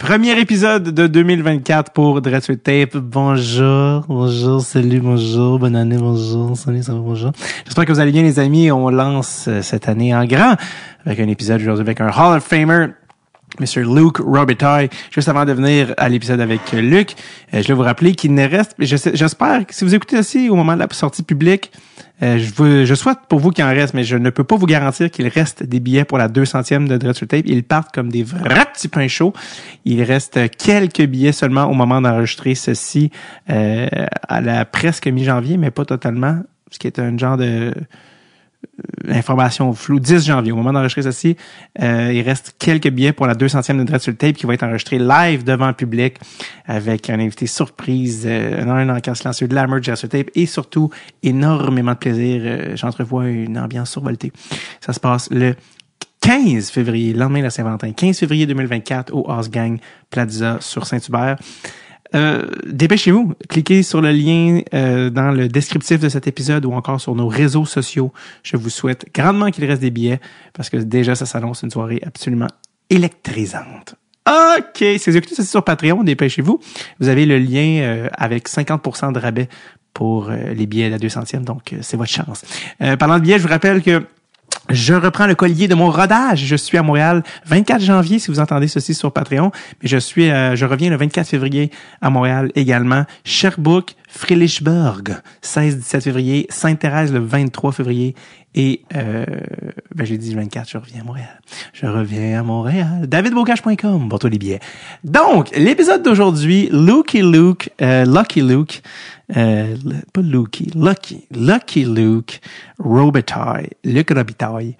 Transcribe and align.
Premier 0.00 0.40
épisode 0.40 0.94
de 0.94 1.06
2024 1.06 1.92
pour 1.92 2.22
Dreadful 2.22 2.56
Tape. 2.56 2.96
Bonjour, 2.96 4.02
bonjour, 4.08 4.62
salut, 4.62 4.98
bonjour, 4.98 5.58
bonne 5.58 5.76
année, 5.76 5.98
bonjour, 5.98 6.56
salut, 6.56 6.82
ça 6.82 6.94
va, 6.94 7.00
bonjour. 7.00 7.32
J'espère 7.66 7.84
que 7.84 7.92
vous 7.92 8.00
allez 8.00 8.10
bien 8.10 8.22
les 8.22 8.38
amis. 8.38 8.72
On 8.72 8.88
lance 8.88 9.44
euh, 9.46 9.60
cette 9.60 9.90
année 9.90 10.14
en 10.14 10.24
grand 10.24 10.56
avec 11.04 11.20
un 11.20 11.28
épisode 11.28 11.60
aujourd'hui 11.60 11.82
avec 11.82 12.00
un 12.00 12.08
Hall 12.08 12.38
of 12.38 12.42
Famer 12.42 12.86
Mr. 13.60 13.82
Luke 13.82 14.16
Robitaille. 14.20 14.88
Juste 15.10 15.28
avant 15.28 15.44
de 15.44 15.52
venir 15.52 15.92
à 15.98 16.08
l'épisode 16.08 16.40
avec 16.40 16.72
Luc, 16.72 17.14
euh, 17.52 17.60
je 17.62 17.68
vais 17.68 17.74
vous 17.74 17.82
rappeler 17.82 18.14
qu'il 18.14 18.32
ne 18.32 18.48
reste, 18.48 18.74
j'espère 18.78 19.66
que 19.66 19.74
si 19.74 19.84
vous 19.84 19.94
écoutez 19.94 20.18
aussi 20.18 20.48
au 20.48 20.54
moment 20.54 20.74
de 20.74 20.78
la 20.78 20.88
sortie 20.92 21.22
publique, 21.22 21.70
euh, 22.22 22.38
je, 22.38 22.52
veux, 22.54 22.84
je 22.84 22.94
souhaite 22.94 23.18
pour 23.28 23.40
vous 23.40 23.50
qu'il 23.50 23.64
en 23.64 23.68
reste, 23.68 23.94
mais 23.94 24.04
je 24.04 24.16
ne 24.16 24.30
peux 24.30 24.44
pas 24.44 24.56
vous 24.56 24.66
garantir 24.66 25.10
qu'il 25.10 25.26
reste 25.28 25.62
des 25.62 25.80
billets 25.80 26.04
pour 26.04 26.18
la 26.18 26.28
200e 26.28 26.86
de 26.86 26.96
Dreadful 26.96 27.28
Tape. 27.28 27.46
Ils 27.46 27.64
partent 27.64 27.94
comme 27.94 28.10
des 28.10 28.22
vrais 28.22 28.66
petits 28.72 28.88
pains 28.88 29.08
chauds. 29.08 29.32
Il 29.84 30.02
reste 30.02 30.38
quelques 30.56 31.02
billets 31.02 31.32
seulement 31.32 31.64
au 31.64 31.74
moment 31.74 32.00
d'enregistrer 32.00 32.54
ceci 32.54 33.10
à 33.46 34.40
la 34.40 34.64
presque 34.64 35.06
mi-janvier, 35.06 35.56
mais 35.56 35.70
pas 35.70 35.84
totalement, 35.84 36.40
ce 36.70 36.78
qui 36.78 36.86
est 36.86 36.98
un 36.98 37.16
genre 37.18 37.36
de 37.36 37.44
euh, 37.44 37.72
information 39.08 39.72
floue, 39.72 40.00
10 40.00 40.26
janvier, 40.26 40.52
au 40.52 40.56
moment 40.56 40.72
d'enregistrer 40.72 41.02
ceci, 41.02 41.36
euh, 41.80 42.12
il 42.12 42.22
reste 42.22 42.54
quelques 42.58 42.88
billets 42.88 43.12
pour 43.12 43.26
la 43.26 43.34
200e 43.34 43.78
de 43.78 43.84
Dread 43.84 44.00
sur 44.00 44.12
le 44.12 44.16
Tape 44.16 44.36
qui 44.36 44.46
va 44.46 44.54
être 44.54 44.62
enregistré 44.62 44.98
live 44.98 45.44
devant 45.44 45.68
le 45.68 45.74
public 45.74 46.18
avec 46.66 47.10
un 47.10 47.18
invité 47.18 47.46
surprise, 47.46 48.24
euh, 48.26 48.62
un 48.62 48.88
encas 48.88 49.14
silencieux 49.14 49.48
de 49.48 49.54
la 49.54 49.66
merge 49.66 49.94
sur 49.94 50.08
Tape 50.08 50.30
et 50.34 50.46
surtout 50.46 50.90
énormément 51.22 51.92
de 51.92 51.98
plaisir. 51.98 52.42
Euh, 52.44 52.76
J'entrevois 52.76 53.28
une 53.28 53.58
ambiance 53.58 53.90
survoltée. 53.90 54.32
Ça 54.80 54.92
se 54.92 55.00
passe 55.00 55.28
le 55.30 55.54
15 56.20 56.70
février, 56.70 57.14
lendemain 57.14 57.38
de 57.38 57.44
la 57.44 57.50
Saint-Valentin, 57.50 57.92
15 57.92 58.18
février 58.18 58.46
2024 58.46 59.14
au 59.14 59.30
House 59.30 59.50
Gang 59.50 59.78
Plaza 60.10 60.58
sur 60.60 60.86
Saint-Hubert. 60.86 61.36
Euh, 62.14 62.46
dépêchez-vous, 62.66 63.34
cliquez 63.48 63.82
sur 63.82 64.00
le 64.00 64.10
lien 64.10 64.60
euh, 64.74 65.10
dans 65.10 65.30
le 65.30 65.48
descriptif 65.48 66.00
de 66.00 66.08
cet 66.08 66.26
épisode 66.26 66.64
ou 66.64 66.72
encore 66.72 67.00
sur 67.00 67.14
nos 67.14 67.28
réseaux 67.28 67.64
sociaux. 67.64 68.12
Je 68.42 68.56
vous 68.56 68.70
souhaite 68.70 69.06
grandement 69.14 69.50
qu'il 69.50 69.64
reste 69.64 69.80
des 69.80 69.90
billets 69.90 70.20
parce 70.52 70.70
que 70.70 70.76
déjà 70.76 71.14
ça 71.14 71.26
s'annonce 71.26 71.62
une 71.62 71.70
soirée 71.70 72.00
absolument 72.04 72.48
électrisante. 72.88 73.94
OK, 74.26 74.84
ça 74.98 75.44
sur 75.44 75.64
Patreon, 75.64 76.02
dépêchez-vous. 76.04 76.60
Vous 77.00 77.08
avez 77.08 77.26
le 77.26 77.38
lien 77.38 77.80
euh, 77.82 78.08
avec 78.12 78.48
50% 78.48 79.12
de 79.12 79.18
rabais 79.18 79.48
pour 79.92 80.30
les 80.30 80.66
billets 80.66 80.86
à 80.86 80.88
la 80.90 80.98
200e, 80.98 81.42
donc 81.42 81.74
c'est 81.80 81.96
votre 81.96 82.12
chance. 82.12 82.44
parlant 83.00 83.16
de 83.16 83.22
billets, 83.22 83.38
je 83.38 83.42
vous 83.42 83.48
rappelle 83.48 83.82
que 83.82 84.06
je 84.68 84.94
reprends 84.94 85.26
le 85.26 85.34
collier 85.34 85.68
de 85.68 85.74
mon 85.74 85.90
rodage. 85.90 86.44
Je 86.44 86.56
suis 86.56 86.78
à 86.78 86.82
Montréal 86.82 87.22
24 87.46 87.80
janvier, 87.80 88.18
si 88.18 88.30
vous 88.30 88.40
entendez 88.40 88.68
ceci 88.68 88.94
sur 88.94 89.12
Patreon. 89.12 89.50
Mais 89.82 89.88
je 89.88 89.96
suis, 89.96 90.26
je 90.26 90.64
reviens 90.64 90.90
le 90.90 90.96
24 90.96 91.26
février 91.26 91.70
à 92.00 92.10
Montréal 92.10 92.52
également. 92.54 93.04
Sherbrooke, 93.24 93.94
Friedrichsburg, 94.08 95.20
16-17 95.42 96.00
février. 96.02 96.46
Sainte-Thérèse 96.50 97.12
le 97.12 97.20
23 97.20 97.72
février. 97.72 98.14
Et 98.54 98.82
euh, 98.96 99.24
ben 99.94 100.04
j'ai 100.04 100.18
dit 100.18 100.34
le 100.34 100.40
24, 100.40 100.68
je 100.68 100.78
reviens 100.78 101.02
à 101.02 101.04
Montréal. 101.04 101.40
Je 101.72 101.86
reviens 101.86 102.40
à 102.40 102.42
Montréal. 102.42 103.06
DavidBocage.com 103.06 104.08
pour 104.08 104.18
tous 104.18 104.28
les 104.28 104.38
billets. 104.38 104.60
Donc, 105.04 105.50
l'épisode 105.56 106.02
d'aujourd'hui, 106.02 106.68
Lucky 106.72 107.22
Luke, 107.22 107.70
euh, 107.80 108.04
Lucky 108.04 108.42
Luke, 108.42 108.82
euh, 109.36 109.76
pas 110.12 110.20
Lucky, 110.20 110.70
Lucky, 110.74 111.26
Lucky 111.30 111.84
Luke 111.84 112.40
Robitaille, 112.80 113.70
Luc 113.84 114.10
Robitaille, 114.10 114.76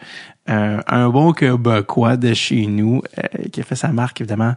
euh, 0.49 0.81
un 0.89 1.09
bon 1.09 1.33
québécois 1.33 2.17
de 2.17 2.35
chez 2.35 2.67
nous 2.67 3.03
euh, 3.19 3.49
qui 3.53 3.61
a 3.61 3.63
fait 3.63 3.77
sa 3.77 3.89
marque 3.89 4.21
évidemment 4.21 4.55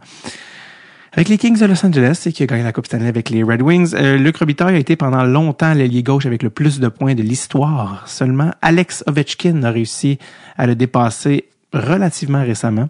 avec 1.14 1.28
les 1.28 1.38
Kings 1.38 1.58
de 1.58 1.66
Los 1.66 1.86
Angeles 1.86 2.24
et 2.26 2.32
qui 2.32 2.42
a 2.42 2.46
gagné 2.46 2.64
la 2.64 2.72
Coupe 2.72 2.86
Stanley 2.86 3.06
avec 3.06 3.30
les 3.30 3.44
Red 3.44 3.62
Wings. 3.62 3.94
Euh, 3.94 4.16
Luc 4.16 4.36
Robitaille 4.36 4.74
a 4.74 4.78
été 4.78 4.96
pendant 4.96 5.22
longtemps 5.22 5.72
l'ailier 5.72 6.02
gauche 6.02 6.26
avec 6.26 6.42
le 6.42 6.50
plus 6.50 6.80
de 6.80 6.88
points 6.88 7.14
de 7.14 7.22
l'histoire. 7.22 8.02
Seulement 8.08 8.50
Alex 8.62 9.04
Ovechkin 9.06 9.62
a 9.62 9.70
réussi 9.70 10.18
à 10.56 10.66
le 10.66 10.74
dépasser 10.74 11.48
relativement 11.72 12.42
récemment. 12.42 12.88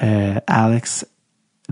Euh, 0.00 0.34
Alex 0.46 1.06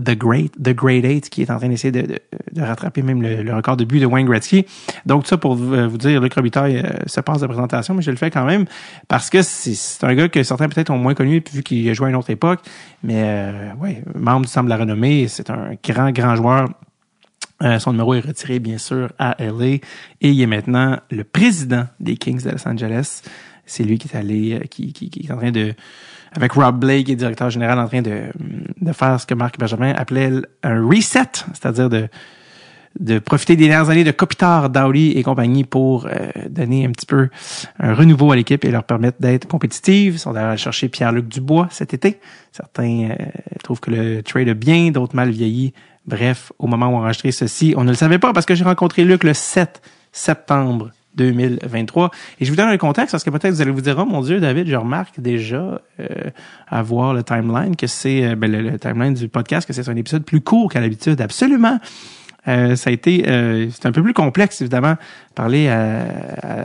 The 0.03 0.17
Great, 0.17 0.51
The 0.61 0.73
Great 0.73 1.05
Eight, 1.05 1.29
qui 1.29 1.41
est 1.41 1.51
en 1.51 1.57
train 1.57 1.69
d'essayer 1.69 1.91
de, 1.91 2.01
de, 2.01 2.19
de, 2.51 2.61
rattraper 2.61 3.01
même 3.01 3.21
le, 3.21 3.53
record 3.53 3.77
de 3.77 3.85
but 3.85 3.99
de 3.99 4.05
Wayne 4.05 4.25
Gretzky. 4.25 4.65
Donc, 5.05 5.27
ça 5.27 5.37
pour 5.37 5.55
vous 5.55 5.97
dire, 5.97 6.21
Luc 6.21 6.33
Robitaille 6.33 6.77
euh, 6.77 6.91
se 7.05 7.21
passe 7.21 7.41
de 7.41 7.47
présentation, 7.47 7.93
mais 7.93 8.01
je 8.01 8.11
le 8.11 8.17
fais 8.17 8.29
quand 8.29 8.45
même 8.45 8.65
parce 9.07 9.29
que 9.29 9.41
c'est 9.41 10.03
un 10.03 10.13
gars 10.13 10.27
que 10.27 10.43
certains 10.43 10.67
peut-être 10.67 10.89
ont 10.89 10.97
moins 10.97 11.13
connu 11.13 11.43
vu 11.51 11.63
qu'il 11.63 11.89
a 11.89 11.93
joué 11.93 12.07
à 12.07 12.09
une 12.09 12.15
autre 12.15 12.29
époque. 12.29 12.59
Mais 13.03 13.23
euh, 13.23 13.73
ouais, 13.75 14.03
membre 14.13 14.45
du 14.45 14.51
Centre 14.51 14.65
de 14.65 14.69
la 14.69 14.77
renommée, 14.77 15.27
c'est 15.27 15.49
un 15.49 15.71
grand, 15.83 16.11
grand 16.11 16.35
joueur. 16.35 16.67
Euh, 17.63 17.79
son 17.79 17.91
numéro 17.91 18.13
est 18.13 18.19
retiré, 18.19 18.59
bien 18.59 18.77
sûr, 18.77 19.11
à 19.17 19.35
LA. 19.39 19.65
Et 19.65 19.81
il 20.21 20.41
est 20.41 20.47
maintenant 20.47 20.99
le 21.09 21.23
président 21.23 21.87
des 21.99 22.17
Kings 22.17 22.43
de 22.43 22.51
Los 22.51 22.67
Angeles. 22.67 23.21
C'est 23.65 23.83
lui 23.83 23.97
qui 23.97 24.09
est 24.09 24.17
allé, 24.17 24.55
euh, 24.55 24.59
qui, 24.69 24.91
qui, 24.93 25.09
qui 25.09 25.25
est 25.25 25.31
en 25.31 25.37
train 25.37 25.51
de 25.51 25.73
avec 26.35 26.51
Rob 26.53 26.79
Blake, 26.79 27.15
directeur 27.15 27.49
général, 27.49 27.79
en 27.79 27.87
train 27.87 28.01
de, 28.01 28.23
de 28.81 28.91
faire 28.91 29.19
ce 29.19 29.25
que 29.25 29.33
Marc 29.33 29.57
Benjamin 29.57 29.93
appelait 29.93 30.31
un 30.63 30.85
reset, 30.85 31.45
c'est-à-dire 31.53 31.89
de, 31.89 32.07
de 32.99 33.19
profiter 33.19 33.55
des 33.55 33.67
dernières 33.67 33.89
années 33.89 34.03
de 34.03 34.11
Kopitar, 34.11 34.69
Dowdy 34.69 35.11
et 35.11 35.23
compagnie 35.23 35.63
pour 35.63 36.07
euh, 36.07 36.29
donner 36.49 36.85
un 36.85 36.91
petit 36.91 37.05
peu 37.05 37.29
un 37.79 37.93
renouveau 37.93 38.31
à 38.31 38.35
l'équipe 38.35 38.63
et 38.63 38.71
leur 38.71 38.83
permettre 38.83 39.19
d'être 39.19 39.47
compétitive. 39.47 40.15
Ils 40.15 40.19
sont 40.19 40.35
allés 40.35 40.57
chercher 40.57 40.89
Pierre-Luc 40.89 41.27
Dubois 41.27 41.67
cet 41.71 41.93
été. 41.93 42.19
Certains 42.51 43.09
euh, 43.11 43.15
trouvent 43.63 43.79
que 43.79 43.91
le 43.91 44.23
trade 44.23 44.49
a 44.49 44.53
bien, 44.53 44.91
d'autres 44.91 45.15
mal 45.15 45.29
vieilli. 45.29 45.73
Bref, 46.05 46.51
au 46.59 46.67
moment 46.67 46.87
où 46.87 46.93
on 46.93 46.99
enregistrait 46.99 47.31
ceci, 47.31 47.73
on 47.77 47.83
ne 47.83 47.89
le 47.89 47.95
savait 47.95 48.19
pas 48.19 48.31
parce 48.31 48.45
que 48.45 48.55
j'ai 48.55 48.63
rencontré 48.63 49.03
Luc 49.03 49.23
le 49.23 49.33
7 49.33 49.81
septembre 50.11 50.91
2023. 51.15 52.11
Et 52.39 52.45
je 52.45 52.49
vous 52.49 52.55
donne 52.55 52.69
un 52.69 52.77
contexte 52.77 53.11
parce 53.11 53.23
que 53.23 53.29
peut-être 53.29 53.53
vous 53.53 53.61
allez 53.61 53.71
vous 53.71 53.81
dire, 53.81 53.97
oh 53.99 54.05
mon 54.05 54.21
Dieu, 54.21 54.39
David, 54.39 54.67
je 54.67 54.75
remarque 54.75 55.19
déjà 55.19 55.81
euh, 55.99 56.05
à 56.67 56.81
voir 56.81 57.13
le 57.13 57.23
timeline 57.23 57.75
que 57.75 57.87
c'est 57.87 58.25
euh, 58.25 58.35
ben, 58.35 58.51
le, 58.51 58.77
timeline 58.79 59.13
du 59.13 59.27
podcast 59.27 59.67
que 59.67 59.73
c'est 59.73 59.89
un 59.89 59.95
épisode 59.95 60.23
plus 60.23 60.41
court 60.41 60.71
qu'à 60.71 60.81
l'habitude. 60.81 61.21
Absolument. 61.21 61.79
Euh, 62.47 62.75
ça 62.75 62.89
a 62.89 62.93
été, 62.93 63.27
euh, 63.27 63.69
c'est 63.71 63.87
un 63.87 63.91
peu 63.91 64.03
plus 64.03 64.13
complexe 64.13 64.61
évidemment, 64.61 64.95
parler 65.33 65.67
à, 65.67 66.05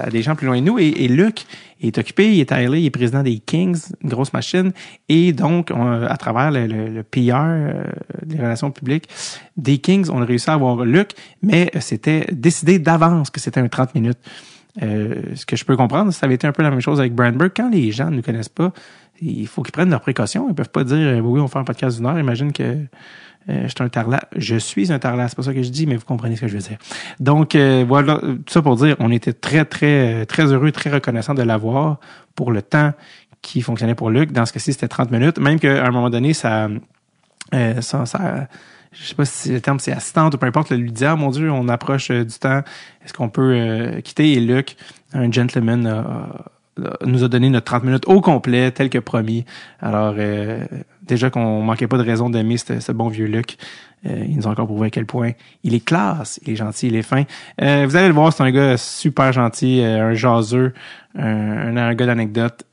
à, 0.05 0.11
des 0.11 0.23
gens 0.23 0.35
plus 0.35 0.47
loin 0.47 0.59
de 0.61 0.65
nous. 0.65 0.79
Et, 0.79 0.89
et, 0.89 1.09
Luc 1.09 1.47
est 1.81 1.97
occupé, 1.97 2.35
il 2.35 2.41
est 2.41 2.53
à 2.53 2.61
LA, 2.63 2.77
il 2.77 2.87
est 2.87 2.91
président 2.91 3.23
des 3.23 3.39
Kings, 3.39 3.79
une 4.03 4.11
grosse 4.11 4.33
machine. 4.33 4.73
Et 5.09 5.33
donc, 5.33 5.71
à 5.71 6.17
travers 6.17 6.51
le, 6.51 6.67
le, 6.67 6.89
le 6.89 7.03
PR, 7.03 7.45
euh, 7.47 7.85
les 8.29 8.37
relations 8.37 8.71
publiques 8.71 9.09
des 9.57 9.79
Kings, 9.79 10.09
on 10.13 10.21
a 10.21 10.25
réussi 10.25 10.51
à 10.51 10.55
avoir 10.55 10.85
Luc, 10.85 11.13
mais 11.43 11.71
c'était 11.81 12.27
décidé 12.33 12.79
d'avance 12.79 13.31
que 13.31 13.41
c'était 13.41 13.61
un 13.61 13.69
30 13.69 13.95
minutes. 13.95 14.19
Euh, 14.83 15.35
ce 15.35 15.47
que 15.47 15.57
je 15.57 15.65
peux 15.65 15.77
comprendre, 15.77 16.13
ça 16.13 16.27
avait 16.27 16.37
été 16.37 16.47
un 16.47 16.53
peu 16.53 16.63
la 16.63 16.71
même 16.71 16.81
chose 16.81 17.01
avec 17.01 17.15
Brandberg. 17.15 17.53
Quand 17.55 17.71
les 17.71 17.91
gens 17.93 18.11
ne 18.11 18.17
nous 18.17 18.23
connaissent 18.23 18.49
pas, 18.49 18.73
il 19.21 19.47
faut 19.47 19.63
qu'ils 19.63 19.73
prennent 19.73 19.91
leurs 19.91 20.01
précautions. 20.01 20.49
Ils 20.49 20.55
peuvent 20.55 20.71
pas 20.71 20.85
dire 20.85 21.25
oui, 21.25 21.41
on 21.41 21.49
fait 21.49 21.59
un 21.59 21.65
podcast 21.65 21.97
d'une 21.97 22.07
heure. 22.07 22.19
Imagine 22.19 22.53
que 22.53 22.63
euh, 22.63 23.63
je 23.63 23.69
suis 23.69 23.83
un 23.83 23.89
tarlat. 23.89 24.23
Je 24.37 24.57
suis 24.57 24.93
un 24.93 24.99
tarlat, 24.99 25.29
c'est 25.29 25.37
pas 25.37 25.43
ça 25.43 25.55
que 25.55 25.63
je 25.63 25.71
dis, 25.71 25.87
mais 25.87 25.97
vous 25.97 26.05
comprenez 26.05 26.37
ce 26.37 26.43
que 26.43 26.49
je 26.49 26.55
veux 26.55 26.63
dire. 26.63 26.79
Donc 27.19 27.55
euh, 27.55 27.85
voilà, 27.87 28.21
tout 28.21 28.53
ça 28.53 28.63
pour 28.63 28.77
dire, 28.77 28.97
on 29.01 29.11
était 29.11 29.33
très 29.33 29.65
très 29.65 30.27
très 30.27 30.53
heureux, 30.53 30.73
très 30.73 30.91
reconnaissant 30.91 31.35
de 31.35 31.43
l'avoir 31.43 31.99
pour 32.35 32.53
le 32.53 32.63
temps 32.63 32.93
qui 33.43 33.63
fonctionnait 33.63 33.95
pour 33.95 34.11
Luc. 34.11 34.33
Dans 34.33 34.47
ce 34.47 34.53
cas-ci, 34.53 34.73
c'était 34.73 34.89
30 34.89 35.11
minutes. 35.11 35.39
Même 35.39 35.59
qu'à 35.59 35.85
un 35.85 35.91
moment 35.91 36.11
donné, 36.11 36.35
ça, 36.35 36.69
euh, 37.55 37.81
ça, 37.81 38.07
ça 38.07 38.49
je 38.93 39.05
sais 39.05 39.15
pas 39.15 39.25
si 39.25 39.53
le 39.53 39.61
terme 39.61 39.79
c'est 39.79 39.93
assistante 39.93 40.35
ou 40.35 40.39
peu 40.39 40.47
importe, 40.47 40.71
lui 40.73 40.93
dire, 40.93 41.11
ah, 41.11 41.17
mon 41.17 41.31
Dieu, 41.31 41.51
on 41.51 41.69
approche 41.69 42.11
du 42.11 42.39
temps, 42.39 42.63
est-ce 43.05 43.13
qu'on 43.13 43.29
peut 43.29 44.01
quitter? 44.03 44.33
Et 44.33 44.41
Luc, 44.41 44.77
un 45.13 45.31
gentleman, 45.31 46.07
nous 47.05 47.25
a 47.25 47.29
donné 47.29 47.51
notre 47.51 47.67
30 47.67 47.85
minutes 47.85 48.09
au 48.09 48.21
complet, 48.21 48.71
tel 48.73 48.91
que 48.91 48.99
promis. 48.99 49.45
Alors, 49.81 50.15
déjà 51.11 51.29
qu'on 51.29 51.63
manquait 51.63 51.89
pas 51.89 51.99
de 51.99 52.03
raison 52.03 52.31
d'aimer 52.31 52.57
ce, 52.57 52.93
bon 52.93 53.09
vieux 53.09 53.27
Luc. 53.27 53.57
Euh, 54.07 54.25
il 54.27 54.37
nous 54.37 54.47
a 54.47 54.51
encore 54.51 54.67
prouvé 54.67 54.87
à 54.87 54.91
quel 54.91 55.05
point 55.05 55.33
il 55.63 55.75
est 55.75 55.85
classe, 55.85 56.41
il 56.47 56.53
est 56.53 56.57
gentil, 56.57 56.87
il 56.87 56.97
est 56.97 57.03
fin. 57.03 57.25
Euh, 57.61 57.85
vous 57.87 57.97
allez 57.97 58.09
le 58.09 58.15
voir, 58.15 58.33
c'est 58.33 58.43
un 58.43 58.51
gars 58.51 58.79
super 58.79 59.33
gentil, 59.33 59.83
euh, 59.83 60.09
un 60.09 60.15
jaseux, 60.15 60.73
un, 61.19 61.77
un, 61.77 61.95
gars 61.95 62.07
d'anecdote. 62.07 62.65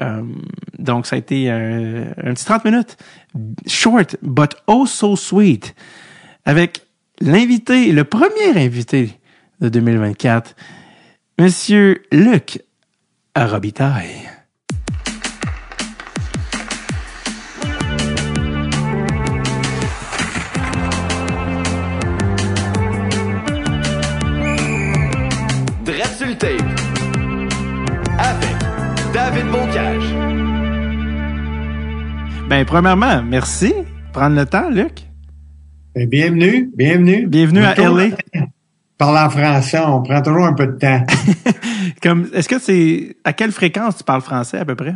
donc, 0.80 1.06
ça 1.06 1.18
a 1.18 1.20
été 1.20 1.50
un, 1.50 2.06
un 2.24 2.34
petit 2.34 2.46
30 2.46 2.64
minutes, 2.64 2.98
short, 3.66 4.16
but 4.22 4.56
oh 4.68 4.86
so 4.86 5.18
sweet, 5.18 5.76
avec 6.48 6.82
l'invité, 7.20 7.92
le 7.92 8.06
premier 8.06 8.56
invité 8.56 9.12
de 9.60 9.68
2024, 9.68 10.56
Monsieur 11.38 12.02
Luc 12.12 12.64
Robitaille. 13.36 14.30
David 29.14 29.48
Bocage. 29.52 30.16
Ben, 32.48 32.66
premièrement, 32.66 33.24
merci. 33.24 33.74
Prendre 34.14 34.36
le 34.36 34.46
temps, 34.46 34.70
Luc. 34.70 35.07
Ben, 35.98 36.08
bienvenue, 36.08 36.70
bienvenue. 36.76 37.26
Bienvenue 37.26 37.64
à 37.64 37.74
LA. 37.74 38.10
Parler 39.00 39.20
en 39.20 39.30
français, 39.32 39.80
on 39.80 40.04
prend 40.04 40.22
toujours 40.22 40.46
un 40.46 40.54
peu 40.54 40.68
de 40.68 40.78
temps. 40.78 41.02
Comme, 42.04 42.30
est-ce 42.36 42.48
que 42.48 42.60
c'est, 42.60 43.16
à 43.24 43.34
quelle 43.34 43.52
fréquence 43.52 43.98
tu 43.98 44.04
parles 44.04 44.22
français 44.22 44.60
à 44.60 44.66
peu 44.66 44.76
près? 44.76 44.94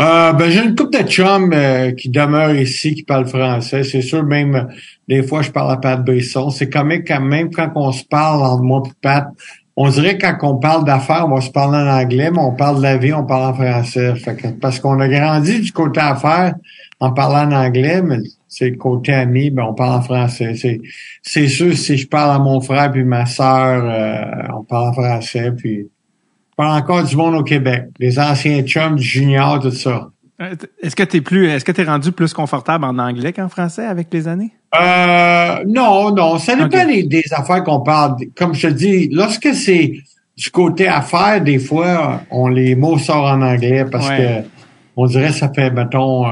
Euh, 0.00 0.32
ben, 0.32 0.50
j'ai 0.50 0.64
une 0.64 0.74
couple 0.74 0.98
de 0.98 1.08
chums 1.08 1.52
euh, 1.52 1.92
qui 1.92 2.08
demeurent 2.08 2.56
ici, 2.56 2.96
qui 2.96 3.04
parlent 3.04 3.28
français. 3.28 3.84
C'est 3.84 4.02
sûr, 4.02 4.24
même 4.24 4.56
euh, 4.56 4.64
des 5.06 5.22
fois, 5.22 5.42
je 5.42 5.52
parle 5.52 5.70
à 5.70 5.76
Pat 5.76 6.04
Brisson. 6.04 6.50
C'est 6.50 6.68
comique 6.68 7.06
quand 7.06 7.20
même 7.20 7.52
quand 7.52 7.70
on 7.76 7.92
se 7.92 8.02
parle 8.02 8.42
entre 8.42 8.64
moi 8.64 8.82
et 8.86 8.90
Pat. 9.00 9.28
On 9.76 9.88
dirait 9.88 10.18
que 10.18 10.26
quand 10.26 10.56
on 10.56 10.56
parle 10.56 10.84
d'affaires, 10.84 11.26
on 11.28 11.36
va 11.36 11.40
se 11.40 11.50
parler 11.50 11.78
en 11.78 11.86
anglais, 11.86 12.32
mais 12.32 12.40
on 12.40 12.56
parle 12.56 12.78
de 12.78 12.82
la 12.82 12.96
vie, 12.96 13.12
on 13.12 13.24
parle 13.24 13.52
en 13.52 13.54
français. 13.54 14.16
Fait 14.16 14.34
que, 14.34 14.48
parce 14.48 14.80
qu'on 14.80 14.98
a 14.98 15.06
grandi 15.06 15.60
du 15.60 15.70
côté 15.70 16.00
affaires 16.00 16.56
en 16.98 17.12
parlant 17.12 17.52
en 17.52 17.66
anglais, 17.66 18.02
mais 18.02 18.18
c'est 18.48 18.70
le 18.70 18.76
côté 18.76 19.12
ami, 19.12 19.50
ben 19.50 19.64
on 19.68 19.74
parle 19.74 19.96
en 19.98 20.02
français. 20.02 20.54
C'est, 20.54 20.80
c'est 21.22 21.48
sûr, 21.48 21.76
si 21.76 21.96
je 21.96 22.06
parle 22.08 22.34
à 22.34 22.38
mon 22.38 22.60
frère 22.60 22.90
puis 22.92 23.04
ma 23.04 23.26
sœur, 23.26 23.84
euh, 23.84 24.48
on 24.56 24.62
parle 24.64 24.88
en 24.88 24.92
français. 24.92 25.52
Puis, 25.56 25.78
je 25.78 26.54
parle 26.56 26.78
encore 26.80 27.02
du 27.04 27.16
monde 27.16 27.34
au 27.34 27.42
Québec. 27.42 27.84
Les 27.98 28.18
anciens 28.18 28.62
chums, 28.62 28.96
du 28.96 29.02
junior, 29.02 29.60
tout 29.60 29.70
ça. 29.72 30.08
Euh, 30.40 30.54
Est-ce 30.82 30.94
que 30.94 31.02
t'es 31.02 31.20
plus, 31.22 31.48
est-ce 31.48 31.64
que 31.64 31.72
t'es 31.72 31.84
rendu 31.84 32.12
plus 32.12 32.32
confortable 32.34 32.84
en 32.84 32.98
anglais 32.98 33.32
qu'en 33.32 33.48
français 33.48 33.84
avec 33.86 34.08
les 34.12 34.28
années? 34.28 34.52
Euh, 34.78 35.64
non, 35.66 36.14
non, 36.14 36.38
ça 36.38 36.54
dépend 36.54 36.66
Ok. 36.82 36.86
des, 36.86 37.02
des 37.04 37.24
affaires 37.32 37.64
qu'on 37.64 37.80
parle. 37.80 38.16
Comme 38.36 38.54
je 38.54 38.68
te 38.68 38.72
dis, 38.72 39.08
lorsque 39.10 39.54
c'est 39.54 39.92
du 40.36 40.50
côté 40.50 40.86
affaires, 40.88 41.40
des 41.40 41.58
fois, 41.58 42.20
on 42.30 42.48
les 42.48 42.74
mots 42.74 42.98
sortent 42.98 43.26
en 43.26 43.40
anglais 43.40 43.86
parce 43.90 44.08
Ouais. 44.10 44.42
que 44.44 44.48
on 44.96 45.06
dirait 45.06 45.28
que 45.28 45.34
ça 45.34 45.50
fait, 45.54 45.70
mettons, 45.70 46.26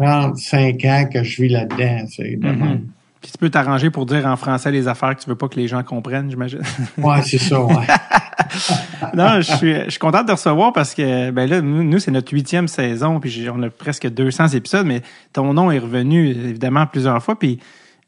35 0.00 0.84
ans 0.84 1.08
que 1.12 1.22
je 1.22 1.42
vis 1.42 1.48
là-dedans. 1.48 2.06
c'est 2.08 2.36
Mhm. 2.36 2.86
Puis 3.20 3.32
tu 3.32 3.36
peux 3.36 3.50
t'arranger 3.50 3.90
pour 3.90 4.06
dire 4.06 4.24
en 4.24 4.36
français 4.36 4.70
les 4.70 4.88
affaires 4.88 5.14
que 5.14 5.22
tu 5.22 5.28
veux 5.28 5.36
pas 5.36 5.48
que 5.48 5.56
les 5.56 5.68
gens 5.68 5.82
comprennent, 5.82 6.30
j'imagine. 6.30 6.62
Ouais, 6.96 7.20
c'est 7.22 7.38
ça, 7.38 7.60
ouais. 7.60 7.74
non, 9.14 9.42
je 9.42 9.56
suis, 9.56 9.74
je 9.84 9.90
suis 9.90 9.98
content 9.98 10.22
de 10.22 10.28
te 10.28 10.32
recevoir 10.32 10.72
parce 10.72 10.94
que 10.94 11.30
ben 11.30 11.48
là, 11.48 11.60
nous, 11.60 11.84
nous, 11.84 11.98
c'est 11.98 12.10
notre 12.10 12.32
huitième 12.32 12.66
saison, 12.66 13.20
puis 13.20 13.46
on 13.54 13.62
a 13.62 13.68
presque 13.68 14.08
200 14.08 14.48
épisodes, 14.48 14.86
mais 14.86 15.02
ton 15.34 15.52
nom 15.52 15.70
est 15.70 15.78
revenu 15.78 16.30
évidemment 16.30 16.86
plusieurs 16.86 17.22
fois. 17.22 17.38
Puis 17.38 17.58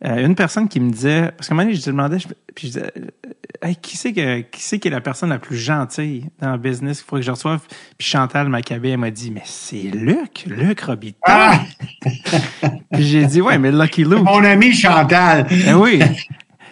euh, 0.05 0.27
une 0.27 0.35
personne 0.35 0.69
qui 0.69 0.81
me 0.81 0.91
disait, 0.91 1.31
parce 1.37 1.49
qu'à 1.49 1.55
un 1.55 1.57
moment 1.57 1.67
donné, 1.67 1.79
je 1.79 1.85
te 1.85 1.91
demandais, 1.91 2.19
je, 2.19 2.29
puis 2.55 2.69
je 2.69 2.73
disais, 2.73 2.93
euh, 2.97 3.33
Hey, 3.65 3.77
qui 3.77 3.97
c'est 3.97 4.13
que 4.13 4.41
qui 4.41 4.61
c'est 4.61 4.81
qui 4.81 4.89
est 4.89 4.91
la 4.91 5.01
personne 5.01 5.29
la 5.29 5.39
plus 5.39 5.57
gentille 5.57 6.27
dans 6.41 6.51
le 6.51 6.59
business 6.59 6.99
qu'il 6.99 7.07
faut 7.07 7.17
que 7.17 7.23
je 7.23 7.31
reçoive? 7.31 7.61
Puis 7.97 8.09
Chantal 8.09 8.49
Maccabé, 8.49 8.91
elle 8.91 8.99
m'a 8.99 9.13
dit, 9.13 9.31
mais 9.31 9.43
c'est 9.45 9.83
Luc, 9.83 10.47
Luc 10.47 10.81
Robitaille. 10.81 11.21
Ah, 11.25 11.61
Puis 12.93 13.05
j'ai 13.05 13.25
dit, 13.25 13.41
ouais, 13.41 13.59
mais 13.59 13.71
Lucky 13.71 14.03
Luke. 14.03 14.25
mon 14.25 14.43
ami 14.43 14.73
Chantal. 14.73 15.47
Ben 15.49 15.77
oui. 15.77 16.03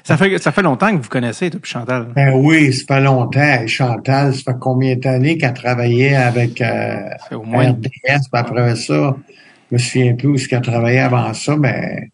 Ça 0.03 0.17
fait, 0.17 0.37
ça 0.39 0.51
fait 0.51 0.63
longtemps 0.63 0.91
que 0.97 1.01
vous 1.01 1.09
connaissez, 1.09 1.49
toi, 1.49 1.61
puis 1.63 1.71
Chantal. 1.71 2.09
Ben 2.17 2.33
oui, 2.35 2.73
ça 2.73 2.97
fait 2.97 3.01
longtemps. 3.03 3.67
Chantal, 3.69 4.35
ça 4.35 4.53
fait 4.53 4.59
combien 4.59 4.97
d'années 4.97 5.39
qu'elle 5.39 5.55
travaillait 5.55 6.17
avec 6.17 6.61
euh, 6.61 6.97
au 7.31 7.45
moins 7.45 7.71
RDS, 7.71 7.83
puis 8.05 8.19
après 8.33 8.75
ça, 8.75 9.17
je 9.71 9.77
me 9.77 9.79
souviens 9.79 10.17
plus 10.17 10.29
où 10.29 10.39
ce 10.39 10.49
qu'elle 10.49 10.63
travaillait 10.63 10.99
avant 10.99 11.33
ça, 11.35 11.57
mais 11.57 12.11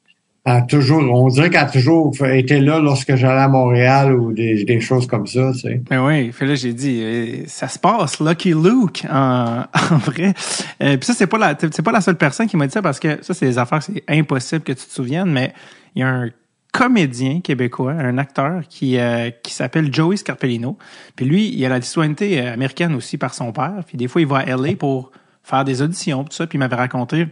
toujours, 0.68 1.02
on 1.02 1.28
dirait 1.28 1.50
qu'elle 1.50 1.60
a 1.60 1.66
toujours 1.66 2.14
été 2.24 2.60
là 2.60 2.78
lorsque 2.78 3.16
j'allais 3.16 3.40
à 3.40 3.48
Montréal 3.48 4.14
ou 4.14 4.32
des, 4.32 4.64
des 4.64 4.80
choses 4.80 5.06
comme 5.06 5.26
ça, 5.26 5.50
tu 5.52 5.60
sais. 5.60 5.82
Ben 5.90 6.06
oui, 6.06 6.30
fait 6.32 6.46
là 6.46 6.54
j'ai 6.54 6.72
dit 6.72 7.00
euh, 7.02 7.44
ça 7.46 7.68
se 7.68 7.78
passe 7.78 8.20
Lucky 8.20 8.50
Luke 8.50 9.04
en, 9.10 9.64
en 9.90 9.96
vrai. 9.98 10.34
Euh, 10.82 10.96
puis 10.96 11.04
ça 11.04 11.14
c'est 11.14 11.26
pas 11.26 11.38
la 11.38 11.56
c'est 11.58 11.82
pas 11.82 11.92
la 11.92 12.00
seule 12.00 12.16
personne 12.16 12.46
qui 12.46 12.56
m'a 12.56 12.66
dit 12.66 12.72
ça 12.72 12.82
parce 12.82 13.00
que 13.00 13.18
ça 13.22 13.34
c'est 13.34 13.46
des 13.46 13.58
affaires 13.58 13.82
c'est 13.82 14.04
impossible 14.08 14.62
que 14.62 14.72
tu 14.72 14.86
te 14.86 14.92
souviennes 14.92 15.30
mais 15.30 15.52
il 15.94 16.00
y 16.00 16.02
a 16.02 16.08
un 16.08 16.30
comédien 16.76 17.40
québécois, 17.40 17.92
un 17.92 18.18
acteur 18.18 18.62
qui 18.68 18.98
euh, 18.98 19.30
qui 19.42 19.54
s'appelle 19.54 19.92
Joey 19.92 20.18
Scarpellino. 20.18 20.76
Puis 21.16 21.24
lui, 21.24 21.48
il 21.48 21.64
a 21.64 21.70
la 21.70 21.80
citoyenneté 21.80 22.38
euh, 22.38 22.52
américaine 22.52 22.94
aussi 22.94 23.16
par 23.16 23.32
son 23.32 23.50
père, 23.50 23.82
puis 23.86 23.96
des 23.96 24.08
fois 24.08 24.20
il 24.20 24.26
va 24.26 24.38
à 24.38 24.44
LA 24.44 24.76
pour 24.78 25.10
faire 25.42 25.64
des 25.64 25.80
auditions 25.80 26.24
tout 26.24 26.32
ça, 26.32 26.46
puis 26.46 26.56
il 26.56 26.58
m'avait 26.58 26.76
raconté 26.76 27.28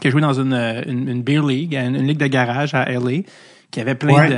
qu'il 0.00 0.10
jouait 0.10 0.20
dans 0.20 0.40
une, 0.40 0.52
euh, 0.52 0.82
une, 0.86 1.08
une 1.08 1.22
beer 1.22 1.42
league, 1.46 1.74
une, 1.74 1.94
une 1.96 2.06
ligue 2.06 2.18
de 2.18 2.26
garage 2.26 2.74
à 2.74 2.84
LA, 2.90 3.22
qui 3.70 3.80
avait 3.80 3.94
plein 3.94 4.14
Ouais. 4.14 4.28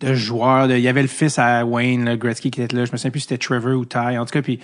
de, 0.00 0.06
de 0.08 0.14
joueurs. 0.14 0.66
de- 0.68 0.74
il 0.74 0.80
y 0.82 0.88
avait 0.88 1.02
le 1.02 1.08
fils 1.08 1.38
à 1.38 1.64
Wayne, 1.64 2.04
le 2.04 2.16
Gretzky 2.16 2.50
qui 2.50 2.60
était 2.62 2.74
là. 2.76 2.84
Je 2.84 2.92
me 2.92 2.96
souviens 2.96 3.10
plus 3.10 3.20
si 3.20 3.28
c'était 3.28 3.38
Trevor 3.38 3.76
ou 3.78 3.84
Ty. 3.84 4.18
En 4.18 4.24
tout 4.24 4.32
cas, 4.32 4.42
puis, 4.42 4.58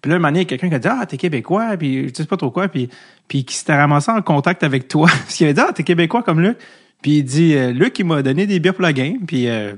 puis 0.00 0.10
là, 0.10 0.16
un 0.16 0.18
moment 0.18 0.28
donné, 0.28 0.40
il 0.40 0.42
y 0.42 0.46
a 0.46 0.48
quelqu'un 0.48 0.68
qui 0.68 0.74
a 0.74 0.78
dit 0.78 0.88
Ah, 0.90 1.06
t'es 1.06 1.16
Québécois, 1.16 1.76
puis 1.78 2.08
je 2.08 2.14
sais 2.14 2.24
pas 2.26 2.36
trop 2.36 2.50
quoi, 2.50 2.68
puis, 2.68 2.88
puis 3.28 3.44
qui 3.44 3.54
s'était 3.54 3.74
ramassé 3.76 4.10
en 4.10 4.20
contact 4.22 4.62
avec 4.64 4.88
toi. 4.88 5.06
Parce 5.10 5.34
qu'il 5.36 5.46
avait 5.46 5.54
dit 5.54 5.60
Ah, 5.60 5.72
t'es 5.72 5.82
Québécois 5.84 6.22
comme 6.22 6.40
Luc. 6.40 6.58
Puis 7.02 7.18
il 7.18 7.22
dit 7.22 7.54
euh, 7.54 7.70
Luc, 7.72 7.98
il 7.98 8.06
m'a 8.06 8.22
donné 8.22 8.46
des 8.46 8.58
bières 8.60 8.74
pour 8.74 8.82
la 8.82 8.92
game, 8.92 9.18
puis 9.26 9.46
euh, 9.48 9.74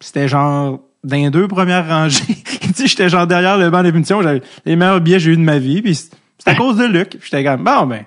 c'était 0.00 0.28
genre 0.28 0.80
dans 1.04 1.16
les 1.16 1.30
deux 1.30 1.46
premières 1.48 1.86
rangées. 1.88 2.22
il 2.62 2.72
dit 2.72 2.86
J'étais 2.88 3.08
genre 3.08 3.26
derrière 3.26 3.56
le 3.58 3.70
banc 3.70 3.82
d'émission, 3.82 4.22
j'avais 4.22 4.42
les 4.64 4.76
meilleurs 4.76 5.00
billets 5.00 5.18
que 5.18 5.22
j'ai 5.24 5.30
eu 5.32 5.36
de 5.36 5.42
ma 5.42 5.58
vie, 5.58 5.82
puis 5.82 5.98
c'est 6.42 6.50
à 6.50 6.54
cause 6.54 6.76
de 6.78 6.84
Luc. 6.86 7.16
J'étais 7.22 7.44
comme 7.44 7.62
Bon, 7.64 7.86
ben, 7.86 8.00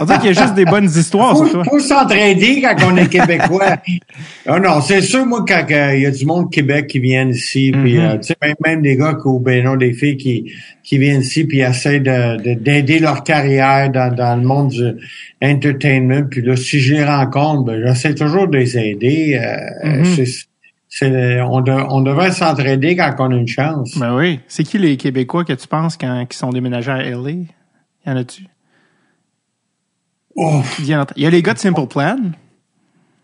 on 0.00 0.04
dirait 0.04 0.18
qu'il 0.18 0.26
y 0.34 0.38
a 0.38 0.40
juste 0.42 0.54
des 0.54 0.64
bonnes 0.64 0.84
histoires 0.86 1.36
sur 1.36 1.50
toi. 1.50 1.64
faut 1.64 1.78
s'entraider 1.80 2.62
quand 2.62 2.76
on 2.92 2.96
est 2.96 3.08
québécois. 3.08 3.76
ah 4.46 4.58
non, 4.60 4.80
c'est 4.80 5.00
sûr, 5.02 5.26
moi, 5.26 5.44
quand 5.46 5.64
euh, 5.70 5.94
il 5.96 6.02
y 6.02 6.06
a 6.06 6.10
du 6.10 6.24
monde 6.26 6.46
de 6.48 6.54
Québec 6.54 6.86
qui 6.86 6.98
viennent 7.00 7.30
ici, 7.30 7.72
puis 7.72 7.94
Mhm. 7.98 8.04
euh, 8.04 8.16
tu 8.18 8.28
sais, 8.28 8.36
même, 8.42 8.54
même 8.64 8.82
des 8.82 8.96
gars 8.96 9.14
qui- 9.14 9.26
ou 9.28 9.38
ben 9.40 9.64
non, 9.64 9.76
des 9.76 9.92
filles 9.92 10.16
qui, 10.16 10.52
qui 10.84 10.98
viennent 10.98 11.20
ici 11.22 11.44
puis 11.44 11.60
essaient 11.60 12.00
de, 12.00 12.36
de- 12.42 12.54
d'aider 12.54 12.98
leur 13.00 13.24
carrière 13.24 13.90
dans, 13.90 14.14
dans 14.14 14.36
le 14.36 14.46
monde 14.46 14.68
du 14.70 14.92
entertainment. 15.42 16.22
Puis 16.30 16.42
là, 16.42 16.56
si 16.56 16.80
je 16.80 16.94
les 16.94 17.04
rencontre, 17.04 17.64
ben, 17.64 17.82
j'essaie 17.86 18.14
toujours 18.14 18.48
de 18.48 18.58
les 18.58 18.78
aider. 18.78 19.38
euh, 19.42 19.88
Mhm. 19.98 20.04
On, 21.02 21.60
de- 21.60 21.72
on 21.90 22.00
devrait 22.00 22.32
s'entraider 22.32 22.96
quand 22.96 23.14
on 23.18 23.30
a 23.30 23.34
une 23.36 23.46
chance. 23.48 23.96
Ben 23.98 24.14
oui. 24.16 24.40
C'est 24.48 24.64
qui 24.64 24.78
les 24.78 24.96
Québécois 24.96 25.44
que 25.44 25.52
tu 25.52 25.66
penses 25.68 25.96
quand 25.96 26.26
qui 26.26 26.36
sont 26.36 26.50
déménagés 26.50 26.90
à 26.92 27.02
LA? 27.02 27.30
Y 27.30 27.46
en 28.06 28.16
a-tu? 28.16 28.44
Oh, 30.36 30.60
Il 30.78 30.86
y, 30.86 30.94
en 30.94 31.02
a, 31.02 31.06
il 31.16 31.22
y 31.22 31.26
a 31.26 31.30
les 31.30 31.42
gars 31.42 31.54
de 31.54 31.58
Simple 31.58 31.86
Plan. 31.86 32.18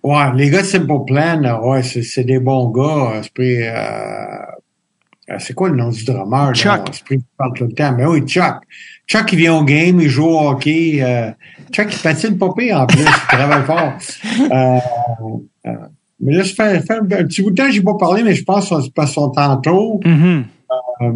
ouais, 0.02 0.32
les 0.34 0.48
gars 0.50 0.62
de 0.62 0.66
Simple 0.66 1.04
Plan, 1.06 1.60
ouais, 1.62 1.82
c'est, 1.82 2.24
des 2.24 2.38
bons 2.38 2.70
gars. 2.70 3.20
euh, 3.38 3.68
euh, 5.30 5.36
c'est 5.38 5.52
quoi 5.54 5.68
le 5.68 5.76
nom 5.76 5.90
du 5.90 6.04
drummer? 6.04 6.52
Chuck. 6.54 7.02
Il 7.10 7.20
parle 7.36 7.52
tout 7.54 7.64
le 7.64 7.72
temps. 7.72 7.92
Mais 7.96 8.06
oui, 8.06 8.22
Chuck. 8.26 8.56
Chuck, 9.06 9.30
il 9.32 9.38
vient 9.38 9.54
au 9.56 9.62
game, 9.64 10.00
il 10.00 10.08
joue 10.08 10.24
au 10.26 10.48
hockey. 10.48 11.00
euh, 11.02 11.30
Chuck, 11.70 11.88
il 11.94 11.98
patine 12.00 12.38
pas 12.38 12.48
pire 12.56 12.80
en 12.80 12.86
plus, 12.86 13.00
il 13.02 13.26
travaille 13.28 13.64
fort. 13.64 13.92
Euh, 15.64 15.76
mais 16.22 16.32
là, 16.34 16.44
ça 16.44 16.50
fait, 16.54 16.80
fait 16.80 16.94
un 16.94 17.04
petit 17.04 17.42
bout 17.42 17.50
de 17.50 17.56
temps 17.56 17.66
que 17.66 17.72
j'ai 17.72 17.82
pas 17.82 17.96
parlé, 17.98 18.22
mais 18.22 18.34
je 18.34 18.44
pense 18.44 18.70
que 18.70 18.80
c'est 18.80 18.94
parce 18.94 19.12
son 19.12 19.30
tantôt. 19.30 20.00
Euh, 20.06 21.10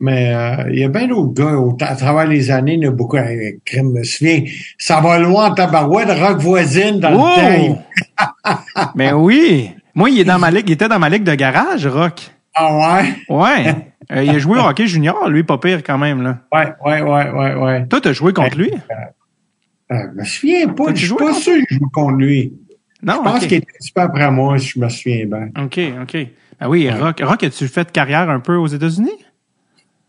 mais 0.00 0.32
euh, 0.34 0.70
il 0.72 0.78
y 0.78 0.84
a 0.84 0.88
bien 0.88 1.08
d'autres 1.08 1.32
gars 1.34 1.56
au- 1.58 1.76
à 1.80 1.94
travers 1.96 2.26
les 2.26 2.50
années, 2.50 2.74
il 2.74 2.82
y 2.82 2.86
a 2.86 2.90
beaucoup. 2.90 3.16
euh, 3.16 3.52
crème, 3.64 3.90
je 3.94 3.98
me 3.98 4.02
souviens, 4.04 4.42
ça 4.78 5.00
va 5.00 5.18
loin 5.18 5.50
en 5.50 5.54
tabarouette, 5.54 6.08
rock 6.10 6.38
voisine 6.38 7.00
dans 7.00 7.10
le 7.10 7.16
temps. 7.16 7.78
Oh! 8.18 8.54
ben 8.94 9.14
oui! 9.14 9.70
Moi, 9.94 10.10
il 10.10 10.20
est 10.20 10.24
dans 10.24 10.38
ma 10.38 10.50
ligue. 10.52 10.68
Il 10.68 10.72
était 10.72 10.88
dans 10.88 11.00
ma 11.00 11.08
ligue 11.08 11.24
de 11.24 11.34
garage, 11.34 11.86
Rock. 11.88 12.30
Ah 12.54 13.00
ouais? 13.00 13.14
Ouais. 13.28 13.74
Euh, 14.10 14.22
il 14.24 14.30
a 14.30 14.38
joué 14.38 14.58
au 14.58 14.62
hockey 14.62 14.86
junior, 14.86 15.28
lui, 15.28 15.42
pas 15.42 15.58
pire 15.58 15.82
quand 15.84 15.98
même. 15.98 16.22
Là. 16.22 16.38
Ouais, 16.50 16.72
ouais, 16.86 17.02
ouais, 17.02 17.30
ouais, 17.30 17.54
ouais. 17.56 17.86
Toi, 17.88 18.00
t'as 18.00 18.14
joué 18.14 18.32
contre 18.32 18.56
lui? 18.56 18.70
Euh, 18.72 19.96
je 20.14 20.18
me 20.18 20.24
souviens 20.24 20.68
pas, 20.68 20.94
je 20.94 21.04
suis 21.04 21.14
pas 21.14 21.34
sûr 21.34 21.56
que 21.56 21.66
je 21.68 21.74
joue 21.74 21.90
contre 21.92 22.12
lui. 22.14 22.54
Non, 23.02 23.14
Je 23.24 23.30
pense 23.30 23.38
qu'il 23.46 23.54
était 23.54 23.66
un 23.68 23.78
petit 23.78 23.92
peu 23.92 24.00
après 24.00 24.30
moi, 24.30 24.58
si 24.58 24.68
je 24.68 24.80
me 24.80 24.88
souviens 24.88 25.26
bien. 25.26 25.48
OK, 25.64 25.80
OK. 26.02 26.16
Ben 26.60 26.68
oui, 26.68 26.90
Rock. 26.90 27.20
Rock, 27.22 27.44
as-tu 27.44 27.68
fait 27.68 27.90
carrière 27.92 28.28
un 28.28 28.40
peu 28.40 28.56
aux 28.56 28.66
États-Unis? 28.66 29.10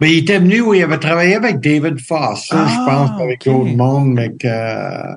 Mais 0.01 0.13
il 0.13 0.19
était 0.19 0.39
venu 0.39 0.61
où 0.61 0.73
il 0.73 0.81
avait 0.81 0.97
travaillé 0.97 1.35
avec 1.35 1.59
David 1.59 1.99
Foss, 1.99 2.47
ça, 2.47 2.65
Ah, 2.65 2.67
je 2.67 2.85
pense, 2.91 3.21
avec 3.21 3.41
ok. 3.45 3.53
d'autres 3.53 3.75
mondes, 3.75 4.13
mais 4.13 4.29
que... 4.31 4.47
euh, 4.47 5.13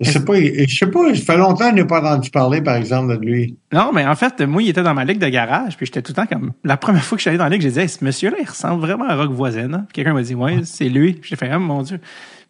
Je 0.00 0.10
sais 0.10 0.24
pas, 0.24 0.34
je 0.38 0.66
sais 0.76 0.86
pas, 0.86 1.14
ça 1.14 1.20
fait 1.32 1.36
longtemps 1.38 1.70
que 1.70 1.76
je 1.76 1.82
n'ai 1.82 1.86
pas 1.86 2.00
entendu 2.00 2.30
parler, 2.30 2.60
par 2.60 2.76
exemple, 2.76 3.16
de 3.18 3.24
lui. 3.24 3.56
Non, 3.72 3.90
mais 3.92 4.04
en 4.06 4.14
fait, 4.14 4.40
moi, 4.42 4.62
il 4.62 4.68
était 4.68 4.82
dans 4.82 4.94
ma 4.94 5.04
ligue 5.04 5.18
de 5.18 5.28
garage, 5.28 5.76
puis 5.76 5.86
j'étais 5.86 6.02
tout 6.02 6.12
le 6.12 6.16
temps 6.16 6.26
comme. 6.26 6.52
La 6.62 6.76
première 6.76 7.02
fois 7.04 7.16
que 7.16 7.24
je 7.24 7.28
allé 7.30 7.38
dans 7.38 7.44
la 7.44 7.50
ligue, 7.50 7.62
j'ai 7.62 7.70
dit, 7.70 7.80
hey, 7.80 7.88
ce 7.88 8.04
monsieur-là, 8.04 8.36
il 8.40 8.46
ressemble 8.48 8.80
vraiment 8.82 9.06
à 9.08 9.16
Rock 9.16 9.30
Voisine. 9.32 9.74
hein? 9.74 9.86
Quelqu'un 9.92 10.12
m'a 10.12 10.22
dit, 10.22 10.34
ouais, 10.34 10.60
c'est 10.64 10.88
lui. 10.90 11.18
J'ai 11.22 11.34
fait, 11.36 11.48
ah, 11.50 11.58
mon 11.58 11.82
Dieu. 11.82 11.98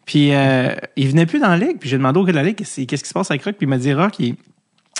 Puis 0.05 0.33
euh, 0.33 0.75
il 0.95 1.07
venait 1.09 1.25
plus 1.25 1.39
dans 1.39 1.47
la 1.49 1.57
ligue, 1.57 1.77
puis 1.79 1.89
j'ai 1.89 1.97
demandé 1.97 2.19
au 2.19 2.23
gars 2.25 2.31
de 2.33 2.37
la 2.37 2.43
ligue, 2.43 2.55
qu'est-ce 2.57 2.81
qui 2.85 2.97
se 2.97 3.13
passe 3.13 3.31
avec 3.31 3.43
Rock, 3.43 3.55
puis 3.57 3.65
il 3.65 3.69
m'a 3.69 3.77
dit, 3.77 3.93
Rock, 3.93 4.19
il 4.19 4.35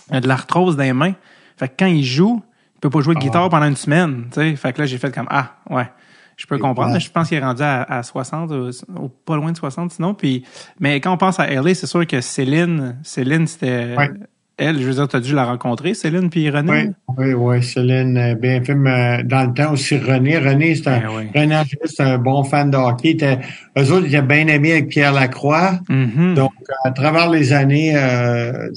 a 0.10 0.22
de 0.22 0.28
l'arthrose 0.28 0.76
dans 0.78 0.84
les 0.84 0.94
mains. 0.94 1.14
Fait 1.58 1.68
que 1.68 1.74
quand 1.80 1.86
il 1.88 2.04
joue, 2.04 2.42
il 2.76 2.80
peut 2.80 2.90
pas 2.90 3.02
jouer 3.02 3.14
de 3.16 3.20
Ah. 3.20 3.24
guitare 3.26 3.50
pendant 3.50 3.68
une 3.68 3.76
semaine. 3.76 4.26
tu 4.32 4.40
sais. 4.40 4.56
Fait 4.56 4.74
que 4.74 4.82
là, 4.82 4.86
j'ai 4.88 4.98
fait 4.98 5.14
comme, 5.14 5.28
ah, 5.30 5.56
ouais. 5.70 5.90
Je 6.36 6.48
peux 6.48 6.58
comprendre, 6.58 6.88
ouais. 6.90 6.94
mais 6.96 7.00
je 7.00 7.12
pense 7.12 7.28
qu'il 7.30 7.38
est 7.38 7.42
rendu 7.44 7.62
à, 7.62 7.84
à 7.84 8.02
60, 8.02 8.52
euh, 8.52 8.72
ou 9.00 9.08
pas 9.08 9.36
loin 9.36 9.52
de 9.52 9.58
60 9.58 9.92
sinon. 9.92 10.16
Puis, 10.16 10.44
mais 10.80 11.00
quand 11.00 11.14
on 11.14 11.18
pense 11.18 11.40
à 11.40 11.48
LA, 11.48 11.76
c'est 11.76 11.86
sûr 11.86 12.08
que 12.08 12.22
Céline, 12.22 12.98
Céline, 13.04 13.46
c'était, 13.46 13.96
Ouais. 13.96 14.10
Elle, 14.58 14.80
je 14.80 14.86
veux 14.86 14.94
dire, 14.94 15.08
tu 15.08 15.16
as 15.16 15.20
dû 15.20 15.34
la 15.34 15.46
rencontrer, 15.46 15.94
Céline 15.94 16.30
puis 16.30 16.50
René? 16.50 16.72
Oui, 16.72 16.94
oui, 17.18 17.34
oui. 17.34 17.64
Céline, 17.64 18.38
bien 18.40 18.64
film 18.64 18.86
euh, 18.88 19.24
dans 19.24 19.48
le 19.48 19.54
temps 19.54 19.74
aussi 19.74 19.98
René. 19.98 20.38
René, 20.38 20.76
c'est 20.76 20.88
un, 20.88 21.00
Ben 21.00 21.08
oui. 21.18 21.24
René 21.42 21.56
un 22.00 22.18
bon 22.20 22.44
fan 22.44 22.70
de 22.70 22.78
hockey. 22.78 23.10
Était- 23.12 23.40
eux 23.78 23.92
autres 23.92 24.06
étaient 24.08 24.22
bien 24.22 24.48
amis 24.50 24.72
avec 24.72 24.90
Pierre 24.90 25.14
Lacroix. 25.14 25.80
Mhm. 25.90 26.36
Donc, 26.36 26.52
à 26.86 26.92
travers 26.92 27.30
les 27.30 27.52
années, 27.52 27.94
euh, 27.96 28.70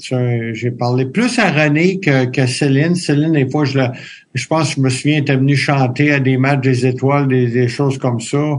j'ai 0.53 0.71
parlé 0.71 1.05
plus 1.05 1.37
à 1.39 1.51
René 1.51 1.99
que, 1.99 2.25
que 2.25 2.47
Céline. 2.47 2.95
Céline, 2.95 3.33
des 3.33 3.49
fois, 3.49 3.65
je, 3.65 3.77
la- 3.77 3.93
je 4.33 4.45
pense 4.47 4.73
je 4.75 4.81
me 4.81 4.89
souviens, 4.89 5.19
était 5.19 5.35
venue 5.35 5.55
chanter 5.55 6.11
à 6.11 6.19
des 6.19 6.37
matchs 6.37 6.61
des 6.61 6.85
étoiles, 6.85 7.27
des, 7.27 7.47
des 7.47 7.67
choses 7.67 7.97
comme 7.97 8.19
ça. 8.19 8.57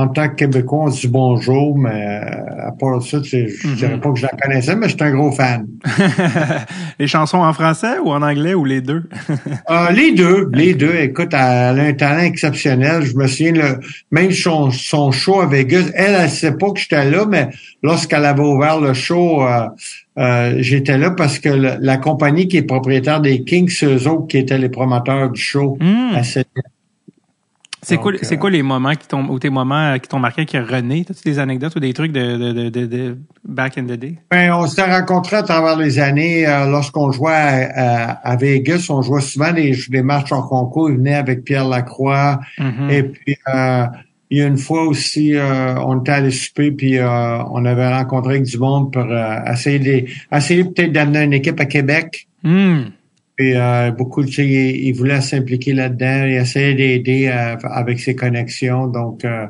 En 0.00 0.06
tant 0.08 0.28
que 0.28 0.34
Québécois, 0.36 0.84
on 0.84 0.90
se 0.92 1.00
dit 1.06 1.08
bonjour, 1.12 1.76
mais 1.76 2.20
euh, 2.22 2.68
à 2.68 2.72
part 2.72 3.02
ça, 3.02 3.20
tu 3.20 3.30
sais, 3.30 3.48
je 3.48 3.66
Mhm. 3.68 3.74
dirais 3.74 4.00
pas 4.00 4.12
que 4.12 4.18
je 4.18 4.22
la 4.22 4.32
connaissais, 4.40 4.76
mais 4.76 4.88
je 4.88 4.94
suis 4.96 5.02
un 5.04 5.10
gros 5.10 5.32
fan. 5.32 5.66
les 7.00 7.06
chansons 7.06 7.38
en 7.38 7.52
français 7.52 7.98
ou 8.04 8.10
en 8.10 8.22
anglais 8.22 8.54
ou 8.54 8.64
les 8.64 8.80
deux? 8.80 9.02
Euh, 9.70 9.90
les 9.90 10.12
deux, 10.12 10.48
les 10.54 10.74
deux. 10.74 10.94
Écoute, 10.94 11.30
elle 11.32 11.38
a 11.80 11.82
un 11.82 11.92
talent 11.92 12.22
exceptionnel. 12.22 13.02
Je 13.02 13.14
me 13.16 13.26
souviens, 13.26 13.52
le, 13.52 13.80
même 14.10 14.30
son, 14.30 14.70
son 14.70 15.10
show 15.10 15.40
à 15.40 15.46
Vegas, 15.46 15.90
elle, 15.94 16.14
elle 16.20 16.30
sait 16.30 16.52
pas 16.56 16.70
que 16.70 16.80
j'étais 16.80 17.10
là, 17.10 17.26
mais 17.28 17.48
lorsqu'elle 17.82 18.24
avait 18.24 18.40
ouvert 18.42 18.80
le 18.80 18.94
show, 18.94 19.42
euh, 19.42 19.66
euh, 20.18 20.54
j'étais 20.58 20.96
là 20.96 21.10
parce 21.10 21.38
que 21.38 21.48
le- 21.50 21.76
la 21.80 21.96
compagnie 21.98 22.48
qui 22.48 22.56
est 22.58 22.62
propriétaire 22.62 23.20
des 23.20 23.44
Kings, 23.44 23.70
eux 23.84 24.08
autres 24.08 24.26
qui 24.28 24.38
étaient 24.38 24.58
les 24.58 24.68
promoteurs 24.70 25.30
du 25.30 25.40
show. 25.40 25.76
Hmm. 25.80 26.14
à 26.14 26.22
cette- 26.22 26.48
C'est 27.88 27.96
quoi, 27.96 28.12
euh, 28.12 28.36
quoi 28.36 28.50
les 28.50 28.62
moments 28.62 28.92
qui 28.94 29.06
t'ont, 29.08 29.24
ou 29.28 29.38
tes 29.38 29.50
moments 29.50 29.92
euh, 29.94 29.98
qui 29.98 30.08
t'ont 30.08 30.18
marqué 30.18 30.42
avec 30.42 30.70
René? 30.70 31.04
T'as-tu 31.06 31.22
des 31.24 31.38
anecdotes 31.38 31.74
ou 31.76 31.80
des 31.80 31.92
trucs 31.92 32.12
de, 32.12 32.36
de, 32.36 32.52
de, 32.52 32.68
de, 32.68 32.86
de 32.86 33.18
back 33.46 33.78
in 33.78 33.84
the 33.84 33.92
day? 33.92 34.14
Ben, 34.30 34.52
on 34.52 34.66
s'est 34.66 34.82
rencontrés 34.84 35.36
à 35.36 35.42
travers 35.42 35.76
les 35.76 35.98
années. 35.98 36.46
euh, 36.46 36.66
lorsqu'on 36.66 37.10
jouait 37.12 37.32
à, 37.32 38.10
à- 38.10 38.10
à 38.32 38.36
Vegas, 38.36 38.86
on 38.90 39.00
jouait 39.02 39.20
souvent 39.22 39.52
des, 39.52 39.76
des 39.88 40.02
matchs 40.02 40.32
en 40.32 40.42
concours. 40.42 40.90
Il 40.90 40.96
venait 40.98 41.14
avec 41.14 41.44
Pierre 41.44 41.66
Lacroix. 41.68 42.40
Mhm. 42.58 42.90
Et 42.90 43.02
puis, 43.04 43.36
euh, 43.54 43.86
il 44.30 44.38
y 44.38 44.42
a 44.42 44.46
une 44.46 44.58
fois 44.58 44.84
aussi, 44.84 45.34
euh, 45.34 45.74
on 45.76 46.00
était 46.00 46.12
allé 46.12 46.30
souper, 46.30 46.70
puis 46.70 46.98
euh, 46.98 47.38
on 47.50 47.64
avait 47.64 47.88
rencontré 47.88 48.34
avec 48.34 48.44
du 48.44 48.58
monde 48.58 48.92
pour 48.92 49.04
euh, 49.08 49.36
essayer, 49.50 49.78
de, 49.78 50.06
essayer 50.36 50.64
peut-être 50.64 50.92
d'amener 50.92 51.22
une 51.24 51.32
équipe 51.32 51.58
à 51.58 51.64
Québec. 51.64 52.28
Hmm. 52.44 52.80
Puis 53.38 53.54
euh, 53.54 53.92
beaucoup, 53.92 54.24
sais, 54.32 54.46
il, 54.46 54.88
il 54.88 54.92
voulait 54.92 55.20
s'impliquer 55.20 55.72
là-dedans, 55.72 56.24
il 56.26 56.34
essayait 56.34 56.74
d'aider 56.74 57.28
euh, 57.32 57.56
avec 57.70 58.00
ses 58.00 58.16
connexions. 58.16 58.88
Donc, 58.88 59.24
euh, 59.24 59.46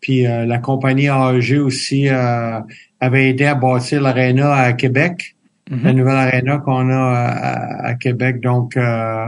puis 0.00 0.26
euh, 0.26 0.44
la 0.44 0.58
compagnie 0.58 1.06
AEG 1.06 1.58
aussi 1.58 2.08
euh, 2.10 2.60
avait 3.00 3.30
aidé 3.30 3.46
à 3.46 3.54
bâtir 3.54 4.02
l'aréna 4.02 4.52
à 4.54 4.72
Québec, 4.74 5.34
Mhm. 5.70 5.80
la 5.84 5.92
nouvelle 5.94 6.16
aréna 6.16 6.58
qu'on 6.58 6.90
a 6.90 6.94
à, 6.94 7.28
à- 7.28 7.86
à 7.86 7.94
Québec. 7.94 8.40
Donc, 8.40 8.76
euh, 8.76 9.26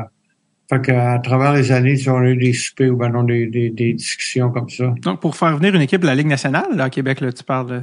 fait 0.68 0.82
travers 1.20 1.54
les 1.54 1.73
années, 1.73 1.96
on 2.08 2.18
a 2.18 2.25
eu 2.28 2.37
des 2.37 2.52
soupers 2.52 2.90
ou 2.90 2.96
ben 2.96 3.08
non, 3.08 3.23
des, 3.23 3.46
des, 3.46 3.70
des 3.70 3.94
discussions 3.94 4.50
comme 4.50 4.68
ça. 4.68 4.92
Donc, 5.02 5.20
pour 5.20 5.34
faire 5.37 5.56
venir 5.56 5.75
une 5.75 5.80
équipe 5.82 6.02
de 6.02 6.06
la 6.06 6.14
Ligue 6.14 6.26
nationale, 6.26 6.66
là, 6.75 6.84
à 6.84 6.90
Québec, 6.90 7.20
là, 7.23 7.32
tu 7.32 7.44
parles 7.44 7.68
de- 7.70 7.82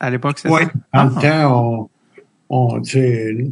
à 0.00 0.10
l'époque, 0.10 0.38
c'est 0.40 0.48
Oui, 0.48 0.62
ça? 0.62 0.70
dans 0.94 1.00
Ah. 1.00 1.10
le 1.14 1.20
temps, 1.22 1.62
on, 1.82 1.88
on, 2.50 2.80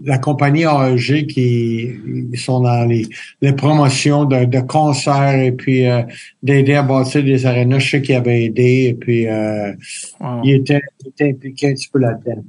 la 0.04 0.18
compagnie 0.18 0.64
AEG 0.64 1.26
qui 1.26 1.90
ils 2.32 2.38
sont 2.38 2.60
dans 2.60 2.84
les, 2.84 3.06
les 3.40 3.52
promotions 3.52 4.24
de, 4.24 4.44
de 4.44 4.60
concerts 4.60 5.40
et 5.40 5.52
puis 5.52 5.86
euh, 5.86 6.02
d'aider 6.42 6.74
à 6.74 6.82
bâtir 6.82 7.24
des 7.24 7.46
arénas. 7.46 7.78
Je 7.78 7.90
sais 7.90 8.02
qu'il 8.02 8.14
avait 8.14 8.44
aidé 8.44 8.86
et 8.88 8.94
puis 8.94 9.26
euh, 9.26 9.72
Wow. 10.20 10.40
il, 10.44 10.54
était, 10.54 10.80
il 11.00 11.08
était 11.08 11.30
impliqué 11.30 11.68
un 11.68 11.72
petit 11.72 11.88
peu 11.92 11.98
là-dedans. 11.98 12.42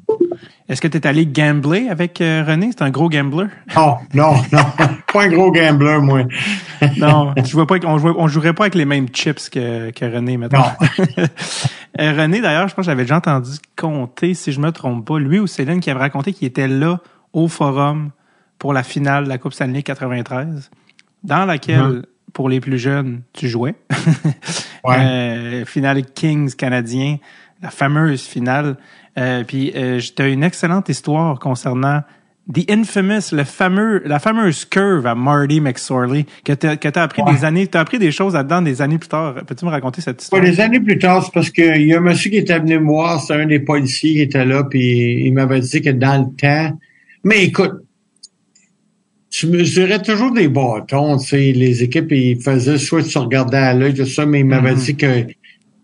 Est-ce 0.69 0.81
que 0.81 0.87
tu 0.87 0.97
es 0.97 1.07
allé 1.07 1.25
gambler 1.25 1.87
avec 1.89 2.21
euh, 2.21 2.43
René? 2.47 2.69
C'est 2.71 2.83
un 2.83 2.89
gros 2.89 3.09
gambler? 3.09 3.47
Non, 3.75 3.97
non, 4.13 4.33
non, 4.51 4.63
pas 5.11 5.23
un 5.23 5.29
gros 5.29 5.51
gambler, 5.51 5.99
moi. 6.01 6.23
Non, 6.97 7.33
je 7.43 7.51
vois 7.53 7.67
pas, 7.67 7.75
on, 7.85 7.97
jouait, 7.97 8.13
on 8.15 8.27
jouerait 8.27 8.53
pas 8.53 8.63
avec 8.63 8.75
les 8.75 8.85
mêmes 8.85 9.07
chips 9.09 9.49
que, 9.49 9.91
que 9.91 10.05
René, 10.05 10.37
maintenant. 10.37 10.65
Non. 11.17 11.25
René, 11.97 12.41
d'ailleurs, 12.41 12.67
je 12.67 12.73
pense 12.75 12.85
que 12.85 12.91
j'avais 12.91 13.03
déjà 13.03 13.17
entendu 13.17 13.51
compter, 13.77 14.33
si 14.33 14.51
je 14.51 14.59
me 14.59 14.71
trompe 14.71 15.05
pas, 15.05 15.19
lui 15.19 15.39
ou 15.39 15.47
Céline 15.47 15.79
qui 15.79 15.89
avait 15.91 15.99
raconté 15.99 16.33
qu'il 16.33 16.47
était 16.47 16.67
là 16.67 16.99
au 17.33 17.47
forum 17.47 18.09
pour 18.59 18.73
la 18.73 18.83
finale 18.83 19.25
de 19.25 19.29
la 19.29 19.37
Coupe 19.37 19.53
Stanley 19.53 19.83
93, 19.83 20.71
dans 21.23 21.45
laquelle, 21.45 21.81
Mhm. 21.81 22.03
pour 22.33 22.49
les 22.49 22.59
plus 22.59 22.77
jeunes, 22.79 23.21
tu 23.33 23.47
jouais. 23.47 23.75
Ouais. 24.85 24.97
Euh, 24.99 25.65
finale 25.65 26.03
Kings 26.03 26.55
canadien, 26.55 27.17
la 27.61 27.69
fameuse 27.69 28.23
finale. 28.23 28.75
Euh, 29.17 29.43
puis 29.45 29.71
euh, 29.75 29.99
tu 29.99 30.21
as 30.21 30.27
une 30.27 30.43
excellente 30.43 30.89
histoire 30.89 31.39
concernant 31.39 32.01
The 32.51 32.69
Infamous, 32.69 33.31
le 33.31 33.45
fameux, 33.45 34.01
la 34.05 34.19
fameuse 34.19 34.65
curve 34.65 35.05
à 35.07 35.15
Marty 35.15 35.61
McSorley 35.61 36.25
que 36.43 36.51
tu 36.51 36.67
as 36.67 37.01
appris 37.01 37.21
Ouais. 37.21 37.33
des 37.33 37.45
années, 37.45 37.67
tu 37.67 37.77
as 37.77 37.81
appris 37.81 37.99
des 37.99 38.11
choses 38.11 38.33
là-dedans 38.33 38.61
des 38.61 38.81
années 38.81 38.97
plus 38.97 39.07
tard. 39.07 39.35
Peux-tu 39.47 39.63
me 39.63 39.69
raconter 39.69 40.01
cette 40.01 40.21
histoire? 40.21 40.41
des 40.41 40.59
années 40.59 40.81
plus 40.81 40.97
tard, 40.99 41.23
c'est 41.23 41.33
parce 41.33 41.49
qu'il 41.49 41.83
y 41.87 41.93
a 41.93 41.97
un 41.99 42.01
monsieur 42.01 42.29
qui 42.29 42.37
était 42.37 42.59
venu 42.59 42.79
me 42.79 42.85
voir, 42.85 43.21
c'était 43.21 43.35
un 43.41 43.45
des 43.45 43.59
policiers 43.61 44.11
qui 44.13 44.21
était 44.21 44.43
là, 44.43 44.65
puis 44.65 45.25
il 45.25 45.33
m'avait 45.33 45.61
dit 45.61 45.81
que 45.81 45.91
dans 45.91 46.21
le 46.21 46.35
temps, 46.35 46.77
mais 47.23 47.45
écoute, 47.45 47.71
tu 49.29 49.47
mesurais 49.47 50.01
toujours 50.01 50.31
des 50.33 50.49
bâtons, 50.49 51.17
tu 51.17 51.27
sais, 51.27 51.51
les 51.53 51.81
équipes, 51.81 52.11
ils 52.11 52.41
faisaient 52.41 52.77
soit 52.77 53.03
tu 53.03 53.17
regardais 53.19 53.57
à 53.57 53.73
l'œil, 53.73 53.93
tout 53.93 54.05
ça, 54.05 54.25
mais 54.25 54.41
il 54.41 54.45
m'avait 54.45 54.73
Mhm. 54.73 54.77
dit 54.79 54.95
que 54.97 55.25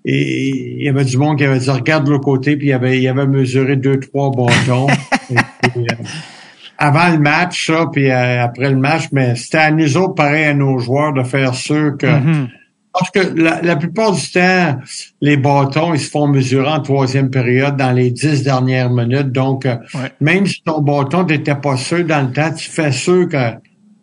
et- 0.06 0.50
il 0.50 0.84
y 0.84 0.89
avait 0.89 1.04
du 1.06 1.18
monde 1.18 1.38
qui 1.38 1.46
avait 1.46 1.60
dit 1.60 1.70
regarde 1.70 2.06
de 2.06 2.12
l'autre 2.12 2.24
côté, 2.25 2.58
puis 2.58 2.68
il 2.68 2.74
avait, 2.74 3.00
il 3.01 3.08
avait 3.08 3.28
mesuré 3.28 3.75
deux, 3.78 3.98
trois 4.00 4.30
bâtons. 4.32 4.88
Et 5.30 5.36
puis, 5.70 5.82
euh, 5.82 6.04
avant 6.79 7.09
le 7.09 7.19
match, 7.19 7.67
ça, 7.67 7.88
puis 7.91 8.09
euh, 8.09 8.43
après 8.43 8.69
le 8.69 8.77
match, 8.77 9.09
mais 9.12 9.36
c'était 9.36 9.57
à 9.57 9.71
nous 9.71 9.98
autres, 9.98 10.15
pareil 10.15 10.45
à 10.45 10.53
nos 10.53 10.79
joueurs, 10.79 11.13
de 11.13 11.24
faire 11.24 11.53
sûr 11.53 11.98
que 11.98 12.07
Mhm. 12.07 12.48
parce 12.93 13.12
que 13.12 13.19
la, 13.39 13.62
la 13.62 13.75
plupart 13.75 14.13
du 14.13 14.31
temps, 14.31 14.77
les 15.21 15.38
bâtons, 15.38 15.93
ils 15.93 16.00
se 16.00 16.09
font 16.09 16.27
mesurer 16.27 16.67
en 16.69 16.79
troisième 16.81 17.29
période 17.29 17.75
dans 17.77 17.91
les 17.91 18.09
dix 18.12 18.43
dernières 18.43 18.89
minutes. 18.89 19.31
Donc, 19.31 19.65
euh, 19.65 19.75
Ouais. 19.93 20.12
même 20.21 20.45
si 20.48 20.62
ton 20.63 20.81
bâton 20.81 21.24
n'était 21.24 21.55
pas 21.55 21.77
sûr 21.77 22.03
dans 22.05 22.25
le 22.27 22.31
temps, 22.31 22.51
tu 22.53 22.69
fais 22.69 22.91
sûr 22.91 23.27
que 23.29 23.51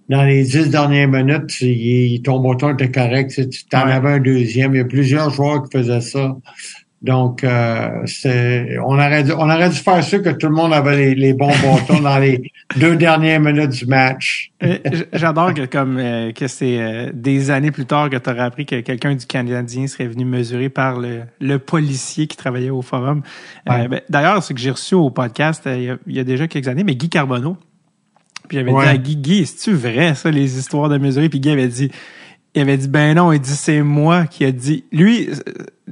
dans 0.09 0.23
les 0.23 0.45
dix 0.45 0.71
dernières 0.71 1.09
minutes, 1.09 1.61
il- 1.63 2.23
ton 2.23 2.39
bâton 2.41 2.75
était 2.75 2.91
correct. 2.93 3.33
Tu 3.35 3.49
tu 3.49 3.65
t'en 3.65 3.87
Ouais. 3.87 3.93
avais 3.93 4.11
un 4.13 4.21
deuxième. 4.21 4.75
Il 4.75 4.79
y 4.79 4.81
a 4.81 4.85
plusieurs 4.85 5.31
joueurs 5.31 5.65
qui 5.65 5.79
faisaient 5.79 6.01
ça. 6.01 6.37
Donc, 7.07 7.45
euh, 7.45 7.89
c'est, 8.07 8.77
on 8.85 8.95
aurait 8.95 9.23
dû, 9.23 9.33
on 9.33 9.49
aurait 9.49 9.71
dû 9.71 9.77
faire 9.77 10.03
sûr 10.03 10.21
que 10.23 10.31
tout 10.31 10.49
le 10.49 10.55
monde 10.55 10.73
avait 10.75 10.97
les, 10.97 11.15
les 11.15 11.33
bons 11.33 11.53
bâtons 11.63 12.01
dans 12.01 12.19
les 12.19 12.51
deux 12.77 12.97
dernières 12.97 13.41
minutes 13.41 13.71
du 13.71 13.87
match. 13.87 14.51
Euh, 14.63 14.77
J'adore 15.13 15.55
que 15.55 15.65
comme 15.67 15.99
euh, 15.99 16.33
que 16.33 16.49
c'est 16.49 16.81
euh, 16.81 17.11
des 17.15 17.51
années 17.51 17.71
plus 17.71 17.87
tard 17.87 18.11
que 18.11 18.17
tu 18.17 18.29
aurais 18.29 18.41
appris 18.41 18.67
que 18.67 18.81
quelqu'un 18.81 19.15
du 19.15 19.25
Canadien 19.25 19.87
serait 19.87 20.09
venu 20.09 20.25
mesurer 20.25 20.69
par 20.69 20.99
le, 20.99 21.21
le 21.41 21.59
policier 21.61 22.27
qui 22.27 22.37
travaillait 22.37 22.71
au 22.71 22.83
forum. 22.83 23.23
Ouais. 23.69 23.87
ben, 23.89 24.01
D'ailleurs, 24.11 24.43
ce 24.43 24.53
que 24.53 24.59
j'ai 24.59 24.71
reçu 24.73 24.95
au 24.97 25.11
podcast 25.11 25.63
il 25.67 25.83
y, 25.85 25.91
a, 25.91 25.97
il 26.07 26.17
y 26.17 26.21
a 26.21 26.25
déjà 26.25 26.49
quelques 26.49 26.69
années, 26.69 26.85
mais 26.85 26.97
Guy 26.97 27.09
Carbonneau. 27.09 27.57
Puis 28.49 28.59
j'avais 28.59 28.73
Ouais. 28.73 28.85
dit 28.85 28.91
à 28.91 28.97
Guy, 28.97 29.17
Guy, 29.17 29.47
c'est-tu 29.47 29.75
vrai 29.75 30.15
ça, 30.15 30.31
les 30.31 30.59
histoires 30.59 30.89
de 30.89 30.99
mesurer? 30.99 31.29
Puis 31.29 31.41
Guy 31.41 31.51
avait 31.51 31.69
dit 31.69 31.91
il 32.57 32.63
avait 32.63 32.77
dit 32.77 32.89
ben 32.89 33.15
non, 33.15 33.33
il 33.33 33.41
dit 33.41 33.55
c'est 33.55 33.83
moi 33.83 34.27
qui 34.27 34.45
a 34.45 34.51
dit. 34.51 34.85
Lui, 34.91 35.29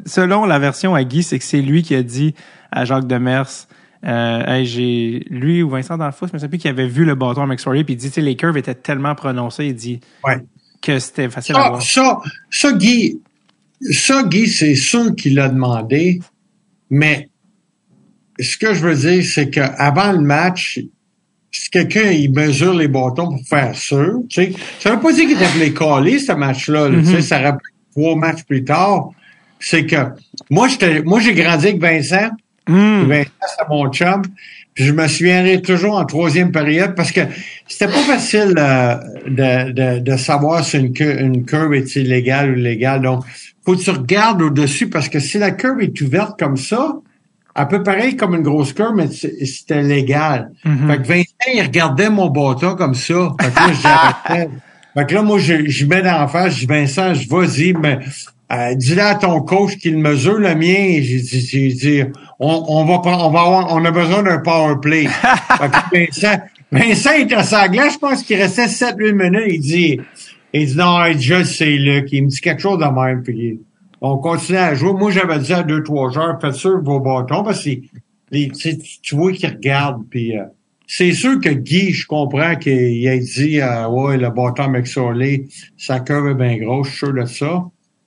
selon 0.06 0.44
la 0.46 0.58
version 0.58 0.94
à 0.94 1.04
Guy, 1.04 1.22
c'est 1.22 1.38
que 1.38 1.44
c'est 1.44 1.60
lui 1.60 1.82
qui 1.82 1.94
a 1.94 2.02
dit 2.02 2.34
à 2.72 2.84
Jacques 2.84 3.06
Demers 3.06 3.68
euh, 4.06 4.44
hey, 4.46 4.66
j'ai 4.66 5.24
lui 5.30 5.62
ou 5.62 5.70
Vincent 5.70 5.96
D'Anfos, 5.96 6.26
je 6.26 6.32
me 6.34 6.38
souviens 6.38 6.48
plus 6.48 6.58
qui 6.58 6.68
avait 6.68 6.86
vu 6.86 7.06
le 7.06 7.14
bâton 7.14 7.42
à 7.42 7.46
McSorley 7.46 7.84
puis 7.84 7.94
il 7.94 7.96
dit 7.96 8.08
tu 8.08 8.14
sais 8.14 8.20
les 8.20 8.36
curves 8.36 8.56
étaient 8.58 8.74
tellement 8.74 9.14
prononcées, 9.14 9.66
il 9.66 9.74
dit 9.74 10.00
Ouais. 10.24 10.44
que 10.82 10.98
c'était 10.98 11.30
facile 11.30 11.56
à 11.56 11.70
voir. 11.70 11.82
ça, 11.82 12.20
ça, 12.50 12.72
Guy, 12.72 13.22
ça, 13.80 14.22
Guy, 14.24 14.46
c'est 14.46 14.74
sûr 14.74 15.14
qu'il 15.14 15.36
l'a 15.36 15.48
demandé, 15.48 16.20
mais 16.90 17.30
ce 18.38 18.58
que 18.58 18.74
je 18.74 18.80
veux 18.80 18.94
dire, 18.94 19.24
c'est 19.24 19.48
qu'avant 19.48 20.12
le 20.12 20.20
match, 20.20 20.80
si 21.56 21.70
quelqu'un 21.70 22.10
il 22.10 22.32
mesure 22.32 22.74
les 22.74 22.88
bâtons 22.88 23.28
pour 23.28 23.40
faire 23.48 23.74
sûr, 23.76 24.18
tu 24.28 24.42
sais, 24.46 24.52
ça 24.80 24.90
veut 24.90 25.00
pas 25.00 25.12
dire 25.12 25.28
qu'il 25.28 25.60
les 25.60 25.72
caler, 25.72 26.18
ce 26.18 26.32
match-là. 26.32 26.88
là, 26.88 26.98
tu 26.98 27.06
sais, 27.06 27.12
Mhm. 27.14 27.20
ça 27.22 27.38
rappelle 27.38 27.60
trois 27.92 28.16
matchs 28.16 28.42
plus 28.42 28.64
tard. 28.64 29.10
C'est 29.60 29.86
que 29.86 29.96
moi, 30.50 30.66
j'étais, 30.66 31.02
moi, 31.02 31.20
j'ai 31.20 31.32
grandi 31.32 31.68
avec 31.68 31.80
Vincent. 31.80 32.30
Hum, 32.68 33.06
Vincent, 33.08 33.30
c'est 33.56 33.68
mon 33.68 33.88
chum. 33.92 34.22
Puis 34.74 34.84
je 34.84 34.92
me 34.92 35.06
souviendrai 35.06 35.62
toujours 35.62 35.94
en 35.96 36.04
troisième 36.04 36.50
période 36.50 36.96
parce 36.96 37.12
que 37.12 37.20
c'était 37.68 37.86
pas 37.92 38.02
facile 38.02 38.54
euh, 38.58 38.96
de, 39.28 39.70
de, 39.70 39.98
de 40.00 40.16
savoir 40.16 40.64
si 40.64 40.78
une, 40.78 40.92
une 40.98 41.44
curve 41.44 41.72
est 41.74 41.94
illégale 41.94 42.50
ou 42.50 42.54
légale. 42.56 43.02
Donc, 43.02 43.22
faut 43.64 43.76
que 43.76 43.80
tu 43.82 43.90
regardes 43.90 44.42
au-dessus 44.42 44.88
parce 44.88 45.08
que 45.08 45.20
si 45.20 45.38
la 45.38 45.52
curve 45.52 45.80
est 45.82 46.00
ouverte 46.00 46.36
comme 46.36 46.56
ça, 46.56 46.96
un 47.56 47.66
peu 47.66 47.82
pareil 47.82 48.16
comme 48.16 48.34
une 48.34 48.42
grosse 48.42 48.72
curve, 48.72 48.94
mais 48.96 49.08
c'était 49.08 49.82
légal. 49.82 50.50
mhm. 50.64 50.90
Fait 50.90 51.02
que 51.02 51.08
Vincent, 51.08 51.52
il 51.54 51.62
regardait 51.62 52.10
mon 52.10 52.28
bâton 52.28 52.74
comme 52.74 52.94
ça. 52.94 53.34
Fait 53.40 53.50
que 53.50 53.84
là. 53.84 54.46
Fait 54.94 55.06
que 55.06 55.14
là, 55.14 55.22
moi, 55.22 55.38
je, 55.40 55.68
je 55.68 55.86
mets 55.86 56.02
dans 56.02 56.20
la 56.20 56.28
face, 56.28 56.54
je 56.54 56.60
dis, 56.60 56.66
Vincent, 56.66 57.14
je 57.14 57.28
vas-y, 57.28 57.72
mais 57.72 57.98
euh, 58.52 58.74
dis-le 58.76 59.02
à 59.02 59.16
ton 59.16 59.40
coach 59.40 59.76
qu'il 59.76 59.98
mesure 59.98 60.38
le 60.38 60.54
mien. 60.54 61.00
J'ai 61.02 61.20
dit, 61.20 61.40
j'ai 61.40 61.68
dit, 61.72 62.02
on, 62.38 62.64
on 62.68 62.84
va 62.84 63.00
prendre, 63.00 63.26
on 63.26 63.30
va 63.30 63.40
avoir, 63.40 63.72
on 63.72 63.84
a 63.84 63.90
besoin 63.90 64.22
d'un 64.22 64.38
power 64.38 64.76
play. 64.80 65.06
fait 65.58 65.68
que 65.68 65.98
Vincent, 65.98 66.40
Vincent 66.70 67.12
était 67.14 67.34
à 67.34 67.42
sa 67.42 67.68
glace, 67.68 67.94
je 67.94 67.98
pense 67.98 68.22
qu'il 68.22 68.40
restait 68.40 68.66
7-8 68.66 69.12
minutes. 69.12 69.46
Il 69.48 69.60
dit, 69.60 70.00
il 70.52 70.66
dit, 70.66 70.76
non, 70.76 70.98
je 71.18 71.42
sais, 71.42 71.70
Luc. 71.70 72.08
Il 72.12 72.24
me 72.24 72.28
dit 72.28 72.40
quelque 72.40 72.62
chose 72.62 72.78
de 72.78 72.84
même. 72.84 73.24
Puis 73.24 73.60
on 74.06 74.18
continue 74.18 74.58
à 74.58 74.74
jouer. 74.74 74.92
Moi, 74.92 75.10
j'avais 75.10 75.38
dit 75.38 75.54
à 75.54 75.62
deux, 75.62 75.82
trois 75.82 76.10
joueurs, 76.10 76.38
faites 76.38 76.52
sûr 76.52 76.82
vos 76.82 77.00
bâtons, 77.00 77.42
parce 77.42 77.64
que 77.64 77.70
les, 78.30 78.50
tu, 78.50 78.76
tu 79.00 79.16
vois 79.16 79.32
qu'ils 79.32 79.48
regardent. 79.48 80.04
Puis 80.10 80.36
euh, 80.36 80.44
c'est 80.86 81.12
sûr 81.12 81.40
que 81.40 81.48
Guy, 81.48 81.92
je 81.92 82.06
comprends 82.06 82.54
qu'il 82.56 83.08
a 83.08 83.16
dit, 83.16 83.60
euh, 83.62 83.88
ouais, 83.88 84.18
le 84.18 84.28
bâton 84.28 84.68
McSorley, 84.68 85.46
sa 85.78 86.00
curve 86.00 86.28
est 86.28 86.34
bien 86.34 86.58
grosse, 86.58 86.88
je 86.88 86.92
suis 86.92 86.98
sûr 86.98 87.14
de 87.14 87.24
ça. 87.24 87.64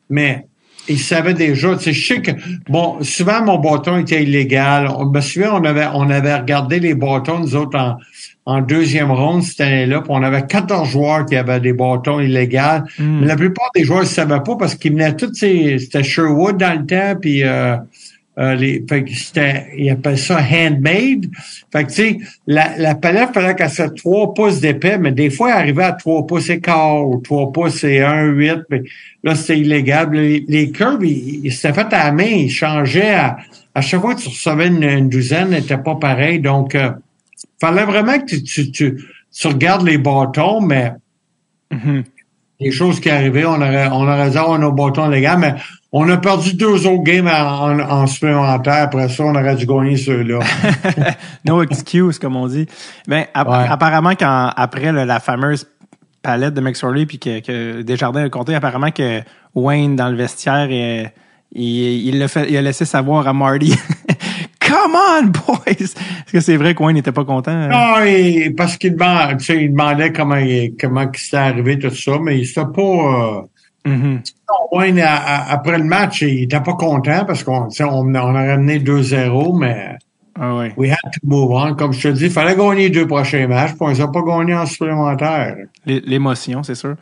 Mais 0.08 0.46
il 0.89 1.00
savait 1.00 1.34
déjà, 1.34 1.75
tu 1.75 1.84
sais, 1.84 1.94
je 1.94 2.08
sais 2.08 2.22
que, 2.22 2.32
bon, 2.70 2.98
souvent 3.01 3.44
mon 3.44 3.58
bâton 3.60 3.98
était 3.98 4.24
illégal. 4.24 4.88
On 4.98 5.06
me 5.06 5.22
souviens, 5.22 5.53
on 5.53 5.63
avait, 5.63 5.88
on 5.94 6.10
avait 6.10 6.36
regardé 6.36 6.79
les 6.79 6.96
bâtons, 6.96 7.39
nous 7.39 7.56
autres, 7.56 7.77
en, 7.77 7.98
en 8.46 8.62
deuxième 8.62 9.12
ronde 9.12 9.44
cette 9.44 9.62
année-là, 9.62 10.00
puis 10.01 10.10
on 10.13 10.24
avait 10.24 10.46
14 10.46 10.89
joueurs 10.89 11.25
qui 11.25 11.36
avaient 11.36 11.60
des 11.60 11.74
bâtons 11.74 12.20
illégaux. 12.22 12.84
Hmm. 12.98 13.20
Mais 13.22 13.27
la 13.27 13.36
plupart 13.36 13.70
des 13.75 13.84
joueurs 13.84 14.01
ne 14.01 14.06
savaient 14.06 14.39
pas 14.46 14.56
parce 14.58 14.75
qu'ils 14.75 14.94
venaient 14.94 15.15
tous, 15.15 15.34
ces- 15.34 15.77
c'était 15.79 16.03
Sherwood 16.03 16.58
dans 16.58 16.79
le 16.79 16.86
temps, 16.86 17.20
puis 17.20 17.44
euh, 17.44 17.75
euh, 18.39 18.56
les, 18.56 18.86
fait 18.88 19.06
ils 19.77 19.89
appellent 19.89 20.17
ça 20.17 20.39
handmade. 20.39 21.25
Fait 21.72 21.84
que 21.84 21.89
tu 21.89 21.96
sais, 21.96 22.17
la, 22.46 22.77
la 22.77 22.96
palette 22.96 23.34
fallait 23.34 23.56
qu'elle 23.56 23.70
soit 23.70 23.96
3 23.96 24.34
pouces 24.34 24.60
d'épais, 24.60 24.98
mais 24.98 25.12
des 25.12 25.29
fois, 25.29 25.50
elle 25.51 25.58
arrivait 25.58 25.84
à 25.84 25.94
3 25.94 26.27
pouces 26.27 26.50
et 26.50 26.60
quart 26.60 27.08
ou 27.08 27.17
3 27.17 27.51
pouces 27.51 27.84
et 27.84 28.00
1,8. 28.00 28.63
Mais 28.70 28.84
là, 29.24 29.36
c'était 29.36 29.60
illégal. 29.60 30.12
Les, 30.12 30.46
les 30.48 30.72
curves, 30.72 31.03
ils, 31.06 31.46
ils 31.46 31.51
s'étaient 31.51 31.74
fait 31.74 31.94
à 31.94 32.06
la 32.06 32.12
main, 32.12 32.24
ils 32.24 32.51
changeaient 32.51 33.15
à, 33.15 33.38
à 33.74 33.82
chaque 33.82 34.01
fois 34.01 34.15
que 34.15 34.22
tu 34.22 34.29
recevais 34.29 34.67
une, 34.67 34.84
une 34.84 35.10
douzaine, 35.10 35.50
n'était 35.50 35.77
pas 35.77 35.96
pareil. 35.96 36.39
Donc, 36.39 36.75
euh, 36.75 36.91
fallait 37.60 37.86
vraiment 37.86 38.20
que 38.20 38.25
tu, 38.25 38.44
tu, 38.44 38.72
tu, 38.72 39.03
tu 39.32 39.48
regardes 39.48 39.86
les 39.86 39.98
bâtons, 39.98 40.62
mais 40.62 40.91
Mhm. 41.72 42.03
Les 42.60 42.72
choses 42.72 43.00
qui 43.00 43.10
arrivaient, 43.10 43.46
on 43.46 43.56
aurait, 43.56 43.88
on 43.92 44.08
aurait 44.08 44.30
dû 44.32 44.38
avoir 44.38 44.58
nos 44.60 44.72
bâtons 44.72 45.08
légaux, 45.10 45.38
mais 45.38 45.56
on 45.92 46.10
a 46.10 46.18
perdu 46.18 46.54
deux 46.56 46.88
autres 46.88 47.04
games 47.04 47.28
en, 47.28 47.72
en, 47.72 47.80
en 47.80 48.08
supplémentaire. 48.08 48.84
Après 48.84 49.08
ça, 49.10 49.24
on 49.24 49.36
aurait 49.36 49.56
dû 49.56 49.66
gagner 49.66 49.96
ceux-là. 49.98 50.40
no 51.46 51.62
excuse, 51.62 52.20
comme 52.20 52.36
on 52.36 52.48
dit. 52.48 52.66
Ben, 53.08 53.26
app- 53.34 53.48
Ouais. 53.48 53.66
apparemment, 53.70 54.12
quand, 54.16 54.52
après 54.56 54.92
là, 54.92 55.06
la 55.06 55.20
fameuse 55.20 55.68
palette 56.22 56.54
de 56.56 56.62
McSorley 56.62 57.06
puis 57.06 57.20
que, 57.20 57.40
que 57.40 57.82
Desjardins 57.84 58.26
a 58.26 58.30
compté, 58.30 58.56
apparemment 58.56 58.92
que 58.92 59.22
Wayne, 59.56 59.96
dans 59.96 60.10
le 60.10 60.16
vestiaire, 60.16 60.68
il, 60.70 61.12
il, 61.54 62.28
fait, 62.28 62.50
il 62.50 62.58
a 62.58 62.62
laissé 62.62 62.84
savoir 62.86 63.28
à 63.28 63.34
Marty 63.34 63.74
Come 64.81 64.96
on, 64.96 65.27
boys! 65.48 65.57
Est-ce 65.67 66.31
que 66.31 66.39
c'est 66.39 66.57
vrai 66.57 66.75
que 66.75 66.84
Wayne 66.84 66.96
n'était 66.96 67.12
pas 67.12 67.25
content? 67.25 67.67
Non, 67.67 68.03
et- 68.05 68.51
parce 68.55 68.77
qu'il 68.77 68.93
demandait, 68.96 69.38
tu 69.38 69.46
sais, 69.46 69.63
il 69.63 69.72
demandait 69.72 70.12
comment, 70.13 70.36
il- 70.38 70.74
comment 70.79 71.07
c'était 71.15 71.38
arrivé, 71.38 71.79
tout 71.79 71.89
ça, 71.93 72.12
mais 72.22 72.39
il 72.39 72.46
s'était 72.46 72.62
pas... 72.74 72.81
Euh, 72.81 73.41
Mhm. 73.86 74.19
Wayne, 74.74 75.00
à- 75.00 75.50
après 75.50 75.77
le 75.77 75.86
match, 75.86 76.22
il 76.22 76.43
était 76.43 76.60
pas 76.60 76.74
content 76.74 77.24
parce 77.25 77.41
qu'on 77.43 77.69
tu 77.69 77.77
sais, 77.77 77.84
on, 77.86 78.00
on 78.00 78.13
a 78.15 78.22
ramené 78.22 78.79
2-0, 78.79 79.57
mais 79.57 79.96
Ah 80.39 80.56
ouais. 80.56 80.74
we 80.77 80.89
had 80.91 80.98
to 81.13 81.20
move 81.24 81.51
on. 81.51 81.74
Comme 81.75 81.94
je 81.94 82.01
te 82.10 82.13
dis, 82.13 82.25
il 82.25 82.32
fallait 82.32 82.56
gagner 82.56 82.84
les 82.84 82.89
deux 82.89 83.08
prochains 83.08 83.48
matchs, 83.48 83.70
puis 83.72 83.77
on 83.82 83.88
les 83.89 84.01
a 84.01 84.08
pas 84.08 84.22
gagnés 84.22 84.53
en 84.56 84.65
supplémentaire. 84.65 85.56
L'é- 85.86 86.01
L'émotion, 86.06 86.63
c'est 86.63 86.75
sûr. 86.75 86.96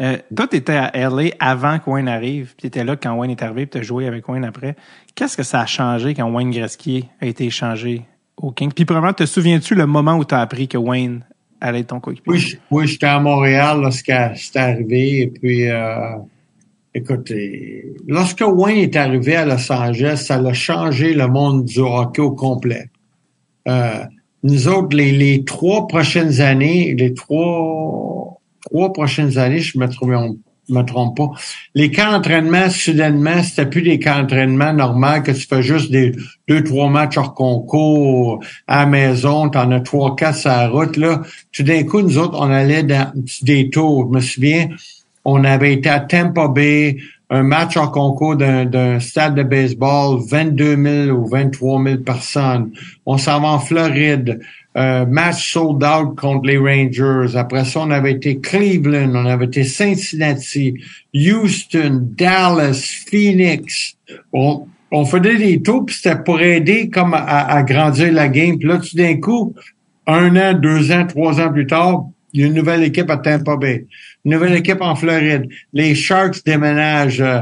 Euh, 0.00 0.16
toi, 0.34 0.46
tu 0.46 0.56
étais 0.56 0.72
à 0.76 0.90
LA 0.94 1.30
avant 1.40 1.78
que 1.78 1.90
Wayne 1.90 2.08
arrive, 2.08 2.54
puis 2.56 2.62
tu 2.62 2.66
étais 2.68 2.84
là 2.84 2.96
quand 2.96 3.14
Wayne 3.14 3.32
est 3.32 3.42
arrivé, 3.42 3.66
puis 3.66 3.70
tu 3.72 3.78
as 3.78 3.82
joué 3.82 4.06
avec 4.06 4.28
Wayne 4.28 4.44
après. 4.44 4.74
Qu'est-ce 5.14 5.36
que 5.36 5.42
ça 5.42 5.60
a 5.60 5.66
changé 5.66 6.14
quand 6.14 6.30
Wayne 6.30 6.50
Gretzky 6.50 7.08
a 7.20 7.26
été 7.26 7.44
échangé 7.44 8.02
au 8.36 8.52
Kings? 8.52 8.72
Puis, 8.72 8.84
probablement, 8.84 9.12
te 9.12 9.26
souviens-tu 9.26 9.74
le 9.74 9.86
moment 9.86 10.14
où 10.16 10.24
tu 10.24 10.34
as 10.34 10.40
appris 10.40 10.68
que 10.68 10.78
Wayne 10.78 11.24
allait 11.60 11.80
être 11.80 11.88
ton 11.88 11.98
coéquipier? 12.00 12.32
Oui, 12.32 12.58
oui, 12.70 12.86
j'étais 12.86 13.06
à 13.06 13.18
Montréal 13.18 13.80
lorsque 13.82 14.12
c'est 14.36 14.56
arrivé. 14.56 15.22
Et 15.22 15.26
puis, 15.26 15.68
euh, 15.68 16.16
écoutez, 16.98 17.94
lorsque 18.06 18.44
Wayne 18.46 18.78
est 18.78 18.96
arrivé 18.96 19.36
à 19.36 19.44
Los 19.44 19.70
Angeles, 19.72 20.24
ça 20.26 20.36
a 20.36 20.52
changé 20.52 21.14
le 21.14 21.26
monde 21.28 21.64
du 21.64 21.80
hockey 21.80 22.20
au 22.20 22.32
complet. 22.32 22.90
Euh, 23.66 24.04
nous 24.42 24.68
autres, 24.68 24.96
les, 24.96 25.44
trois 25.44 25.86
prochaines 25.86 26.40
années, 26.40 26.94
les 26.96 27.14
trois, 27.14 28.40
trois 28.66 28.92
prochaines 28.92 29.38
années, 29.38 29.60
je 29.60 29.78
me 29.78 29.86
me 30.70 30.82
trompe 30.82 31.16
pas, 31.16 31.30
les 31.74 31.90
camps 31.90 32.12
d'entraînement, 32.12 32.68
soudainement, 32.68 33.42
c'était 33.42 33.64
plus 33.64 33.80
des 33.80 33.98
camps 33.98 34.20
d'entraînement 34.20 34.74
normaux 34.74 35.22
que 35.24 35.32
tu 35.32 35.46
fais 35.46 35.62
juste 35.62 35.90
des 35.90 36.12
deux, 36.46 36.62
trois 36.62 36.90
matchs 36.90 37.16
hors 37.16 37.34
concours 37.34 38.40
à 38.66 38.80
la 38.80 38.86
maison, 38.86 39.48
t'en 39.48 39.70
as 39.70 39.80
trois, 39.80 40.14
quatre 40.14 40.36
sur 40.36 40.50
la 40.50 40.68
route, 40.68 40.98
là. 40.98 41.22
Tout 41.52 41.62
d'un 41.62 41.84
coup, 41.84 42.02
nous 42.02 42.18
autres, 42.18 42.38
on 42.38 42.50
allait 42.50 42.82
dans 42.82 43.10
des 43.40 43.70
tours. 43.70 44.08
Je 44.10 44.16
me 44.16 44.20
souviens, 44.20 44.68
on 45.24 45.44
avait 45.44 45.74
été 45.74 45.88
à 45.88 46.00
Tampa 46.00 46.48
Bay, 46.48 46.96
un 47.30 47.42
match 47.42 47.76
en 47.76 47.88
concours 47.88 48.36
d'un 48.36 49.00
stade 49.00 49.34
de 49.34 49.42
baseball, 49.42 50.20
22 50.30 51.06
000 51.06 51.16
ou 51.16 51.26
23 51.26 51.82
000 51.84 51.96
personnes. 51.98 52.70
On 53.04 53.18
s'en 53.18 53.40
va 53.40 53.48
en 53.48 53.58
Floride, 53.58 54.40
euh, 54.76 55.04
match 55.04 55.52
sold 55.52 55.84
out 55.84 56.16
contre 56.16 56.46
les 56.46 56.56
Rangers. 56.56 57.36
Après 57.36 57.64
ça, 57.64 57.80
on 57.80 57.90
avait 57.90 58.12
été 58.12 58.38
Cleveland, 58.38 59.10
on 59.14 59.26
avait 59.26 59.44
été 59.44 59.64
Cincinnati, 59.64 60.74
Houston, 61.14 62.08
Dallas, 62.16 63.04
Phoenix. 63.10 63.96
On, 64.32 64.66
on 64.90 65.04
faisait 65.04 65.36
des 65.36 65.60
tours, 65.60 65.84
puis 65.84 65.96
c'était 65.96 66.22
pour 66.22 66.40
aider 66.40 66.88
comme 66.88 67.12
à, 67.12 67.46
à 67.46 67.62
grandir 67.62 68.10
la 68.12 68.28
game. 68.28 68.58
Puis 68.58 68.68
là, 68.68 68.78
tout 68.78 68.96
d'un 68.96 69.16
coup, 69.20 69.54
un 70.06 70.34
an, 70.36 70.54
deux 70.54 70.92
ans, 70.92 71.06
trois 71.06 71.40
ans 71.40 71.52
plus 71.52 71.66
tard, 71.66 72.06
il 72.38 72.42
y 72.42 72.44
a 72.44 72.46
une 72.46 72.54
nouvelle 72.54 72.84
équipe 72.84 73.10
à 73.10 73.16
Tampa 73.16 73.56
Bay, 73.56 73.86
une 74.24 74.32
nouvelle 74.32 74.54
équipe 74.54 74.80
en 74.80 74.94
Floride. 74.94 75.46
Les 75.72 75.94
Sharks 75.94 76.44
déménagent. 76.46 77.20
euh, 77.20 77.40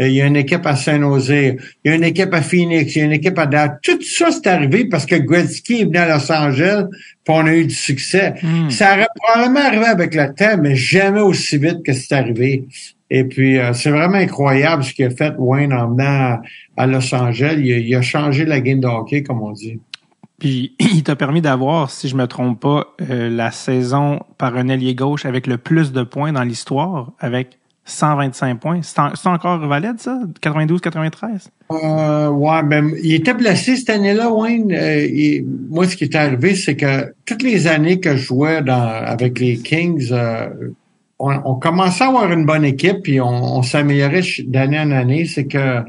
il 0.00 0.12
y 0.12 0.22
a 0.22 0.26
une 0.26 0.36
équipe 0.36 0.64
à 0.64 0.74
San 0.76 1.00
Jose. 1.02 1.28
Il 1.30 1.56
y 1.84 1.88
a 1.90 1.94
une 1.96 2.04
équipe 2.04 2.32
à 2.32 2.40
Phoenix. 2.40 2.94
Il 2.94 2.98
y 2.98 3.02
a 3.02 3.04
une 3.04 3.12
équipe 3.12 3.38
à 3.38 3.46
Dallas. 3.46 3.74
Tout 3.82 4.00
ça, 4.02 4.30
c'est 4.30 4.46
arrivé 4.46 4.86
parce 4.86 5.04
que 5.06 5.16
Gretzky 5.16 5.80
est 5.82 5.84
venu 5.84 5.96
à 5.98 6.08
Los 6.16 6.30
Angeles 6.32 6.84
puis 7.24 7.34
on 7.36 7.46
a 7.46 7.52
eu 7.54 7.66
du 7.66 7.74
succès. 7.74 8.34
Hmm. 8.42 8.70
Ça 8.70 8.94
aurait 8.94 9.06
probablement 9.22 9.60
arrivé 9.66 9.84
avec 9.84 10.14
le 10.14 10.32
temps, 10.34 10.56
mais 10.62 10.74
jamais 10.76 11.20
aussi 11.20 11.58
vite 11.58 11.82
que 11.84 11.92
c'est 11.92 12.14
arrivé. 12.14 12.64
Et 13.10 13.24
puis, 13.24 13.58
euh, 13.58 13.72
c'est 13.72 13.90
vraiment 13.90 14.16
incroyable 14.18 14.84
ce 14.84 14.92
qu'il 14.94 15.04
a 15.06 15.10
fait 15.10 15.32
Wayne 15.38 15.72
en 15.72 15.88
venant 15.90 16.40
à, 16.76 16.86
Los 16.86 17.14
Angeles. 17.14 17.56
Il, 17.58 17.72
a- 17.72 17.78
il 17.78 17.94
a 17.94 18.02
changé 18.02 18.44
la 18.44 18.60
game 18.60 18.80
de 18.80 18.86
hockey, 18.86 19.22
comme 19.22 19.42
on 19.42 19.52
dit. 19.52 19.78
Puis, 20.38 20.74
il 20.80 21.02
t'a 21.02 21.16
permis 21.16 21.40
d'avoir, 21.40 21.90
si 21.90 22.08
je 22.08 22.16
me 22.16 22.26
trompe 22.26 22.60
pas, 22.60 22.94
euh, 23.10 23.28
la 23.30 23.50
saison 23.50 24.20
par 24.38 24.56
un 24.56 24.68
ailier 24.68 24.94
gauche 24.94 25.24
avec 25.26 25.46
le 25.46 25.58
plus 25.58 25.92
de 25.92 26.02
points 26.02 26.32
dans 26.32 26.44
l'histoire, 26.44 27.12
avec 27.18 27.58
125 27.84 28.60
points. 28.60 28.80
C'est 28.82 28.98
en- 29.00 29.32
encore 29.32 29.58
valide, 29.66 29.98
ça? 29.98 30.18
92-93? 30.42 31.48
Euh, 31.72 32.28
ouais, 32.28 32.62
ben, 32.62 32.92
il 33.02 33.14
était 33.14 33.32
blessé 33.34 33.76
cette 33.76 33.90
année-là, 33.90 34.30
Wayne. 34.30 34.70
Euh, 34.72 35.40
moi, 35.70 35.86
ce 35.86 35.96
qui 35.96 36.04
est 36.04 36.14
arrivé, 36.14 36.54
c'est 36.54 36.76
que 36.76 37.12
toutes 37.24 37.42
les 37.42 37.66
années 37.66 37.98
que 37.98 38.14
je 38.16 38.22
jouais 38.24 38.62
dans, 38.62 38.82
avec 38.82 39.40
les 39.40 39.56
Kings, 39.58 40.08
euh, 40.12 40.48
on, 41.18 41.32
on 41.44 41.54
commençait 41.54 42.04
à 42.04 42.08
avoir 42.08 42.30
une 42.30 42.44
bonne 42.44 42.64
équipe, 42.64 42.98
puis 43.02 43.20
on, 43.20 43.26
on 43.58 43.62
s'améliorait 43.62 44.20
d'année 44.46 44.78
en 44.78 44.90
année. 44.90 45.24
C'est 45.24 45.46
que 45.46 45.80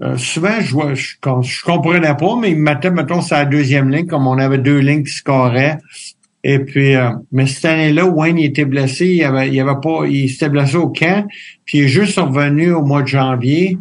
euh, 0.00 0.16
souvent, 0.16 0.60
je, 0.60 0.72
vois, 0.72 0.94
je, 0.94 1.14
je 1.42 1.64
comprenais 1.64 2.14
pas, 2.16 2.36
mais 2.40 2.50
ils 2.50 2.56
me 2.56 2.62
mettaient, 2.62 2.90
mettons, 2.90 3.20
sur 3.20 3.36
la 3.36 3.44
deuxième 3.44 3.90
ligne, 3.90 4.06
comme 4.06 4.26
on 4.26 4.38
avait 4.38 4.58
deux 4.58 4.78
lignes 4.78 5.04
qui 5.04 5.12
scoraient. 5.12 5.78
Et 6.44 6.58
puis, 6.58 6.96
euh, 6.96 7.10
mais 7.30 7.46
cette 7.46 7.66
année-là, 7.66 8.06
Wayne 8.06 8.38
il 8.38 8.46
était 8.46 8.64
blessé, 8.64 9.06
il 9.06 9.22
avait, 9.22 9.48
il 9.48 9.60
avait 9.60 9.80
pas, 9.80 10.06
il 10.06 10.28
s'était 10.28 10.48
blessé 10.48 10.76
au 10.76 10.88
camp, 10.88 11.26
puis 11.64 11.78
il 11.78 11.84
est 11.84 11.88
juste 11.88 12.18
revenu 12.18 12.72
au 12.72 12.82
mois 12.82 13.02
de 13.02 13.06
janvier. 13.08 13.78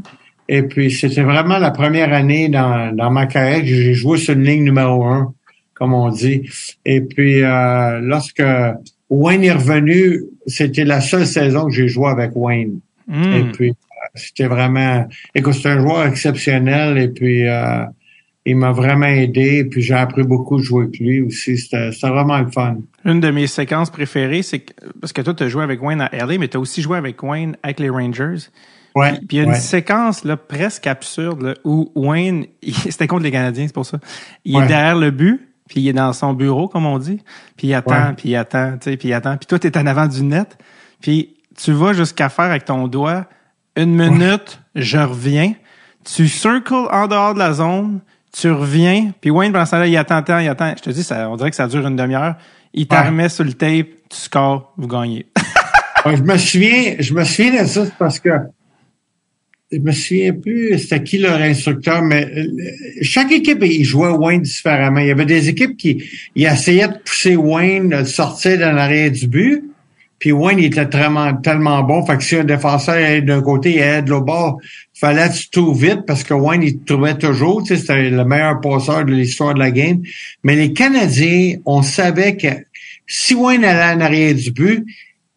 Et 0.47 0.63
puis, 0.63 0.91
c'était 0.91 1.23
vraiment 1.23 1.57
la 1.57 1.71
première 1.71 2.13
année 2.13 2.49
dans, 2.49 2.95
dans 2.95 3.09
ma 3.09 3.25
carrière 3.25 3.61
que 3.61 3.67
j'ai 3.67 3.93
joué 3.93 4.17
sur 4.17 4.33
une 4.35 4.43
ligne 4.43 4.63
numéro 4.63 5.05
un, 5.05 5.33
comme 5.73 5.93
on 5.93 6.09
dit. 6.09 6.43
Et 6.85 7.01
puis, 7.01 7.41
euh, 7.41 7.99
lorsque 8.01 8.43
Wayne 9.09 9.43
est 9.43 9.53
revenu, 9.53 10.21
c'était 10.45 10.83
la 10.83 11.01
seule 11.01 11.25
saison 11.25 11.65
que 11.65 11.71
j'ai 11.71 11.87
joué 11.87 12.09
avec 12.09 12.31
Wayne. 12.35 12.79
Hmm. 13.07 13.33
Et 13.33 13.43
puis, 13.51 13.73
c'était 14.15 14.47
vraiment... 14.47 15.07
Écoute, 15.35 15.53
c'est 15.53 15.69
un 15.69 15.79
joueur 15.81 16.05
exceptionnel 16.05 16.97
et 16.97 17.07
puis 17.07 17.47
euh, 17.47 17.83
il 18.45 18.55
m'a 18.57 18.71
vraiment 18.71 19.05
aidé. 19.05 19.57
Et 19.59 19.65
puis, 19.65 19.81
j'ai 19.81 19.93
appris 19.93 20.23
beaucoup 20.23 20.57
de 20.57 20.63
jouer 20.63 20.83
avec 20.85 20.99
lui 20.99 21.21
aussi. 21.21 21.57
C'était 21.57 21.89
vraiment 22.01 22.39
le 22.39 22.49
fun. 22.49 22.77
Une 23.05 23.19
de 23.19 23.29
mes 23.31 23.47
séquences 23.47 23.89
préférées, 23.89 24.41
c'est 24.41 24.59
que, 24.59 24.73
parce 24.99 25.13
que 25.13 25.21
toi, 25.21 25.33
tu 25.33 25.43
as 25.43 25.47
joué 25.47 25.63
avec 25.63 25.81
Wayne 25.81 26.01
à 26.01 26.09
LA, 26.25 26.37
mais 26.39 26.47
tu 26.47 26.57
as 26.57 26.59
aussi 26.59 26.81
joué 26.81 26.97
avec 26.97 27.21
Wayne 27.23 27.55
avec 27.63 27.79
les 27.79 27.89
Rangers. 27.89 28.37
Ouais, 28.93 29.13
Puis 29.13 29.27
il 29.31 29.37
y 29.37 29.39
a 29.39 29.43
une 29.43 29.51
ouais. 29.51 29.55
séquence 29.59 30.25
là, 30.25 30.35
presque 30.35 30.85
absurde 30.85 31.41
là, 31.43 31.53
où 31.63 31.91
Wayne, 31.95 32.45
c'était 32.89 33.07
contre 33.07 33.23
les 33.23 33.31
Canadiens, 33.31 33.65
c'est 33.67 33.73
pour 33.73 33.85
ça. 33.85 33.99
Il 34.43 34.57
Ouais. 34.57 34.65
est 34.65 34.67
derrière 34.67 34.97
le 34.97 35.11
but, 35.11 35.39
puis 35.69 35.79
il 35.79 35.87
est 35.87 35.93
dans 35.93 36.11
son 36.11 36.33
bureau, 36.33 36.67
comme 36.67 36.85
on 36.85 36.99
dit, 36.99 37.21
puis 37.55 37.67
il 37.69 37.73
attend, 37.73 38.13
puis 38.17 38.29
il 38.29 38.35
attend, 38.35 38.73
tu 38.73 38.89
sais, 38.89 38.97
puis 38.97 39.07
il 39.09 39.13
attend. 39.13 39.37
Puis 39.37 39.45
toi, 39.47 39.57
tu 39.59 39.67
es 39.67 39.77
en 39.77 39.85
avant 39.87 40.07
du 40.07 40.23
net, 40.23 40.57
puis 40.99 41.35
tu 41.57 41.71
vas 41.71 41.93
jusqu'à 41.93 42.27
faire 42.27 42.45
avec 42.45 42.65
ton 42.65 42.87
doigt 42.89 43.27
une 43.83 43.95
minute, 43.95 44.59
je 44.75 44.97
reviens. 44.97 45.53
Tu 46.03 46.27
circles 46.27 46.87
en 46.91 47.07
dehors 47.07 47.33
de 47.33 47.39
la 47.39 47.53
zone, 47.53 47.99
tu 48.31 48.49
reviens, 48.49 49.11
puis 49.19 49.29
Wayne, 49.29 49.51
pendant 49.51 49.65
ce 49.65 49.71
temps-là, 49.71 49.87
il 49.87 49.97
attend, 49.97 50.23
il 50.39 50.47
attend. 50.47 50.73
Je 50.77 50.81
te 50.81 50.89
dis, 50.89 51.03
ça, 51.03 51.29
on 51.29 51.35
dirait 51.35 51.49
que 51.49 51.55
ça 51.55 51.67
dure 51.67 51.85
une 51.85 51.95
demi-heure. 51.95 52.35
il 52.73 52.87
t'armait 52.87 53.29
sur 53.29 53.43
le 53.43 53.53
tape, 53.53 53.87
tu 54.09 54.17
scores, 54.17 54.73
vous 54.77 54.87
gagnez. 54.87 55.25
je 56.05 56.21
me 56.21 56.37
souviens, 56.37 56.95
je 56.99 57.13
me 57.13 57.23
souviens 57.23 57.63
de 57.63 57.67
ça 57.67 57.85
parce 57.99 58.19
que 58.19 58.29
je 59.71 59.79
me 59.79 59.91
souviens 59.91 60.33
plus 60.33 60.77
c'était 60.79 61.03
qui 61.03 61.17
leur 61.17 61.39
instructeur, 61.39 62.01
mais 62.01 62.25
euh, 62.25 62.45
chaque 63.01 63.31
équipe, 63.31 63.59
il 63.61 63.85
jouait 63.85 64.09
Wayne 64.09 64.41
différemment. 64.41 64.99
Il 64.99 65.07
y 65.07 65.11
avait 65.11 65.25
des 65.25 65.49
équipes 65.49 65.77
qui 65.77 66.03
ils 66.35 66.45
essayaient 66.45 66.89
de 66.89 66.97
pousser 67.05 67.35
Wayne, 67.35 67.89
de 67.89 68.03
sortir 68.03 68.59
dans 68.59 68.73
l'arrière 68.73 69.11
du 69.11 69.27
but. 69.27 69.70
Puis 70.21 70.31
Wayne, 70.31 70.59
il 70.59 70.65
était 70.65 70.87
tellement, 70.87 71.33
tellement 71.33 71.81
bon. 71.81 72.05
Fait 72.05 72.15
que 72.15 72.23
si 72.23 72.35
un 72.35 72.43
défenseur 72.43 72.95
est 72.95 73.23
d'un 73.23 73.41
côté 73.41 73.77
et 73.77 73.79
aide 73.79 74.07
l'autre 74.07 74.25
bord, 74.25 74.59
fallait 74.93 75.27
que 75.27 75.33
tu 75.33 75.49
trouves 75.49 75.83
vite 75.83 76.05
parce 76.05 76.23
que 76.23 76.35
Wayne, 76.35 76.61
il 76.61 76.79
trouvait 76.83 77.17
toujours. 77.17 77.63
Tu 77.63 77.69
sais, 77.69 77.77
c'était 77.77 78.11
le 78.11 78.23
meilleur 78.23 78.61
passeur 78.61 79.03
de 79.03 79.11
l'histoire 79.11 79.55
de 79.55 79.59
la 79.59 79.71
game. 79.71 80.03
Mais 80.43 80.55
les 80.55 80.73
Canadiens, 80.73 81.55
on 81.65 81.81
savait 81.81 82.37
que 82.37 82.49
si 83.07 83.33
Wayne 83.33 83.65
allait 83.65 83.97
en 83.97 83.99
arrière 83.99 84.35
du 84.35 84.51
but, 84.51 84.85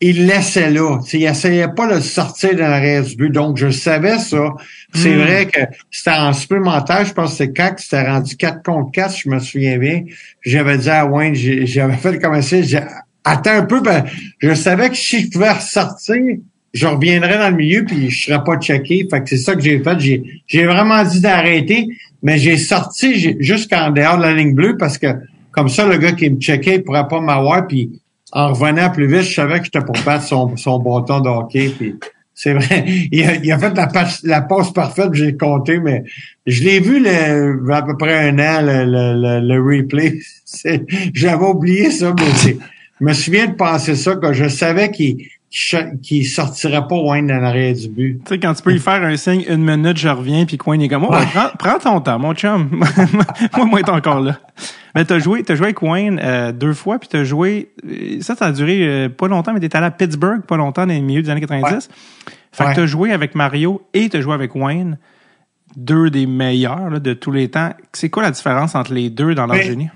il 0.00 0.26
laissait 0.26 0.70
là. 0.70 1.00
sais, 1.00 1.18
il 1.18 1.24
essayait 1.24 1.68
pas 1.74 1.94
de 1.94 2.00
sortir 2.00 2.54
dans 2.54 2.68
l'arrière 2.68 3.04
du 3.04 3.16
but. 3.16 3.30
Donc, 3.30 3.56
je 3.56 3.70
savais 3.70 4.18
ça. 4.18 4.52
C'est 4.92 5.16
hmm. 5.16 5.20
vrai 5.20 5.46
que 5.46 5.60
c'était 5.90 6.10
en 6.10 6.34
supplémentaire. 6.34 7.06
Je 7.06 7.14
pense 7.14 7.30
que 7.30 7.36
c'était 7.38 7.54
quand 7.54 7.74
c'était 7.78 8.02
rendu 8.02 8.36
4 8.36 8.62
contre 8.62 8.90
4, 8.90 9.16
je 9.16 9.28
me 9.30 9.38
souviens 9.38 9.78
bien. 9.78 10.02
J'avais 10.44 10.76
dit 10.76 10.90
à 10.90 11.06
Wayne, 11.06 11.34
j'avais 11.34 11.96
fait 11.96 12.18
comme 12.18 12.42
ça, 12.42 12.56
attends 13.24 13.56
un 13.58 13.64
peu, 13.64 13.80
ben, 13.80 14.04
je 14.38 14.54
savais 14.54 14.90
que 14.90 14.96
si 14.96 15.22
je 15.22 15.30
pouvais 15.30 15.52
ressortir, 15.52 16.16
je 16.72 16.86
reviendrais 16.86 17.38
dans 17.38 17.50
le 17.50 17.56
milieu 17.56 17.84
puis 17.84 18.10
je 18.10 18.26
serais 18.26 18.42
pas 18.44 18.56
checké. 18.58 19.06
Fait 19.10 19.22
que 19.22 19.28
c'est 19.28 19.38
ça 19.38 19.54
que 19.54 19.62
j'ai 19.62 19.82
fait. 19.82 19.98
J'ai, 20.00 20.22
j'ai 20.46 20.66
vraiment 20.66 21.02
dit 21.04 21.20
d'arrêter, 21.20 21.86
mais 22.22 22.38
j'ai 22.38 22.56
sorti 22.56 23.36
jusqu'en 23.40 23.90
dehors 23.90 24.18
de 24.18 24.22
la 24.22 24.34
ligne 24.34 24.54
bleue 24.54 24.76
parce 24.76 24.98
que 24.98 25.06
comme 25.52 25.68
ça, 25.68 25.86
le 25.86 25.96
gars 25.98 26.12
qui 26.12 26.28
me 26.28 26.40
checkait, 26.40 26.76
il 26.76 26.82
pourrait 26.82 27.06
pas 27.08 27.20
m'avoir. 27.20 27.66
Puis 27.68 28.00
en 28.32 28.52
revenant 28.52 28.90
plus 28.90 29.06
vite, 29.06 29.22
je 29.22 29.34
savais 29.34 29.60
que 29.60 29.66
j'étais 29.66 29.84
pour 29.84 29.96
battre 30.04 30.24
son, 30.24 30.56
son 30.56 30.80
bâton 30.80 31.20
de. 31.20 31.70
Puis 31.70 31.94
c'est 32.34 32.54
vrai, 32.54 32.84
il 33.12 33.24
a, 33.24 33.36
il 33.36 33.52
a 33.52 33.58
fait 33.58 33.74
la 33.76 33.86
passe, 33.86 34.22
la 34.24 34.42
passe 34.42 34.72
parfaite, 34.72 35.10
j'ai 35.12 35.36
compté, 35.36 35.78
mais 35.78 36.02
je 36.46 36.64
l'ai 36.64 36.80
vu 36.80 36.98
le, 37.00 37.72
à 37.72 37.82
peu 37.82 37.96
près 37.96 38.28
un 38.28 38.38
an, 38.40 38.62
le, 38.62 38.84
le, 38.84 39.46
le, 39.46 39.62
replay. 39.62 40.18
J'avais 41.14 41.44
oublié 41.44 41.92
ça, 41.92 42.12
mais 42.18 42.32
c'est 42.34 42.58
je 43.04 43.08
me 43.10 43.12
souviens 43.12 43.46
de 43.48 43.54
penser 43.54 43.96
ça, 43.96 44.16
que 44.16 44.32
je 44.32 44.48
savais 44.48 44.90
qu'il 44.90 45.26
qui 46.02 46.24
sortirait 46.24 46.86
pas 46.88 46.96
Wayne 46.96 47.26
dans 47.26 47.38
l'arrière 47.38 47.74
du 47.74 47.88
but. 47.88 48.20
Tu 48.24 48.28
sais, 48.30 48.38
quand 48.40 48.54
tu 48.54 48.62
peux 48.62 48.72
lui 48.72 48.80
faire 48.80 49.02
un 49.02 49.16
signe, 49.16 49.44
une 49.46 49.62
minute, 49.62 49.98
je 49.98 50.08
reviens, 50.08 50.46
puis 50.46 50.58
Wayne 50.66 50.80
est 50.80 50.88
comme, 50.88 51.04
oh, 51.04 51.14
prends, 51.58 51.78
ton 51.78 52.00
temps, 52.00 52.18
mon 52.18 52.34
chum. 52.34 52.70
moi, 53.56 53.66
moi, 53.66 53.82
t'es 53.82 53.90
encore 53.90 54.20
là. 54.20 54.40
Mais 54.94 55.04
t'as 55.04 55.18
joué, 55.18 55.42
t'as 55.42 55.54
joué 55.54 55.66
avec 55.66 55.82
Wayne 55.82 56.18
euh, 56.22 56.50
deux 56.52 56.72
fois, 56.72 56.98
puis 56.98 57.08
t'as 57.08 57.24
joué, 57.24 57.72
ça, 58.20 58.34
ça 58.36 58.46
a 58.46 58.52
duré 58.52 58.82
euh, 58.82 59.08
pas 59.10 59.28
longtemps, 59.28 59.52
mais 59.52 59.60
t'étais 59.60 59.76
allé 59.76 59.86
à 59.86 59.90
Pittsburgh 59.90 60.40
pas 60.40 60.56
longtemps, 60.56 60.86
dans 60.86 60.92
les 60.92 61.00
milieux 61.00 61.22
des 61.22 61.30
années 61.30 61.42
90. 61.42 61.90
Fait 62.52 62.64
que 62.64 62.74
t'as 62.74 62.86
joué 62.86 63.12
avec 63.12 63.34
Mario 63.34 63.82
et 63.92 64.08
t'as 64.08 64.22
joué 64.22 64.32
avec 64.32 64.54
Wayne, 64.54 64.98
deux 65.76 66.08
des 66.08 66.26
meilleurs 66.26 67.00
de 67.00 67.12
tous 67.12 67.32
les 67.32 67.50
temps. 67.50 67.74
C'est 67.92 68.08
quoi 68.08 68.22
la 68.22 68.30
différence 68.30 68.74
entre 68.74 68.94
les 68.94 69.10
deux 69.10 69.34
dans 69.34 69.46
leur 69.46 69.60
génie? 69.60 69.90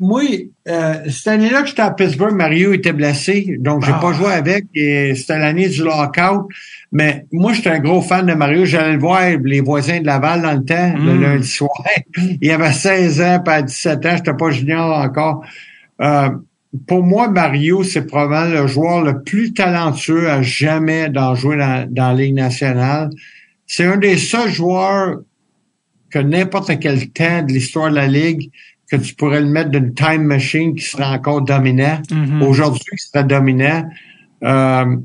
Moi, 0.00 0.22
euh, 0.68 0.94
cette 1.08 1.26
année-là 1.26 1.62
que 1.62 1.68
j'étais 1.68 1.82
à 1.82 1.90
Pittsburgh, 1.90 2.34
Mario 2.34 2.72
était 2.72 2.92
blessé, 2.92 3.56
donc 3.58 3.84
j'ai 3.84 3.92
pas 3.92 4.10
ah. 4.10 4.12
joué 4.12 4.32
avec. 4.32 4.66
Et 4.74 5.14
c'était 5.16 5.38
l'année 5.38 5.68
du 5.68 5.82
lockout. 5.82 6.48
Mais 6.92 7.26
moi, 7.32 7.52
j'étais 7.52 7.70
un 7.70 7.80
gros 7.80 8.00
fan 8.00 8.26
de 8.26 8.34
Mario. 8.34 8.64
J'allais 8.64 8.92
le 8.92 9.00
voir 9.00 9.22
les 9.42 9.60
voisins 9.60 10.00
de 10.00 10.06
Laval 10.06 10.42
dans 10.42 10.52
le 10.52 10.64
temps, 10.64 10.94
le 10.96 11.14
hmm. 11.14 11.22
lundi 11.22 11.48
soir. 11.48 11.84
Il 12.40 12.50
avait 12.50 12.72
16 12.72 13.20
ans, 13.20 13.42
à 13.44 13.62
17 13.62 14.06
ans, 14.06 14.16
j'étais 14.16 14.34
pas 14.34 14.50
junior 14.50 14.98
encore. 14.98 15.44
Euh, 16.00 16.30
pour 16.86 17.02
moi, 17.02 17.28
Mario, 17.28 17.82
c'est 17.82 18.06
probablement 18.06 18.62
le 18.62 18.66
joueur 18.68 19.02
le 19.02 19.22
plus 19.22 19.52
talentueux 19.52 20.30
à 20.30 20.42
jamais 20.42 21.08
d'en 21.08 21.34
jouer 21.34 21.56
dans, 21.56 21.86
dans 21.90 22.08
la 22.08 22.14
Ligue 22.14 22.34
nationale. 22.34 23.10
C'est 23.66 23.84
un 23.84 23.96
des 23.96 24.16
seuls 24.16 24.50
joueurs 24.50 25.16
que 26.10 26.18
n'importe 26.18 26.78
quel 26.78 27.08
temps 27.10 27.42
de 27.42 27.52
l'histoire 27.52 27.90
de 27.90 27.96
la 27.96 28.06
Ligue 28.06 28.50
que 28.90 28.96
tu 28.96 29.14
pourrais 29.14 29.40
le 29.40 29.48
mettre 29.48 29.70
d'une 29.70 29.94
time 29.94 30.22
machine 30.22 30.74
qui 30.74 30.84
serait 30.84 31.04
encore 31.04 31.42
dominant. 31.42 32.00
Mm-hmm. 32.10 32.42
Aujourd'hui, 32.42 32.90
qui 32.92 33.06
serait 33.06 33.24
dominant. 33.24 33.88
Euh, 34.44 34.96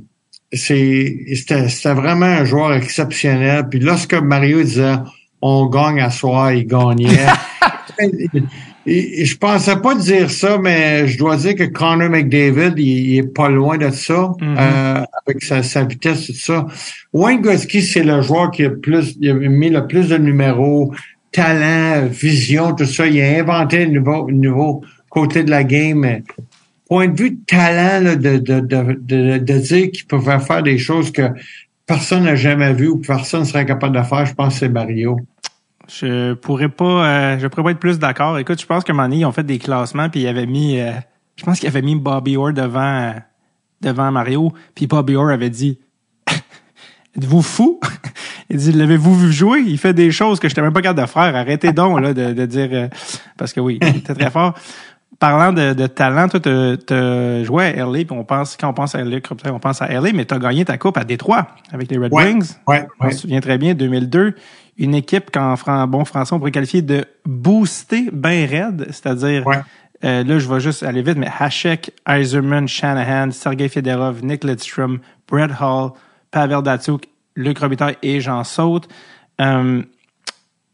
c'était 0.53 1.65
vraiment 1.93 2.25
un 2.25 2.45
joueur 2.45 2.73
exceptionnel. 2.73 3.67
Puis 3.69 3.79
lorsque 3.79 4.13
Mario 4.13 4.61
disait 4.61 4.95
on 5.41 5.65
gagne 5.67 5.99
à 5.99 6.09
soi, 6.09 6.53
il 6.53 6.65
gagnait. 6.65 7.25
et, 8.85 9.25
je 9.25 9.37
pensais 9.37 9.75
pas 9.75 9.93
dire 9.95 10.31
ça, 10.31 10.57
mais 10.57 11.05
je 11.07 11.17
dois 11.17 11.35
dire 11.35 11.55
que 11.55 11.65
Connor 11.65 12.09
McDavid, 12.09 12.73
il, 12.77 13.17
est 13.17 13.33
pas 13.33 13.49
loin 13.49 13.77
de 13.77 13.89
ça, 13.89 14.13
mm-hmm. 14.13 14.57
euh, 14.57 15.03
avec 15.25 15.43
sa, 15.43 15.61
sa, 15.61 15.83
vitesse, 15.83 16.27
tout 16.27 16.33
ça. 16.33 16.65
Wayne 17.11 17.41
Gretzky, 17.41 17.81
c'est 17.81 18.03
le 18.03 18.21
joueur 18.21 18.51
qui 18.51 18.63
a 18.63 18.69
plus, 18.69 19.17
il 19.19 19.31
a 19.31 19.33
mis 19.33 19.69
le 19.69 19.85
plus 19.85 20.07
de 20.07 20.17
numéros, 20.17 20.93
talent, 21.33 22.07
vision, 22.07 22.73
tout 22.73 22.85
ça. 22.85 23.05
Il 23.07 23.21
a 23.21 23.39
inventé 23.39 23.83
un 23.83 23.89
nouveau, 23.89 24.81
côté 25.09 25.43
de 25.43 25.49
la 25.49 25.63
game. 25.63 26.21
Point 26.87 27.09
de 27.09 27.19
vue 27.19 27.31
de 27.31 27.45
talent, 27.45 28.15
de, 28.15 28.37
de, 28.37 28.59
de, 28.59 29.37
de, 29.37 29.59
dire 29.59 29.91
qu'il 29.91 30.05
pouvait 30.05 30.39
faire 30.39 30.63
des 30.63 30.77
choses 30.77 31.11
que 31.11 31.29
personne 31.85 32.23
n'a 32.23 32.35
jamais 32.35 32.73
vues 32.73 32.89
ou 32.89 32.99
que 32.99 33.07
personne 33.07 33.41
ne 33.41 33.45
serait 33.45 33.65
capable 33.65 33.97
de 33.97 34.03
faire, 34.03 34.25
je 34.25 34.33
pense 34.33 34.53
que 34.53 34.59
c'est 34.59 34.69
Mario. 34.69 35.17
Je 35.89 36.33
pourrais 36.33 36.69
pas, 36.69 37.07
euh, 37.07 37.39
je 37.39 37.47
pourrais 37.47 37.63
pas 37.63 37.71
être 37.71 37.79
plus 37.79 37.99
d'accord. 37.99 38.37
Écoute, 38.37 38.61
je 38.61 38.65
pense 38.65 38.83
que 38.83 38.91
Manny, 38.91 39.19
ils 39.19 39.25
ont 39.25 39.31
fait 39.31 39.43
des 39.43 39.59
classements 39.59 40.09
puis 40.09 40.21
ils 40.21 40.27
avaient 40.27 40.45
mis, 40.45 40.79
euh, 40.79 40.91
je 41.35 41.43
pense 41.43 41.59
qu'ils 41.59 41.67
avaient 41.67 41.81
mis 41.81 41.95
Bobby 41.95 42.37
Orr 42.37 42.53
devant, 42.53 43.13
devant 43.81 44.11
Mario. 44.11 44.53
Puis 44.75 44.87
Bobby 44.87 45.15
Orr 45.15 45.29
avait 45.29 45.49
dit, 45.49 45.79
êtes-vous 47.17 47.41
fou? 47.41 47.79
Il 48.53 48.59
dit, 48.59 48.71
l'avez-vous 48.71 49.15
vu 49.15 49.31
jouer? 49.31 49.63
Il 49.65 49.79
fait 49.79 49.93
des 49.93 50.11
choses 50.11 50.39
que 50.39 50.47
je 50.47 50.53
n'étais 50.53 50.61
même 50.61 50.73
pas 50.73 50.81
capable 50.81 51.01
de 51.01 51.11
faire. 51.11 51.35
Arrêtez 51.35 51.71
donc 51.73 51.99
là, 51.99 52.13
de, 52.13 52.33
de 52.33 52.45
dire... 52.45 52.69
Euh, 52.71 52.87
parce 53.35 53.51
que 53.51 53.59
oui, 53.59 53.79
il 53.81 53.97
était 53.97 54.13
très 54.13 54.29
fort. 54.29 54.53
Parlant 55.19 55.51
de, 55.53 55.73
de 55.73 55.87
talent, 55.87 56.27
toi, 56.27 56.39
tu 56.39 56.93
as 56.93 57.43
joué 57.43 57.65
à 57.65 57.85
LA, 57.85 58.05
puis 58.05 58.07
on 58.11 58.23
pense, 58.23 58.55
quand 58.57 58.69
on 58.69 58.73
pense 58.73 58.93
à 58.93 59.03
LA, 59.03 59.17
on 59.51 59.59
pense 59.59 59.81
à 59.81 59.87
LA, 59.87 60.13
mais 60.13 60.25
tu 60.25 60.33
as 60.33 60.39
gagné 60.39 60.65
ta 60.65 60.77
coupe 60.77 60.97
à 60.97 61.03
Détroit 61.03 61.47
avec 61.71 61.89
les 61.89 61.97
Red 61.97 62.13
Wings. 62.13 62.53
Ouais, 62.67 62.85
On 62.99 63.09
se 63.09 63.19
souvient 63.19 63.39
très 63.41 63.57
bien, 63.57 63.73
2002. 63.73 64.35
Une 64.77 64.95
équipe 64.95 65.31
qu'en 65.31 65.55
bon 65.87 66.05
français, 66.05 66.33
on 66.33 66.39
pourrait 66.39 66.51
qualifier 66.51 66.81
de 66.81 67.05
booster 67.25 68.09
ben 68.13 68.47
raide, 68.47 68.87
c'est-à-dire... 68.89 69.43
Euh, 70.03 70.23
là, 70.25 70.37
je 70.37 70.49
vais 70.49 70.59
juste 70.59 70.83
aller 70.83 71.01
vite, 71.01 71.17
mais 71.17 71.29
Hachek, 71.39 71.93
Eiserman, 72.05 72.67
Shanahan, 72.67 73.31
Sergei 73.31 73.69
Fedorov, 73.69 74.21
Nick 74.21 74.43
Lidstrom, 74.43 74.99
Brett 75.29 75.51
Hall, 75.61 75.91
Pavel 76.29 76.61
Datsuk 76.61 77.05
Luc 77.35 77.59
Robitaille 77.59 77.97
et 78.01 78.19
Jean 78.21 78.43
Saute. 78.43 78.87
Euh, 79.41 79.81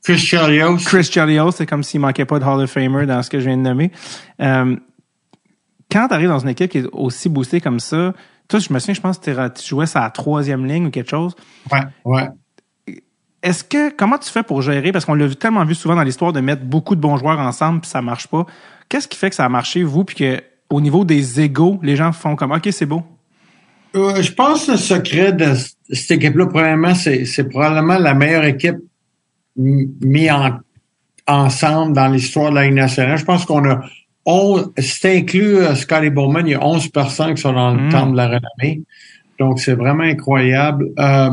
Chris 0.03 0.17
Chelios. 0.17 0.77
Chris 0.77 1.03
Chelios, 1.03 1.51
c'est 1.51 1.65
comme 1.65 1.83
s'il 1.83 1.99
manquait 1.99 2.25
pas 2.25 2.39
de 2.39 2.45
Hall 2.45 2.61
of 2.61 2.71
Famer 2.71 3.05
dans 3.05 3.21
ce 3.21 3.29
que 3.29 3.39
je 3.39 3.45
viens 3.45 3.57
de 3.57 3.61
nommer. 3.61 3.91
Euh, 4.41 4.75
quand 5.91 6.07
tu 6.07 6.13
arrives 6.13 6.29
dans 6.29 6.39
une 6.39 6.49
équipe 6.49 6.71
qui 6.71 6.79
est 6.79 6.87
aussi 6.91 7.29
boostée 7.29 7.61
comme 7.61 7.79
ça, 7.79 8.13
toi, 8.47 8.59
je 8.59 8.73
me 8.73 8.79
souviens, 8.79 8.93
je 8.95 9.01
pense 9.01 9.17
que 9.19 9.47
tu 9.49 9.67
jouais 9.67 9.85
à 9.95 10.01
la 10.01 10.09
troisième 10.09 10.65
ligne 10.65 10.87
ou 10.87 10.89
quelque 10.89 11.09
chose. 11.09 11.35
Ouais, 11.71 11.81
ouais. 12.05 12.29
Est-ce 13.41 13.63
que, 13.63 13.95
comment 13.95 14.17
tu 14.17 14.29
fais 14.29 14.43
pour 14.43 14.61
gérer? 14.61 14.91
Parce 14.91 15.05
qu'on 15.05 15.13
l'a 15.13 15.33
tellement 15.35 15.63
vu 15.63 15.75
souvent 15.75 15.95
dans 15.95 16.03
l'histoire 16.03 16.33
de 16.33 16.41
mettre 16.41 16.63
beaucoup 16.63 16.95
de 16.95 16.99
bons 16.99 17.15
joueurs 17.17 17.39
ensemble 17.39 17.81
puis 17.81 17.89
ça 17.89 18.01
marche 18.01 18.27
pas. 18.27 18.45
Qu'est-ce 18.89 19.07
qui 19.07 19.17
fait 19.17 19.29
que 19.29 19.35
ça 19.35 19.45
a 19.45 19.49
marché, 19.49 19.83
vous, 19.83 20.03
puis 20.03 20.15
que, 20.15 20.41
au 20.69 20.81
niveau 20.81 21.05
des 21.05 21.41
égaux, 21.41 21.79
les 21.83 21.95
gens 21.95 22.11
font 22.11 22.35
comme, 22.35 22.51
OK, 22.51 22.67
c'est 22.71 22.85
beau? 22.85 23.03
Euh, 23.95 24.21
je 24.21 24.31
pense 24.31 24.67
que 24.67 24.71
le 24.71 24.77
secret 24.77 25.33
de 25.33 25.53
cette 25.91 26.11
équipe-là, 26.11 26.45
probablement, 26.45 26.93
c'est, 26.95 27.43
probablement 27.49 27.97
la 27.97 28.13
meilleure 28.13 28.45
équipe 28.45 28.77
mise 29.55 30.31
ensemble 31.27 31.93
dans 31.93 32.07
l'histoire 32.07 32.51
de 32.51 32.55
la 32.55 32.65
Ligue 32.65 32.75
nationale. 32.75 33.17
Je 33.17 33.25
pense 33.25 33.45
qu'on 33.45 33.67
a 33.69 33.81
c'est 34.77 35.17
inclus 35.17 35.57
euh, 35.57 35.75
Scotty 35.75 36.09
Bowman, 36.09 36.45
il 36.45 36.51
y 36.51 36.55
a 36.55 36.63
11 36.63 36.89
personnes 36.89 37.33
qui 37.33 37.41
sont 37.41 37.53
dans 37.53 37.73
le 37.73 37.87
mm. 37.87 37.89
temple 37.89 38.11
de 38.11 38.17
la 38.17 38.27
renommée. 38.27 38.83
Donc, 39.39 39.59
c'est 39.59 39.73
vraiment 39.73 40.03
incroyable. 40.03 40.89
Euh, 40.99 41.31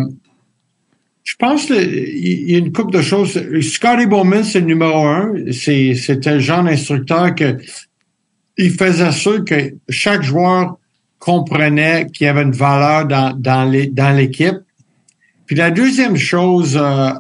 je 1.25 1.35
pense 1.37 1.67
qu'il 1.67 2.51
y 2.51 2.55
a 2.55 2.59
une 2.59 2.73
couple 2.73 2.93
de 2.93 3.03
choses. 3.03 3.39
Scotty 3.61 4.07
Bowman, 4.07 4.45
c'est 4.45 4.61
le 4.61 4.67
numéro 4.67 5.05
un. 5.05 5.35
C'est, 5.51 5.95
c'était 5.95 6.35
le 6.35 6.39
genre 6.39 6.63
d'instructeur 6.63 7.35
que 7.35 7.59
il 8.59 8.71
faisait 8.71 9.13
sûr 9.13 9.45
que 9.45 9.75
chaque 9.91 10.23
joueur 10.23 10.79
comprenait 11.19 12.07
qu'il 12.13 12.27
y 12.27 12.29
avait 12.29 12.43
une 12.43 12.53
valeur 12.53 13.07
dans, 13.07 13.33
dans 13.37 14.17
l'équipe. 14.17 14.59
Puis 15.47 15.57
la 15.57 15.71
deuxième 15.71 16.17
chose, 16.17 16.79
euh, 16.81 17.11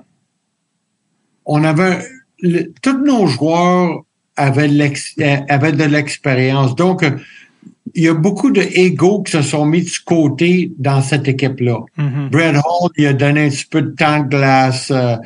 on 1.44 1.64
avait 1.64 2.00
tous 2.82 3.04
nos 3.04 3.26
joueurs 3.26 4.02
avaient, 4.36 4.68
avaient 5.48 5.72
de 5.72 5.84
l'expérience. 5.84 6.74
Donc, 6.74 7.04
il 7.94 8.04
y 8.04 8.08
a 8.08 8.14
beaucoup 8.14 8.50
de 8.50 8.60
qui 8.60 9.32
se 9.32 9.42
sont 9.42 9.64
mis 9.64 9.82
de 9.82 9.90
côté 10.04 10.72
dans 10.78 11.00
cette 11.00 11.28
équipe-là. 11.28 11.78
Mm-hmm. 11.98 12.30
Brad 12.30 12.56
Hall, 12.56 12.90
il 12.96 13.06
a 13.06 13.12
donné 13.12 13.46
un 13.46 13.48
petit 13.48 13.64
peu 13.64 13.82
de 13.82 13.90
temps 13.90 14.20
de 14.20 14.28
glace. 14.28 14.90
Euh, 14.90 15.16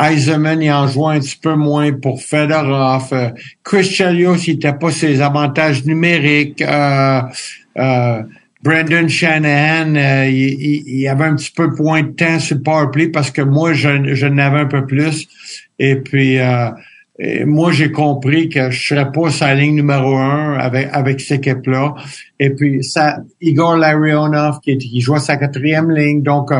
Eisenman, 0.00 0.60
il 0.60 0.70
en 0.70 0.88
jouait 0.88 1.16
un 1.16 1.20
petit 1.20 1.38
peu 1.40 1.54
moins 1.54 1.92
pour 1.92 2.20
Fedorov. 2.20 3.08
Euh, 3.12 3.30
Chris 3.62 3.84
Chelios, 3.84 4.36
il 4.46 4.54
n'était 4.54 4.72
pas 4.72 4.90
ses 4.90 5.20
avantages 5.20 5.84
numériques. 5.84 6.60
Euh, 6.62 7.20
euh, 7.22 7.22
Brandon 7.76 9.06
Shanahan, 9.06 9.94
euh, 9.94 10.28
il, 10.28 10.82
il, 10.86 11.08
avait 11.08 11.24
un 11.24 11.36
petit 11.36 11.52
peu 11.52 11.68
moins 11.78 12.02
de 12.02 12.08
temps 12.08 12.40
sur 12.40 12.56
le 12.56 12.62
powerplay 12.62 13.08
parce 13.08 13.30
que 13.30 13.42
moi, 13.42 13.72
je, 13.74 14.14
je 14.14 14.26
n'avais 14.26 14.60
un 14.60 14.66
peu 14.66 14.84
plus. 14.86 15.28
Et 15.78 15.96
puis, 15.96 16.38
euh, 16.38 16.70
moi, 17.44 17.70
j'ai 17.72 17.92
compris 17.92 18.48
que 18.48 18.70
je 18.70 18.88
serais 18.88 19.12
pas 19.12 19.30
sa 19.30 19.54
ligne 19.54 19.76
numéro 19.76 20.16
un 20.16 20.54
avec, 20.54 20.88
avec 20.92 21.20
cette 21.20 21.46
équipe-là. 21.46 21.94
Et 22.40 22.50
puis, 22.50 22.82
ça, 22.82 23.18
Igor 23.40 23.76
Larionov, 23.76 24.60
qui, 24.60 24.76
qui 24.78 25.00
jouait 25.00 25.20
sa 25.20 25.36
quatrième 25.36 25.90
ligne. 25.90 26.22
Donc, 26.22 26.50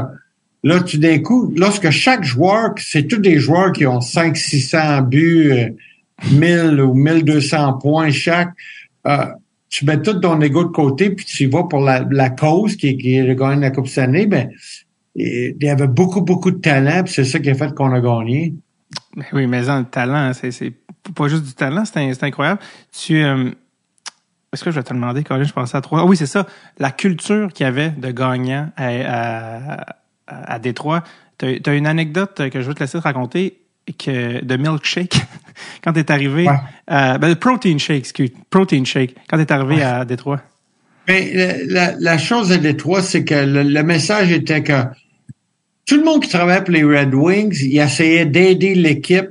Là, 0.66 0.80
tout 0.80 0.98
d'un 0.98 1.20
coup, 1.20 1.52
lorsque 1.56 1.90
chaque 1.90 2.24
joueur, 2.24 2.70
c'est 2.78 3.06
tous 3.06 3.18
des 3.18 3.38
joueurs 3.38 3.70
qui 3.70 3.86
ont 3.86 4.00
5 4.00 4.36
600 4.36 5.02
buts, 5.02 5.52
1000 6.32 6.80
euh, 6.80 6.82
ou 6.82 6.94
1200 6.94 7.74
points 7.74 8.10
chaque, 8.10 8.50
euh, 9.06 9.26
tu 9.68 9.84
mets 9.84 10.00
tout 10.00 10.14
ton 10.14 10.40
ego 10.40 10.64
de 10.64 10.70
côté 10.70 11.10
puis 11.10 11.24
tu 11.24 11.46
vas 11.46 11.64
pour 11.64 11.80
la, 11.80 12.30
cause 12.30 12.76
qui, 12.76 12.88
est 12.88 13.24
de 13.24 13.34
gagner 13.34 13.60
la 13.62 13.70
Coupe 13.70 13.88
Stanley, 13.88 14.26
ben, 14.26 14.50
il 15.14 15.56
y 15.60 15.68
avait 15.68 15.88
beaucoup, 15.88 16.22
beaucoup 16.22 16.50
de 16.50 16.58
talent 16.58 17.02
puis 17.04 17.12
c'est 17.12 17.24
ça 17.24 17.38
qui 17.38 17.50
a 17.50 17.54
fait 17.54 17.74
qu'on 17.74 17.92
a 17.92 18.00
gagné. 18.00 18.54
Ben 19.16 19.24
oui, 19.32 19.46
mais 19.46 19.62
le 19.62 19.84
talent, 19.84 20.32
c'est 20.32 20.74
pas 21.14 21.28
juste 21.28 21.44
du 21.44 21.54
talent, 21.54 21.84
c'est 21.84 22.22
incroyable. 22.22 22.60
Tu... 22.92 23.22
Euh, 23.22 23.50
est-ce 24.52 24.64
que 24.64 24.70
je 24.70 24.76
vais 24.76 24.84
te 24.84 24.94
demander, 24.94 25.22
quand 25.22 25.42
je 25.42 25.52
pensais 25.52 25.76
à 25.76 25.80
trois. 25.80 26.00
Ah 26.00 26.04
oui, 26.06 26.16
c'est 26.16 26.26
ça. 26.26 26.46
La 26.78 26.90
culture 26.90 27.52
qu'il 27.52 27.64
y 27.64 27.66
avait 27.66 27.90
de 27.90 28.10
gagnant 28.10 28.70
à 28.76 29.96
à 30.26 30.58
Détroit. 30.58 31.02
Tu 31.38 31.60
as, 31.64 31.74
une 31.74 31.86
anecdote 31.86 32.50
que 32.50 32.60
je 32.60 32.68
veux 32.68 32.74
te 32.74 32.80
laisser 32.80 32.98
te 32.98 33.02
raconter 33.02 33.60
que, 33.92 34.44
de 34.44 34.56
milkshake 34.56 35.16
quand 35.84 35.92
tu 35.92 36.00
es 36.00 36.10
arrivé. 36.10 36.46
Euh, 36.90 37.18
ben, 37.18 37.34
protein 37.36 37.78
shake, 37.78 37.98
excuse. 37.98 38.30
Protein 38.50 38.84
shake 38.84 39.14
quand 39.28 39.36
tu 39.36 39.42
es 39.42 39.52
arrivé 39.52 39.82
à 39.82 40.04
Détroit. 40.04 40.40
Ben, 41.06 41.60
la, 41.68 41.94
la, 41.98 42.18
chose 42.18 42.50
à 42.52 42.58
Détroit, 42.58 43.02
c'est 43.02 43.24
que 43.24 43.34
le, 43.34 43.82
message 43.82 44.32
était 44.32 44.62
que 44.62 44.82
tout 45.86 45.96
le 45.96 46.04
monde 46.04 46.22
qui 46.22 46.28
travaillait 46.28 46.62
pour 46.62 46.74
les 46.74 46.84
Red 46.84 47.14
Wings, 47.14 47.56
il 47.62 47.78
essayait 47.78 48.26
d'aider 48.26 48.74
l'équipe 48.74 49.28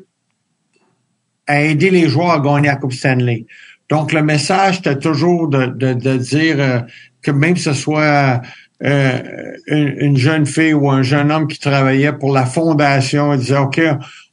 à 1.48 1.62
aider 1.62 1.90
les 1.90 2.08
joueurs 2.08 2.32
à 2.32 2.40
gagner 2.40 2.70
la 2.70 2.78
Coupe 2.78 2.94
Stanley. 2.94 3.46
Donc, 3.90 4.14
le 4.14 4.24
message, 4.24 4.78
c'était 4.78 4.98
toujours 4.98 5.48
de, 5.48 5.68
de, 5.68 5.94
de 5.94 6.18
dire 6.18 6.56
euh, 6.60 6.80
que 7.22 7.32
même 7.32 7.56
ce 7.56 7.74
soit 7.74 8.42
euh, 8.84 9.22
une, 9.68 10.18
jeune 10.18 10.46
fille 10.46 10.74
ou 10.74 10.90
un 10.90 11.02
jeune 11.02 11.32
homme 11.32 11.48
qui 11.48 11.60
travaillait 11.60 12.14
pour 12.14 12.34
la 12.34 12.46
fondation 12.46 13.34
et 13.34 13.38
disait 13.38 13.58
OK, 13.58 13.82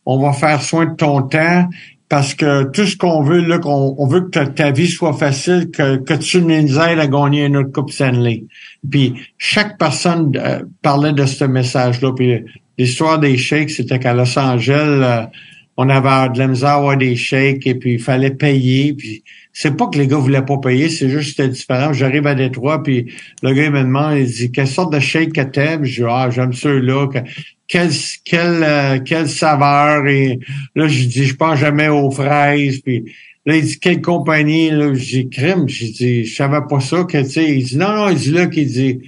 on 0.06 0.18
va 0.18 0.32
faire 0.32 0.62
soin 0.62 0.86
de 0.86 0.94
ton 0.94 1.22
temps 1.22 1.68
parce 2.12 2.34
que 2.34 2.64
tout 2.64 2.84
ce 2.84 2.94
qu'on 2.94 3.22
veut, 3.22 3.40
là, 3.40 3.58
qu'on 3.58 3.94
on 3.96 4.06
veut 4.06 4.28
que 4.28 4.44
ta, 4.44 4.70
vie 4.70 4.86
soit 4.86 5.14
facile, 5.14 5.70
que, 5.70 5.96
que 5.96 6.12
tu 6.12 6.42
nous 6.42 6.78
aides 6.78 6.98
à 6.98 7.06
gagner 7.06 7.46
une 7.46 7.56
autre 7.56 7.72
Coupe 7.72 7.90
Stanley. 7.90 8.44
Puis 8.90 9.14
chaque 9.38 9.78
personne 9.78 10.30
euh, 10.36 10.60
parlait 10.82 11.14
de 11.14 11.24
ce 11.24 11.44
message-là. 11.44 12.12
Puis 12.14 12.44
l'histoire 12.76 13.18
des 13.18 13.38
shakes, 13.38 13.70
c'était 13.70 13.98
qu'à 13.98 14.12
Los 14.12 14.38
Angeles, 14.38 14.74
euh, 14.76 15.22
on 15.78 15.88
avait 15.88 16.34
de 16.34 16.38
la 16.38 16.48
misère 16.48 16.68
à 16.68 16.74
avoir 16.74 16.96
des 16.98 17.16
shakes 17.16 17.66
et 17.66 17.76
puis 17.76 17.94
il 17.94 17.98
fallait 17.98 18.32
payer. 18.32 18.92
Puis 18.92 19.24
c'est 19.54 19.76
pas 19.76 19.86
que 19.86 19.96
les 19.96 20.06
gars 20.06 20.18
voulaient 20.18 20.44
pas 20.44 20.58
payer, 20.58 20.90
c'est 20.90 21.08
juste 21.08 21.36
que 21.36 21.42
c'était 21.42 21.48
différent. 21.48 21.94
J'arrive 21.94 22.26
à 22.26 22.34
Détroit, 22.34 22.82
puis 22.82 23.12
le 23.42 23.54
gars 23.54 23.64
il 23.64 23.70
me 23.70 23.80
demande, 23.80 24.18
il 24.18 24.26
dit 24.26 24.52
quelle 24.52 24.68
sorte 24.68 24.92
de 24.92 25.00
shake 25.00 25.32
que 25.32 25.40
t'aimes? 25.40 25.84
Je 25.84 26.02
dis 26.02 26.08
Ah, 26.08 26.28
j'aime 26.30 26.52
ceux-là. 26.52 27.08
Quelle, 27.72 27.90
quelle, 28.26 28.62
euh, 28.62 28.98
quelle 28.98 29.30
saveur? 29.30 30.06
Et 30.06 30.38
là, 30.76 30.88
je 30.88 31.04
dis, 31.04 31.24
je 31.24 31.34
pense 31.34 31.58
jamais 31.58 31.88
aux 31.88 32.10
fraises. 32.10 32.80
Puis 32.80 33.04
là, 33.46 33.56
il 33.56 33.64
dit 33.64 33.78
quelle 33.78 34.02
compagnie? 34.02 34.68
Là, 34.68 34.92
je 34.92 35.02
dis 35.02 35.30
crime. 35.30 35.66
Je 35.66 35.86
dis, 35.86 36.26
je 36.26 36.34
savais 36.34 36.60
pas 36.68 36.80
ça 36.80 37.04
que 37.04 37.16
tu 37.22 37.30
sais. 37.30 37.50
Il 37.50 37.64
dit 37.64 37.78
non, 37.78 37.94
non, 37.94 38.10
il 38.10 38.18
dit 38.18 38.30
là 38.30 38.46
qu'il 38.46 38.66
dit. 38.66 39.00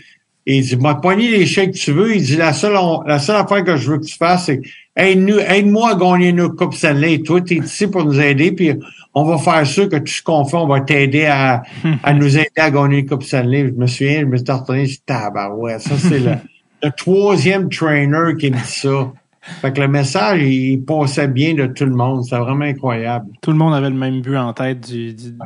Il 0.47 0.63
dit, 0.63 0.77
m'a 0.77 0.95
pogné 0.95 1.31
les 1.31 1.45
chèques 1.45 1.73
que 1.73 1.79
tu 1.79 1.93
veux. 1.93 2.17
Il 2.17 2.23
dit, 2.23 2.37
la 2.37 2.55
seule, 2.55 2.79
la 3.07 3.19
seule 3.19 3.37
affaire 3.37 3.65
que 3.65 3.77
je 3.77 3.91
veux 3.91 3.99
que 3.99 4.07
tu 4.07 4.17
fasses, 4.17 4.47
c'est 4.47 4.63
aide-nous, 4.97 5.41
aide-moi 5.41 5.91
à 5.91 5.95
gagner 5.95 6.33
nos 6.33 6.49
Coupe 6.49 6.73
Stanley. 6.73 7.19
Toi, 7.19 7.43
t'es 7.43 7.57
ici 7.57 7.87
pour 7.87 8.07
nous 8.07 8.19
aider, 8.19 8.53
puis 8.53 8.73
on 9.13 9.25
va 9.25 9.37
faire 9.37 9.67
sûr 9.67 9.91
que 9.91 9.97
tout 9.97 10.13
ce 10.13 10.23
qu'on 10.23 10.47
fait, 10.47 10.57
on 10.57 10.67
va 10.67 10.81
t'aider 10.81 11.27
à, 11.27 11.65
à 12.03 12.13
nous 12.15 12.39
aider 12.39 12.49
à 12.57 12.71
gagner 12.71 13.01
une 13.01 13.07
Coupe 13.07 13.25
Stanley. 13.25 13.67
Je 13.67 13.73
me 13.73 13.87
souviens, 13.87 14.21
je 14.21 14.25
me 14.25 14.37
suis 14.39 14.51
retourné, 14.51 14.87
je 14.87 14.95
dit, 14.95 15.53
ouais, 15.59 15.79
ça, 15.79 15.99
c'est 15.99 16.19
le, 16.19 16.33
le 16.85 16.91
troisième 16.91 17.69
trainer 17.69 18.35
qui 18.39 18.51
me 18.51 18.57
dit 18.57 18.65
ça. 18.65 19.13
Fait 19.61 19.73
que 19.75 19.81
le 19.81 19.89
message, 19.89 20.41
il 20.43 20.83
passait 20.85 21.29
bien 21.29 21.55
de 21.55 21.67
tout 21.67 21.85
le 21.85 21.95
monde. 21.95 22.25
C'était 22.25 22.39
vraiment 22.39 22.65
incroyable. 22.65 23.27
Tout 23.43 23.51
le 23.51 23.59
monde 23.59 23.75
avait 23.75 23.91
le 23.91 23.97
même 23.97 24.23
but 24.23 24.39
en 24.39 24.55
tête 24.55 24.81
du, 24.91 25.13
du, 25.13 25.37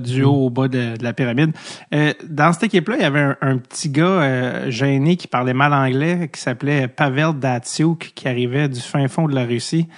du 0.00 0.22
haut 0.22 0.46
au 0.46 0.50
bas 0.50 0.68
de, 0.68 0.94
la 1.02 1.12
pyramide. 1.12 1.50
Euh, 1.92 2.12
dans 2.28 2.52
cette 2.52 2.64
équipe-là, 2.64 2.96
il 2.98 3.02
y 3.02 3.04
avait 3.04 3.34
un, 3.40 3.58
petit 3.58 3.90
gars 3.90 4.04
euh, 4.04 4.70
gêné 4.70 5.16
qui 5.16 5.26
parlait 5.26 5.54
mal 5.54 5.74
anglais, 5.74 6.30
qui 6.32 6.40
s'appelait 6.40 6.86
Pavel 6.86 7.32
Datsuk, 7.40 8.12
qui 8.14 8.28
arrivait 8.28 8.68
du 8.68 8.80
fin 8.80 9.08
fond 9.08 9.26
de 9.26 9.34
la 9.34 9.44
Russie. 9.44 9.88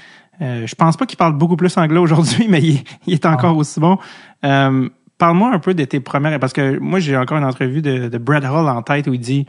Euh, 0.41 0.67
je 0.67 0.75
pense 0.75 0.97
pas 0.97 1.05
qu'il 1.05 1.19
parle 1.19 1.37
beaucoup 1.37 1.57
plus 1.57 1.77
anglais 1.77 1.99
aujourd'hui, 1.99 2.47
mais 2.49 2.63
il, 2.63 3.13
est 3.13 3.27
encore 3.27 3.57
ah. 3.57 3.59
aussi 3.59 3.79
bon. 3.79 3.99
Parle-moi 4.41 5.53
un 5.53 5.59
peu 5.59 5.75
de 5.75 5.85
tes 5.85 6.01
premières, 6.01 6.41
parce 6.41 6.55
que 6.55 6.79
moi 6.79 6.99
j'ai 6.99 7.15
encore 7.15 7.37
une 7.37 7.45
entrevue 7.45 7.83
de, 7.83 8.09
de 8.09 8.19
Brett 8.19 8.43
Hall 8.43 8.67
en 8.71 8.81
tête 8.81 9.07
où 9.07 9.13
il 9.13 9.21
dit 9.21 9.47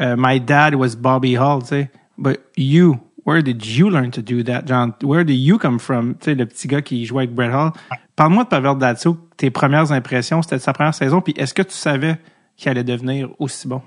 euh, 0.00 0.16
My 0.18 0.40
dad 0.40 0.74
was 0.74 0.96
Bobby 0.96 1.36
Hall, 1.36 1.60
tu 1.60 1.68
sais, 1.68 1.90
but 2.18 2.40
you, 2.56 3.00
where 3.24 3.42
did 3.42 3.64
you 3.64 3.90
learn 3.90 4.10
to 4.10 4.22
do 4.22 4.42
that, 4.44 4.62
John? 4.66 4.94
Where 5.02 5.24
did 5.24 5.36
you 5.36 5.58
come 5.58 5.78
from? 5.78 6.14
Tu 6.14 6.30
sais, 6.30 6.34
le 6.34 6.46
petit 6.46 6.68
gars 6.68 6.82
qui 6.82 7.04
jouait 7.04 7.24
avec 7.24 7.34
Brett 7.34 7.52
Hall. 7.52 7.72
Parle-moi 8.16 8.44
de 8.44 8.48
Pavel 8.48 8.78
Datsuk, 8.78 9.18
tes 9.36 9.50
premières 9.50 9.90
impressions, 9.92 10.42
c'était 10.42 10.58
sa 10.58 10.72
première 10.72 10.94
saison, 10.94 11.20
puis 11.20 11.34
est-ce 11.36 11.54
que 11.54 11.62
tu 11.62 11.74
savais 11.74 12.16
qu'il 12.56 12.70
allait 12.70 12.84
devenir 12.84 13.30
aussi 13.38 13.66
bon? 13.66 13.82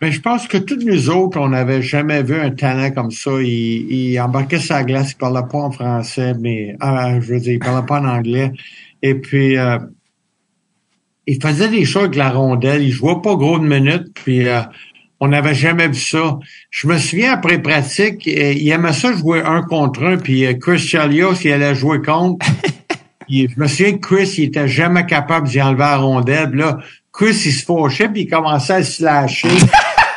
Mais 0.00 0.12
je 0.12 0.20
pense 0.20 0.46
que 0.46 0.58
tous 0.58 0.84
nous 0.84 1.10
autres, 1.10 1.40
on 1.40 1.48
n'avait 1.48 1.82
jamais 1.82 2.22
vu 2.22 2.36
un 2.38 2.50
talent 2.50 2.90
comme 2.92 3.10
ça. 3.10 3.32
Il, 3.40 4.20
embarquait 4.20 4.60
sa 4.60 4.84
glace, 4.84 5.12
il 5.12 5.16
parlait 5.16 5.46
pas 5.50 5.58
en 5.58 5.72
français, 5.72 6.34
mais 6.38 6.76
ah, 6.78 7.18
je 7.20 7.32
veux 7.32 7.40
dire, 7.40 7.54
il 7.54 7.58
parlait 7.58 7.84
pas 7.84 8.00
en 8.00 8.04
anglais. 8.04 8.52
Et 9.02 9.16
puis 9.16 9.58
euh, 9.58 9.78
il 11.26 11.42
faisait 11.42 11.68
des 11.68 11.84
choses 11.84 12.04
avec 12.04 12.16
la 12.16 12.30
rondelle. 12.30 12.82
Il 12.82 12.92
jouait 12.92 13.20
pas 13.22 13.34
gros 13.34 13.58
de 13.58 13.66
minutes, 13.66 14.14
puis 14.14 14.48
euh, 14.48 14.62
on 15.20 15.28
n'avait 15.28 15.54
jamais 15.54 15.88
vu 15.88 16.00
ça. 16.00 16.38
Je 16.70 16.86
me 16.86 16.96
souviens 16.98 17.32
après 17.32 17.60
pratique, 17.60 18.26
euh, 18.28 18.52
il 18.52 18.68
aimait 18.70 18.92
ça 18.92 19.12
jouer 19.12 19.42
un 19.44 19.62
contre 19.62 20.04
un, 20.04 20.16
puis 20.16 20.46
Chris 20.58 20.78
Chalios, 20.78 21.34
il 21.44 21.52
allait 21.52 21.74
jouer 21.74 22.00
contre. 22.00 22.46
je 23.28 23.46
me 23.56 23.66
souviens 23.66 23.98
que 23.98 24.06
Chris, 24.06 24.34
il 24.38 24.44
était 24.44 24.68
jamais 24.68 25.06
capable 25.06 25.48
d'y 25.48 25.60
enlever 25.60 25.80
la 25.80 25.96
rondelle. 25.96 26.50
là, 26.54 26.78
Chris, 27.12 27.42
il 27.46 27.52
se 27.52 27.64
fauchait, 27.64 28.08
puis 28.08 28.22
il 28.22 28.28
commençait 28.28 28.74
à 28.74 28.82
se 28.82 29.02
lâcher. 29.02 29.48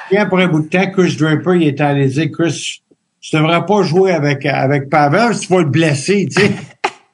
Puis 0.07 0.17
après 0.17 0.43
un 0.43 0.47
bout 0.49 0.59
de 0.59 0.67
temps, 0.67 0.91
Chris 0.91 1.15
Draper, 1.17 1.55
il 1.55 1.67
était 1.69 1.83
allé 1.83 2.05
dire, 2.07 2.29
Chris, 2.37 2.81
tu 3.21 3.35
devrais 3.35 3.65
pas 3.65 3.81
jouer 3.83 4.11
avec, 4.11 4.45
avec 4.45 4.89
Pavel, 4.89 5.39
tu 5.39 5.47
vas 5.47 5.59
le 5.59 5.69
blesser, 5.69 6.27
tu 6.27 6.41
sais. 6.41 6.51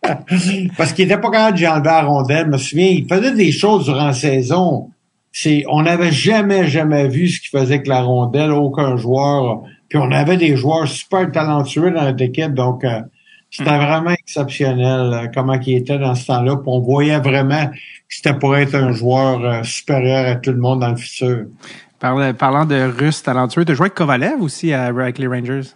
Parce 0.78 0.94
qu'il 0.94 1.06
était 1.06 1.20
pas 1.20 1.30
capable 1.30 1.58
d'y 1.58 1.68
enlever 1.68 1.90
la 1.90 2.02
rondelle. 2.02 2.46
Je 2.48 2.52
me 2.52 2.58
souviens, 2.58 2.88
il 2.88 3.08
faisait 3.08 3.34
des 3.34 3.52
choses 3.52 3.86
durant 3.86 4.08
la 4.08 4.14
saison. 4.14 4.90
C'est, 5.40 5.66
on 5.68 5.84
n'avait 5.84 6.12
jamais, 6.12 6.68
jamais 6.68 7.08
vu 7.08 7.28
ce 7.28 7.40
qu'il 7.40 7.60
faisait 7.60 7.76
avec 7.76 7.86
la 7.86 8.02
rondelle, 8.02 8.52
aucun 8.52 8.98
joueur. 8.98 9.62
Puis 9.88 10.00
on 10.00 10.12
avait 10.12 10.36
des 10.36 10.58
joueurs 10.58 10.88
super 10.88 11.32
talentueux 11.32 11.92
dans 11.92 12.06
notre 12.06 12.24
équipe, 12.24 12.56
donc 12.56 12.84
euh, 12.84 13.02
c'était 13.52 13.78
hmm. 13.78 13.86
vraiment 13.86 14.10
exceptionnel 14.10 15.14
euh, 15.14 15.28
comment 15.32 15.54
il 15.54 15.76
était 15.76 16.00
dans 16.00 16.16
ce 16.16 16.26
temps-là. 16.26 16.56
Puis 16.56 16.66
on 16.66 16.80
voyait 16.80 17.20
vraiment 17.20 17.68
que 17.68 17.76
c'était 18.10 18.34
pour 18.34 18.58
être 18.58 18.74
un 18.74 18.94
joueur 18.94 19.46
euh, 19.46 19.62
supérieur 19.62 20.26
à 20.26 20.36
tout 20.38 20.50
le 20.50 20.58
monde 20.58 20.80
dans 20.80 20.90
le 20.90 20.98
futur. 20.98 21.46
Parlant 22.00 22.66
de 22.66 22.98
Russe 22.98 23.22
talentueux, 23.22 23.64
tu 23.64 23.74
as 23.74 23.76
joué 23.76 23.86
avec 23.86 23.94
Kovalev 23.94 24.42
aussi 24.42 24.74
à, 24.74 24.86
avec 24.86 25.20
les 25.20 25.28
Rangers? 25.28 25.70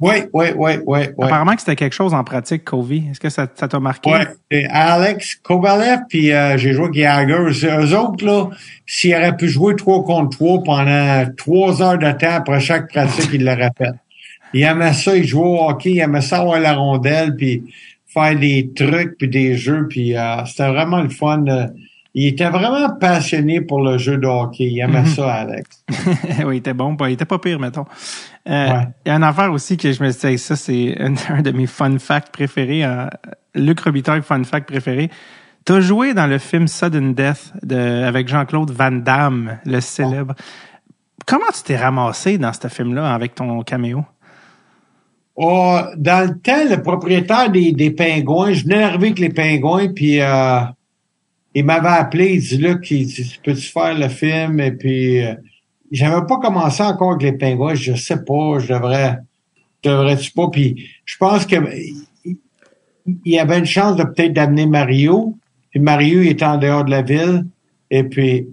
Oui, 0.00 0.14
oui, 0.32 0.46
oui, 0.54 0.72
oui. 0.86 1.00
Apparemment 1.20 1.54
que 1.54 1.60
c'était 1.60 1.74
quelque 1.74 1.94
chose 1.94 2.14
en 2.14 2.22
pratique, 2.22 2.64
Covey. 2.64 3.02
Est-ce 3.10 3.18
que 3.18 3.30
ça 3.30 3.46
t'a 3.46 3.80
marqué? 3.80 4.12
Oui. 4.12 4.64
Alex 4.70 5.34
Kovalev, 5.36 6.00
puis 6.08 6.32
euh, 6.32 6.56
j'ai 6.56 6.72
joué 6.72 6.84
avec 7.04 7.28
Jagger. 7.28 7.66
Eux 7.66 7.96
autres, 7.96 8.24
là, 8.24 8.48
s'ils 8.86 9.14
auraient 9.16 9.36
pu 9.36 9.48
jouer 9.48 9.74
trois 9.74 10.04
contre 10.04 10.36
trois 10.36 10.62
pendant 10.62 11.24
trois 11.36 11.82
heures 11.82 11.98
de 11.98 12.12
temps 12.12 12.34
après 12.34 12.60
chaque 12.60 12.90
pratique, 12.90 13.30
ils 13.32 13.44
l'auraient 13.44 13.72
fait. 13.76 13.90
Ils 14.54 14.62
aimaient 14.62 14.92
ça, 14.92 15.16
ils 15.16 15.26
jouaient 15.26 15.46
au 15.46 15.68
hockey, 15.68 15.90
ils 15.90 15.98
aimaient 15.98 16.20
ça 16.20 16.38
avoir 16.38 16.60
la 16.60 16.74
rondelle, 16.74 17.34
puis 17.34 17.64
faire 18.06 18.38
des 18.38 18.70
trucs, 18.74 19.18
puis 19.18 19.28
des 19.28 19.56
jeux, 19.56 19.88
puis 19.88 20.16
euh, 20.16 20.44
c'était 20.46 20.68
vraiment 20.68 21.02
le 21.02 21.08
fun. 21.08 21.44
il 22.14 22.28
était 22.28 22.50
vraiment 22.50 22.88
passionné 22.90 23.60
pour 23.60 23.82
le 23.82 23.98
jeu 23.98 24.16
de 24.16 24.26
hockey. 24.28 24.64
Il 24.64 24.78
aimait 24.78 25.00
mhm. 25.00 25.06
ça, 25.06 25.34
Alex. 25.34 25.84
oui, 26.46 26.54
il 26.54 26.58
était 26.58 26.72
bon. 26.72 26.96
Il 27.00 27.12
était 27.12 27.24
pas 27.24 27.38
pire, 27.38 27.58
mettons. 27.58 27.84
Euh, 28.48 28.80
Il 29.04 29.08
y 29.08 29.12
a 29.12 29.16
une 29.16 29.24
affaire 29.24 29.52
aussi 29.52 29.76
que 29.76 29.92
je 29.92 30.02
me 30.02 30.10
dit, 30.10 30.38
ça, 30.38 30.56
c'est 30.56 30.96
un, 31.28 31.42
de 31.42 31.50
mes 31.50 31.66
fun 31.66 31.98
facts 31.98 32.32
préférés. 32.32 32.84
Euh, 32.84 33.06
Luc 33.54 33.80
Robitaille, 33.80 34.22
fun 34.22 34.44
fact 34.44 34.68
préféré. 34.68 35.10
Tu 35.66 35.72
as 35.72 35.80
joué 35.80 36.14
dans 36.14 36.26
le 36.26 36.38
film 36.38 36.66
Sudden 36.66 37.14
Death 37.14 37.52
de, 37.62 37.76
avec 38.04 38.28
Jean-Claude 38.28 38.70
Van 38.70 38.92
Damme, 38.92 39.58
le 39.64 39.80
célèbre. 39.80 40.34
Comment 41.26 41.50
tu 41.54 41.62
t'es 41.62 41.76
ramassé 41.76 42.38
dans 42.38 42.52
ce 42.52 42.68
film-là 42.68 43.12
avec 43.12 43.34
ton 43.34 43.62
caméo? 43.62 44.04
Oh, 45.36 45.78
dans 45.96 46.28
le 46.28 46.38
temps, 46.38 46.64
le 46.68 46.82
propriétaire 46.82 47.50
des, 47.50 47.72
des 47.72 47.90
pingouins, 47.90 48.52
je 48.52 48.64
venais 48.64 48.80
d'arriver 48.80 49.06
avec 49.08 49.18
les 49.18 49.28
pingouins, 49.28 49.92
puis 49.92 50.20
euh, 50.20 50.60
il 51.54 51.64
m'avait 51.64 51.88
appelé, 51.88 52.34
il 52.34 52.40
dit 52.40 52.58
là, 52.58 52.74
dit, 52.74 53.38
peux-tu 53.44 53.68
faire 53.68 53.96
le 53.96 54.08
film? 54.08 54.58
Et 54.58 54.72
puis 54.72 55.24
euh, 55.24 55.34
j'avais 55.90 56.26
pas 56.26 56.38
commencé 56.38 56.82
encore 56.82 57.12
avec 57.12 57.22
les 57.22 57.32
pingouins, 57.32 57.74
je 57.74 57.94
sais 57.94 58.24
pas, 58.24 58.58
je 58.58 58.72
devrais 58.72 59.18
devrais-tu 59.82 60.32
pas? 60.32 60.48
Puis 60.50 60.86
je 61.04 61.16
pense 61.18 61.46
que 61.46 61.56
il 62.24 63.32
y 63.32 63.38
avait 63.38 63.58
une 63.58 63.64
chance 63.64 63.96
de 63.96 64.04
peut-être 64.04 64.32
d'amener 64.32 64.66
Mario. 64.66 65.36
Puis 65.70 65.80
Mario 65.80 66.22
était 66.22 66.44
en 66.44 66.58
dehors 66.58 66.84
de 66.84 66.90
la 66.90 67.02
ville. 67.02 67.46
Et 67.90 68.04
puis 68.04 68.48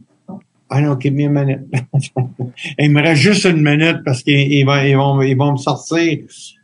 ah 0.70 0.82
non, 0.82 0.96
me 0.96 1.06
une 1.06 1.30
minute. 1.32 1.60
il 2.80 2.92
me 2.92 3.02
reste 3.02 3.22
juste 3.22 3.46
une 3.46 3.62
minute 3.62 4.04
parce 4.04 4.24
qu'ils 4.24 4.66
vont, 4.66 4.82
ils 4.82 4.96
vont, 4.96 5.22
ils 5.22 5.38
vont 5.38 5.54
me 5.54 5.58
sortir. 5.58 6.20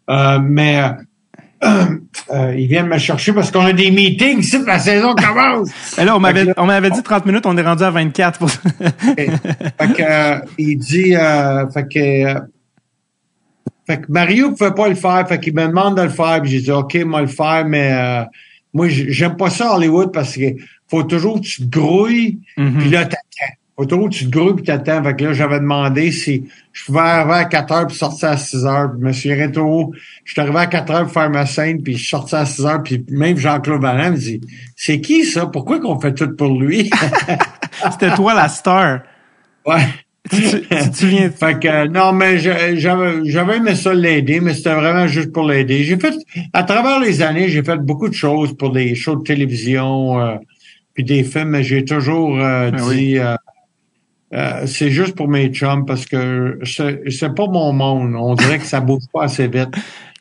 Euh, 0.10 0.40
mais 0.42 0.82
euh, 1.64 1.86
euh, 2.32 2.56
ils 2.56 2.68
viennent 2.68 2.88
me 2.88 2.98
chercher 2.98 3.34
parce 3.34 3.52
qu'on 3.52 3.66
a 3.66 3.74
des 3.74 3.92
meetings 3.92 4.40
ici, 4.40 4.58
la 4.66 4.80
saison 4.80 5.14
commence. 5.16 5.70
Et 6.00 6.06
là, 6.06 6.16
on 6.16 6.20
m'avait, 6.20 6.48
on 6.58 6.66
m'avait 6.66 6.90
dit 6.90 7.04
30 7.04 7.26
minutes, 7.26 7.46
on 7.46 7.56
est 7.58 7.62
rendu 7.62 7.84
à 7.84 7.92
24. 7.92 8.40
Pour... 8.40 8.50
fait 8.50 9.28
que, 9.28 10.02
euh, 10.02 10.40
il 10.58 10.78
dit, 10.78 11.16
euh, 11.16 11.70
fait 11.70 11.84
que, 11.84 12.42
fait 13.86 14.02
que 14.02 14.06
Mario 14.12 14.52
pouvait 14.52 14.74
pas 14.74 14.88
le 14.88 14.96
faire, 14.96 15.28
fait 15.28 15.40
qu'il 15.40 15.54
me 15.56 15.68
demande 15.68 15.98
de 15.98 16.04
le 16.04 16.10
faire, 16.10 16.42
puis 16.42 16.52
j'ai 16.52 16.62
dit, 16.62 16.72
OK, 16.72 16.96
moi 17.06 17.22
le 17.22 17.28
faire, 17.28 17.66
mais 17.66 18.26
moi, 18.74 18.88
j'aime 18.90 19.36
pas 19.36 19.50
ça 19.50 19.76
Hollywood 19.76 20.12
parce 20.12 20.36
que 20.36 20.56
faut 20.90 21.04
toujours 21.04 21.40
que 21.40 21.46
tu 21.46 21.68
te 21.68 21.80
grouilles, 21.80 22.40
Mhm. 22.58 22.78
puis 22.80 22.90
là, 22.90 23.06
t'attends. 23.06 23.21
Que 23.78 24.08
tu 24.10 24.26
te 24.26 24.30
grouilles 24.30 24.54
puis 24.56 24.66
t'attends. 24.66 25.04
Fait 25.04 25.16
que 25.16 25.24
là, 25.24 25.34
j'avais 25.34 25.60
demandé 25.60 26.12
si 26.12 26.44
je 26.72 26.86
pouvais 26.86 27.00
arriver 27.00 27.34
à 27.34 27.46
4 27.46 27.72
heures 27.74 27.88
puis 27.88 27.96
sortir 27.98 28.30
à 28.30 28.38
6 28.38 28.66
heures. 28.66 28.92
Puis 29.02 29.14
suis 29.14 29.34
rétro. 29.34 29.92
Je 30.24 30.32
suis 30.34 30.42
arrivé 30.42 30.58
à 30.60 30.68
4 30.68 30.92
heures 30.92 31.04
pour 31.04 31.14
faire 31.14 31.30
ma 31.32 31.46
scène 31.48 31.82
puis 31.82 31.98
je 31.98 32.08
sorti 32.08 32.36
à 32.36 32.46
6 32.46 32.66
heures. 32.66 32.84
Puis 32.84 33.04
même 33.10 33.38
Jean-Claude 33.38 33.82
Valin 33.82 34.12
me 34.12 34.18
dit, 34.18 34.40
c'est 34.76 35.02
qui 35.02 35.24
ça? 35.24 35.48
Pourquoi 35.48 35.80
qu'on 35.80 36.00
fait 36.00 36.14
tout 36.14 36.36
pour 36.36 36.60
lui? 36.62 36.92
C'était 37.92 38.14
toi 38.16 38.34
la 38.34 38.48
star. 38.50 39.00
ouais. 39.66 39.82
Tu, 40.30 40.38
tu, 40.40 40.62
tu 40.62 40.90
te 40.92 40.96
souviens? 40.98 41.32
Fait 41.36 41.60
que 41.60 41.68
euh, 41.68 41.88
non, 41.88 42.14
mais 42.14 42.38
j'avais 42.38 43.26
j'avais 43.26 43.58
aimé 43.58 43.74
ça 43.74 43.92
l'aider, 43.92 44.40
mais 44.40 44.54
c'était 44.54 44.76
vraiment 44.76 45.08
juste 45.08 45.32
pour 45.34 45.48
l'aider. 45.48 45.84
J'ai 45.84 45.98
fait 45.98 46.14
à 46.54 46.62
travers 46.64 47.00
les 47.00 47.24
années, 47.24 47.50
j'ai 47.50 47.64
fait 47.64 47.78
beaucoup 47.78 48.08
de 48.08 48.14
choses 48.14 48.56
pour 48.56 48.72
des 48.72 48.94
shows 48.94 49.16
de 49.16 49.24
télévision, 49.24 50.22
euh, 50.22 50.36
puis 50.94 51.04
des 51.04 51.24
films, 51.24 51.50
mais 51.50 51.64
j'ai 51.64 51.84
toujours 51.84 52.38
euh, 52.40 52.70
Ben 52.70 52.78
dit 52.78 52.88
oui. 52.88 53.18
euh, 53.18 53.36
euh, 54.34 54.66
c'est 54.66 54.90
juste 54.92 55.16
pour 55.16 55.28
mes 55.28 55.50
chums 55.50 55.86
parce 55.86 56.06
que 56.06 56.60
c'est 56.64 57.36
pas 57.36 57.48
mon 57.48 57.74
monde. 57.74 58.16
On 58.16 58.34
dirait 58.36 58.60
que 58.60 58.66
ça 58.66 58.80
bouge 58.80 59.04
pas 59.14 59.24
assez 59.24 59.48
vite. 59.48 59.76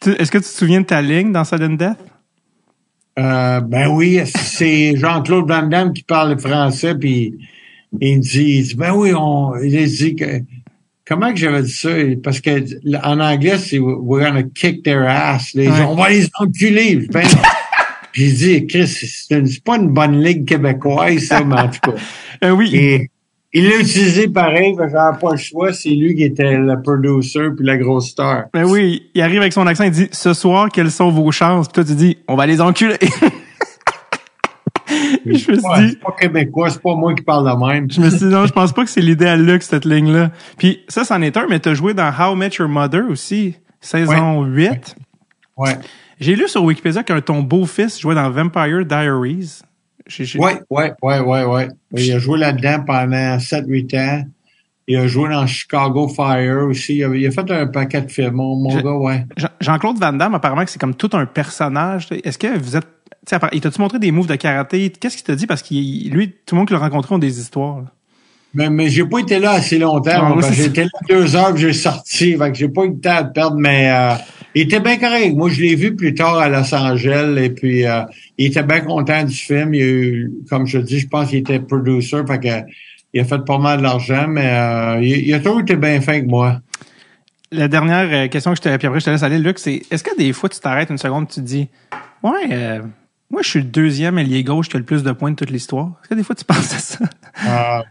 Est-ce 0.05 0.31
que 0.31 0.38
tu 0.38 0.44
te 0.44 0.49
souviens 0.49 0.81
de 0.81 0.87
ta 0.87 1.01
ligne 1.01 1.33
dans 1.33 1.44
Sudden 1.44 1.77
Death? 1.77 1.99
Euh, 3.18 3.61
ben 3.61 3.88
oui, 3.88 4.20
c'est 4.25 4.96
Jean-Claude 4.96 5.46
Van 5.46 5.62
Damme 5.62 5.92
qui 5.92 6.03
parle 6.03 6.38
français, 6.38 6.94
puis 6.94 7.35
il 8.01 8.16
me 8.16 8.23
dit, 8.23 8.59
il 8.59 8.62
dit, 8.62 8.75
ben 8.75 8.92
oui, 8.94 9.12
on, 9.14 9.53
il 9.62 9.85
dit 9.87 10.16
que, 10.16 10.40
comment 11.07 11.31
que 11.33 11.38
j'avais 11.38 11.62
dit 11.62 11.73
ça? 11.73 11.90
Parce 12.23 12.40
que 12.40 12.64
en 13.05 13.20
anglais, 13.20 13.59
c'est 13.59 13.79
we're 13.79 14.25
gonna 14.25 14.42
kick 14.42 14.83
their 14.83 15.03
ass. 15.03 15.55
Ouais. 15.55 15.68
on 15.87 15.94
va 15.94 16.11
les 16.11 16.29
enculer. 16.38 17.07
Ben. 17.12 17.27
Puis 18.12 18.25
il 18.25 18.35
dit, 18.35 18.66
Chris, 18.66 18.88
c'est 18.88 19.62
pas 19.62 19.77
une 19.77 19.90
bonne 19.90 20.20
ligue 20.20 20.46
québécoise, 20.46 21.25
ça, 21.25 21.44
mais 21.44 21.61
en 21.61 21.68
tout 21.68 21.81
cas. 21.81 21.99
Euh, 22.42 22.53
oui. 22.53 22.70
Et 22.73 23.11
il 23.52 23.68
l'a 23.68 23.76
utilisé 23.80 24.28
pareil, 24.28 24.74
j'avais 24.78 25.18
pas 25.18 25.30
le 25.32 25.36
choix. 25.36 25.72
C'est 25.72 25.90
lui 25.90 26.14
qui 26.14 26.22
était 26.24 26.56
le 26.56 26.80
producer 26.82 27.48
puis 27.56 27.66
la 27.66 27.76
grosse 27.76 28.10
star. 28.10 28.44
Ben 28.52 28.64
oui, 28.64 29.10
il 29.14 29.22
arrive 29.22 29.40
avec 29.40 29.52
son 29.52 29.66
accent, 29.66 29.84
il 29.84 29.90
dit 29.90 30.08
«Ce 30.12 30.32
soir, 30.34 30.68
quelles 30.72 30.90
sont 30.90 31.10
vos 31.10 31.30
chances?» 31.32 31.66
Puis 31.68 31.74
toi, 31.74 31.84
tu 31.84 31.94
dis 31.94 32.18
«On 32.28 32.36
va 32.36 32.46
les 32.46 32.60
enculer!» 32.60 32.96
Je 35.26 35.30
me 35.32 35.36
suis 35.38 35.52
Ouais, 35.52 35.82
dit, 35.82 35.90
c'est 35.90 36.00
pas 36.00 36.16
québécois, 36.18 36.70
c'est 36.70 36.82
pas 36.82 36.94
moi 36.94 37.14
qui 37.14 37.22
parle 37.22 37.44
de 37.48 37.66
même. 37.66 37.90
je 37.90 38.00
me 38.00 38.10
suis 38.10 38.18
dit, 38.20 38.24
non, 38.24 38.46
je 38.46 38.52
pense 38.52 38.72
pas 38.72 38.84
que 38.84 38.90
c'est 38.90 39.00
l'idée 39.00 39.26
à 39.26 39.36
luxe, 39.36 39.68
cette 39.68 39.84
ligne-là. 39.84 40.30
Puis 40.58 40.80
ça, 40.88 41.04
c'en 41.04 41.20
est 41.22 41.36
un, 41.36 41.46
mais 41.48 41.60
t'as 41.60 41.74
joué 41.74 41.94
dans 41.94 42.10
How 42.10 42.34
Met 42.34 42.50
Your 42.58 42.68
Mother 42.68 43.04
aussi, 43.08 43.56
saison 43.80 44.42
8. 44.44 44.96
Ouais. 45.56 45.76
J'ai 46.18 46.34
lu 46.34 46.48
sur 46.48 46.64
Wikipédia 46.64 47.02
qu'un 47.02 47.20
ton 47.20 47.42
beau-fils 47.42 48.00
jouait 48.00 48.14
dans 48.14 48.30
Vampire 48.30 48.84
Diaries. 48.84 49.60
Ouais, 50.38 50.60
ouais, 50.70 50.92
ouais, 51.20 51.44
ouais. 51.44 51.68
Il 51.96 52.12
a 52.12 52.18
joué 52.18 52.38
là-dedans 52.38 52.84
pendant 52.86 53.36
7-8 53.38 53.98
ans. 53.98 54.24
Il 54.88 54.96
a 54.96 55.06
joué 55.06 55.28
dans 55.28 55.46
Chicago 55.46 56.08
Fire 56.08 56.66
aussi. 56.68 56.96
Il 56.96 57.04
a, 57.04 57.08
il 57.14 57.26
a 57.26 57.30
fait 57.30 57.48
un 57.50 57.66
paquet 57.68 58.00
de 58.02 58.10
films, 58.10 58.34
mon, 58.34 58.56
mon 58.56 58.70
Je- 58.70 58.80
gars, 58.82 58.92
ouais. 58.92 59.24
Jean- 59.36 59.48
Jean-Claude 59.60 59.98
Van 59.98 60.12
Damme, 60.12 60.34
apparemment 60.34 60.64
que 60.64 60.70
c'est 60.70 60.80
comme 60.80 60.94
tout 60.96 61.10
un 61.12 61.26
personnage. 61.26 62.08
Est-ce 62.24 62.38
que 62.38 62.58
vous 62.58 62.76
êtes... 62.76 62.86
Il 63.52 63.60
t'a-tu 63.60 63.80
montré 63.80 63.98
des 63.98 64.10
moves 64.10 64.26
de 64.26 64.34
karaté? 64.34 64.90
Qu'est-ce 64.90 65.16
qu'il 65.16 65.26
t'a 65.26 65.36
dit? 65.36 65.46
Parce 65.46 65.62
qu'il 65.62 66.10
lui, 66.10 66.32
tout 66.44 66.54
le 66.54 66.58
monde 66.58 66.66
qui 66.66 66.72
l'a 66.72 66.80
rencontré 66.80 67.14
ont 67.14 67.18
des 67.18 67.38
histoires. 67.38 67.76
là. 67.82 67.84
Mais, 68.54 68.68
mais 68.68 68.88
j'ai 68.88 69.04
pas 69.04 69.18
été 69.18 69.38
là 69.38 69.52
assez 69.52 69.78
longtemps. 69.78 70.10
Ah, 70.12 70.34
que 70.40 70.52
J'étais 70.54 70.82
là 70.84 70.90
deux 71.08 71.36
heures 71.36 71.56
j'ai 71.56 71.72
sorti. 71.72 72.36
Fait 72.36 72.50
que 72.50 72.58
j'ai 72.58 72.68
pas 72.68 72.82
eu 72.84 72.88
le 72.88 72.98
temps 72.98 73.22
de 73.22 73.28
perdre, 73.28 73.56
mais 73.56 73.88
euh, 73.92 74.14
il 74.54 74.62
était 74.62 74.80
bien 74.80 74.96
correct. 74.98 75.34
Moi, 75.34 75.48
je 75.50 75.62
l'ai 75.62 75.74
vu 75.74 75.94
plus 75.94 76.14
tard 76.14 76.38
à 76.38 76.48
Los 76.48 76.74
Angeles 76.74 77.36
et 77.38 77.50
puis 77.50 77.86
euh, 77.86 78.02
il 78.38 78.46
était 78.46 78.62
bien 78.62 78.80
content 78.80 79.24
du 79.24 79.34
film. 79.34 79.74
Il 79.74 79.82
a 79.82 79.86
eu, 79.86 80.32
comme 80.48 80.66
je 80.66 80.78
dis, 80.78 81.00
je 81.00 81.08
pense 81.08 81.30
qu'il 81.30 81.38
était 81.38 81.60
producer, 81.60 82.16
fait 82.26 82.40
que 82.40 82.70
il 83.12 83.20
a 83.20 83.24
fait 83.24 83.44
pas 83.44 83.58
mal 83.58 83.82
d'argent, 83.82 84.26
mais 84.28 84.46
euh, 84.46 85.00
il, 85.02 85.28
il 85.28 85.34
a 85.34 85.40
toujours 85.40 85.60
été 85.60 85.76
bien 85.76 86.00
fin 86.00 86.20
que 86.20 86.26
moi. 86.26 86.60
La 87.52 87.66
dernière 87.66 88.24
euh, 88.24 88.28
question 88.28 88.52
que 88.52 88.58
je 88.58 88.62
te, 88.62 88.76
puis 88.76 88.86
après 88.86 89.00
je 89.00 89.06
te 89.06 89.10
laisse 89.10 89.22
aller, 89.22 89.38
Luc, 89.38 89.58
c'est 89.58 89.82
est-ce 89.90 90.04
que 90.04 90.16
des 90.16 90.32
fois 90.32 90.48
tu 90.48 90.60
t'arrêtes 90.60 90.90
une 90.90 90.98
seconde 90.98 91.24
et 91.24 91.26
tu 91.26 91.40
te 91.40 91.46
dis 91.46 91.68
Ouais, 92.22 92.48
euh, 92.52 92.82
moi 93.30 93.42
je 93.42 93.48
suis 93.48 93.58
le 93.60 93.66
deuxième 93.66 94.18
ailier 94.18 94.44
gauche 94.44 94.68
qui 94.68 94.76
a 94.76 94.78
le 94.78 94.84
plus 94.84 95.02
de 95.02 95.10
points 95.10 95.32
de 95.32 95.36
toute 95.36 95.50
l'histoire. 95.50 95.88
Est-ce 96.02 96.10
que 96.10 96.14
des 96.14 96.22
fois 96.22 96.36
tu 96.36 96.44
penses 96.46 96.72
à 96.72 96.78
ça? 96.78 97.84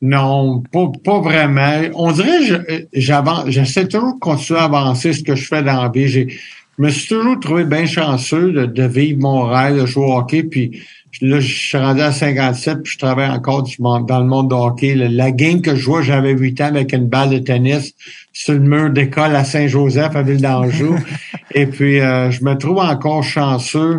Non, 0.00 0.62
pas, 0.72 0.90
pas 1.04 1.20
vraiment. 1.20 1.80
On 1.94 2.12
dirait 2.12 2.46
que 2.46 2.86
j'avance, 2.92 3.48
j'essaie 3.48 3.86
toujours 3.88 4.14
de 4.14 4.18
continuer 4.20 4.60
à 4.60 4.64
avancer 4.64 5.12
ce 5.12 5.22
que 5.24 5.34
je 5.34 5.44
fais 5.44 5.62
dans 5.62 5.82
la 5.82 5.88
vie. 5.88 6.06
J'ai, 6.08 6.28
je 6.28 6.82
me 6.84 6.88
suis 6.90 7.08
toujours 7.08 7.38
trouvé 7.40 7.64
bien 7.64 7.84
chanceux 7.86 8.52
de, 8.52 8.66
de 8.66 8.82
vivre 8.84 9.18
mon 9.20 9.42
rêve 9.42 9.80
de 9.80 9.86
jouer 9.86 10.04
au 10.04 10.12
hockey. 10.18 10.44
Puis 10.44 10.80
là, 11.20 11.40
je 11.40 11.52
suis 11.52 11.76
rendu 11.78 12.00
à 12.00 12.12
57, 12.12 12.82
puis 12.84 12.92
je 12.92 12.98
travaille 12.98 13.28
encore 13.28 13.64
du 13.64 13.74
monde- 13.80 14.06
dans 14.06 14.20
le 14.20 14.26
monde 14.26 14.48
du 14.50 14.54
hockey. 14.54 14.94
Le- 14.94 15.08
La 15.08 15.32
game 15.32 15.62
que 15.62 15.74
je 15.74 15.80
jouais, 15.80 16.04
j'avais 16.04 16.30
8 16.32 16.60
ans 16.60 16.66
avec 16.66 16.92
une 16.92 17.08
balle 17.08 17.30
de 17.30 17.38
tennis 17.38 17.92
sur 18.32 18.54
le 18.54 18.60
mur 18.60 18.90
d'école 18.90 19.34
à 19.34 19.42
Saint-Joseph, 19.42 20.14
à 20.14 20.22
Ville 20.22 20.40
d'Anjou. 20.40 20.94
Et 21.56 21.66
puis, 21.66 21.98
euh, 21.98 22.30
je 22.30 22.44
me 22.44 22.54
trouve 22.54 22.78
encore 22.78 23.24
chanceux. 23.24 23.96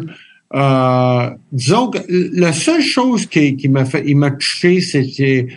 Euh, 0.56 1.30
disons 1.52 1.90
que 1.90 2.00
la 2.08 2.54
seule 2.54 2.82
chose 2.82 3.26
qui, 3.26 3.58
qui 3.58 3.68
m'a 3.68 3.84
fait, 3.84 4.04
il 4.08 4.16
m'a 4.16 4.32
touché, 4.32 4.80
c'était 4.80 5.48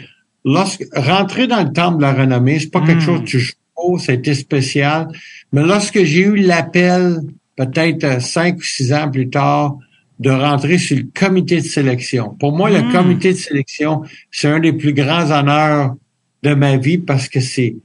lorsque 0.44 0.84
rentrer 0.94 1.46
dans 1.46 1.62
le 1.62 1.72
temple 1.72 1.98
de 1.98 2.02
la 2.02 2.12
renommée, 2.14 2.58
c'est 2.58 2.70
pas 2.70 2.80
quelque 2.80 2.98
Mm. 3.02 3.06
chose 3.06 3.20
que 3.20 3.24
tu 3.26 3.38
joues, 3.40 3.98
c'était 3.98 4.34
spécial. 4.34 5.08
Mais 5.52 5.62
lorsque 5.62 6.02
j'ai 6.04 6.22
eu 6.22 6.36
l'appel, 6.36 7.20
peut-être 7.56 8.04
euh, 8.04 8.20
cinq 8.20 8.58
ou 8.58 8.62
six 8.62 8.92
ans 8.92 9.10
plus 9.10 9.28
tard, 9.28 9.76
de 10.18 10.30
rentrer 10.30 10.78
sur 10.78 10.96
le 10.96 11.04
comité 11.14 11.56
de 11.60 11.66
sélection. 11.66 12.36
Pour 12.38 12.52
moi, 12.56 12.70
le 12.70 12.92
comité 12.92 13.32
de 13.32 13.38
sélection, 13.38 14.02
c'est 14.30 14.48
un 14.48 14.60
des 14.60 14.72
plus 14.72 14.92
grands 14.92 15.30
honneurs 15.30 15.94
de 16.44 16.54
ma 16.54 16.76
vie 16.76 16.98
parce 16.98 17.28
que 17.28 17.40
c'est 17.40 17.76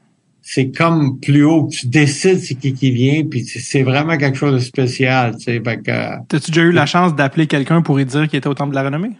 c'est 0.49 0.69
comme 0.71 1.19
plus 1.19 1.43
haut, 1.43 1.67
tu 1.69 1.87
décides 1.87 2.39
c'est 2.39 2.55
qui 2.55 2.73
qui 2.73 2.91
vient, 2.91 3.25
puis 3.25 3.43
c'est- 3.43 3.83
vraiment 3.83 4.17
quelque 4.17 4.37
chose 4.37 4.53
de 4.53 4.59
spécial. 4.59 5.35
Tu 5.37 5.43
sais, 5.43 5.61
fait 5.61 5.81
que, 5.83 5.91
euh, 5.91 6.15
T'as-tu 6.29 6.51
déjà 6.51 6.61
eu 6.63 6.71
la 6.71 6.85
chance 6.85 7.13
d'appeler 7.15 7.47
quelqu'un 7.47 7.81
pour 7.81 7.97
lui 7.97 8.05
dire 8.05 8.29
qu'il 8.29 8.37
était 8.37 8.47
au 8.47 8.53
temple 8.53 8.69
de 8.69 8.75
la 8.75 8.83
renommée? 8.83 9.11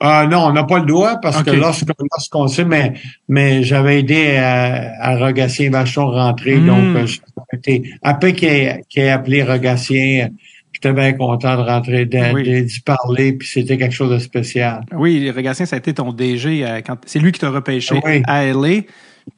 Ah 0.00 0.26
non, 0.30 0.46
on 0.46 0.52
n'a 0.52 0.64
pas 0.64 0.80
le 0.80 0.86
droit 0.86 1.16
parce 1.22 1.42
que 1.42 1.50
lorsqu'on 1.50 1.92
lorsqu'on 2.10 2.48
sait, 2.48 2.64
mais, 2.64 2.94
mais 3.28 3.62
j'avais 3.62 4.00
aidé 4.00 4.36
à, 4.36 4.92
à 5.00 5.16
Rogatien 5.16 5.70
Vachon 5.70 6.06
rentrer, 6.10 6.56
Mm. 6.56 6.66
donc 6.66 6.96
euh, 6.96 7.06
j'étais 7.52 7.82
après 8.02 8.32
qu'il 8.32 8.48
ait, 8.48 9.08
appelé 9.08 9.42
Rogatien, 9.44 10.28
j'étais 10.72 10.92
bien 10.92 11.12
content 11.12 11.56
de 11.56 11.62
rentrer, 11.62 12.04
de- 12.06 12.34
Oui. 12.34 12.64
d'y 12.64 12.80
parler, 12.80 13.32
puis 13.34 13.48
c'était 13.48 13.78
quelque 13.78 13.94
chose 13.94 14.10
de 14.10 14.18
spécial. 14.18 14.80
Oui, 14.92 15.30
Regatien, 15.30 15.64
ça 15.64 15.76
a 15.76 15.78
été 15.78 15.94
ton 15.94 16.12
DG 16.12 16.64
euh, 16.66 16.80
quand 16.84 16.96
c'est 17.06 17.20
lui 17.20 17.32
qui 17.32 17.40
t'a 17.40 17.50
repêché 17.50 17.94
Oui. 18.04 18.22
à 18.26 18.44
LA. 18.44 18.82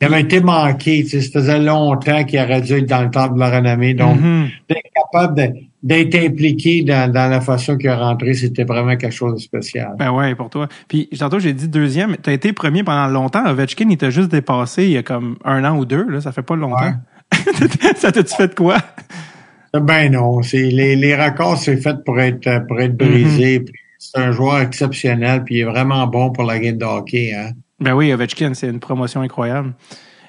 Il 0.00 0.04
avait 0.06 0.22
été 0.22 0.40
manqué, 0.40 1.04
tu 1.04 1.10
sais, 1.10 1.20
ça 1.20 1.38
faisait 1.38 1.60
longtemps 1.60 2.24
qu'il 2.24 2.40
aurait 2.40 2.60
dû 2.60 2.72
être 2.72 2.86
dans 2.88 3.02
le 3.02 3.10
temple 3.10 3.34
de 3.34 3.40
la 3.40 3.50
renommée, 3.50 3.94
donc 3.94 4.18
Mhm. 4.20 4.48
d'être 4.68 4.80
capable 4.92 5.36
de- 5.36 5.52
d'être 5.86 6.16
impliqué 6.16 6.82
dans, 6.82 7.10
dans 7.12 7.30
la 7.30 7.40
façon 7.40 7.76
qu'il 7.76 7.88
a 7.88 7.96
rentré, 7.96 8.34
c'était 8.34 8.64
vraiment 8.64 8.96
quelque 8.96 9.14
chose 9.14 9.34
de 9.34 9.38
spécial. 9.38 9.94
Ben 9.96 10.10
ouais, 10.10 10.34
pour 10.34 10.50
toi. 10.50 10.66
Puis 10.88 11.08
tantôt 11.16 11.38
j'ai 11.38 11.52
dit 11.52 11.68
deuxième, 11.68 12.16
t'as 12.16 12.32
été 12.32 12.52
premier 12.52 12.82
pendant 12.82 13.06
longtemps. 13.06 13.46
Ovechkin, 13.46 13.88
il 13.88 13.96
t'a 13.96 14.10
juste 14.10 14.28
dépassé 14.28 14.84
il 14.84 14.90
y 14.90 14.96
a 14.96 15.04
comme 15.04 15.36
un 15.44 15.64
an 15.64 15.78
ou 15.78 15.84
deux, 15.84 16.04
là, 16.08 16.20
ça 16.20 16.32
fait 16.32 16.42
pas 16.42 16.56
longtemps. 16.56 16.94
ça 17.96 18.10
t'a-tu 18.10 18.34
fait 18.34 18.48
de 18.48 18.54
quoi? 18.54 18.78
Ben 19.72 20.10
non, 20.10 20.42
c'est 20.42 20.70
les, 20.70 20.96
les 20.96 21.14
records, 21.14 21.58
c'est 21.58 21.76
fait 21.76 22.02
pour 22.04 22.18
être 22.18 22.66
pour 22.66 22.80
être 22.80 22.96
brisé. 22.96 23.60
puis 23.60 23.72
C'est 24.00 24.18
un 24.18 24.32
joueur 24.32 24.58
exceptionnel, 24.58 25.44
puis 25.44 25.56
il 25.56 25.60
est 25.60 25.64
vraiment 25.64 26.04
bon 26.08 26.32
pour 26.32 26.44
la 26.44 26.58
game 26.58 26.78
de 26.78 26.84
hockey. 26.84 27.32
Hein. 27.32 27.52
Ben 27.78 27.94
oui, 27.94 28.12
Ovechkin, 28.12 28.54
c'est 28.54 28.68
une 28.68 28.80
promotion 28.80 29.20
incroyable. 29.20 29.72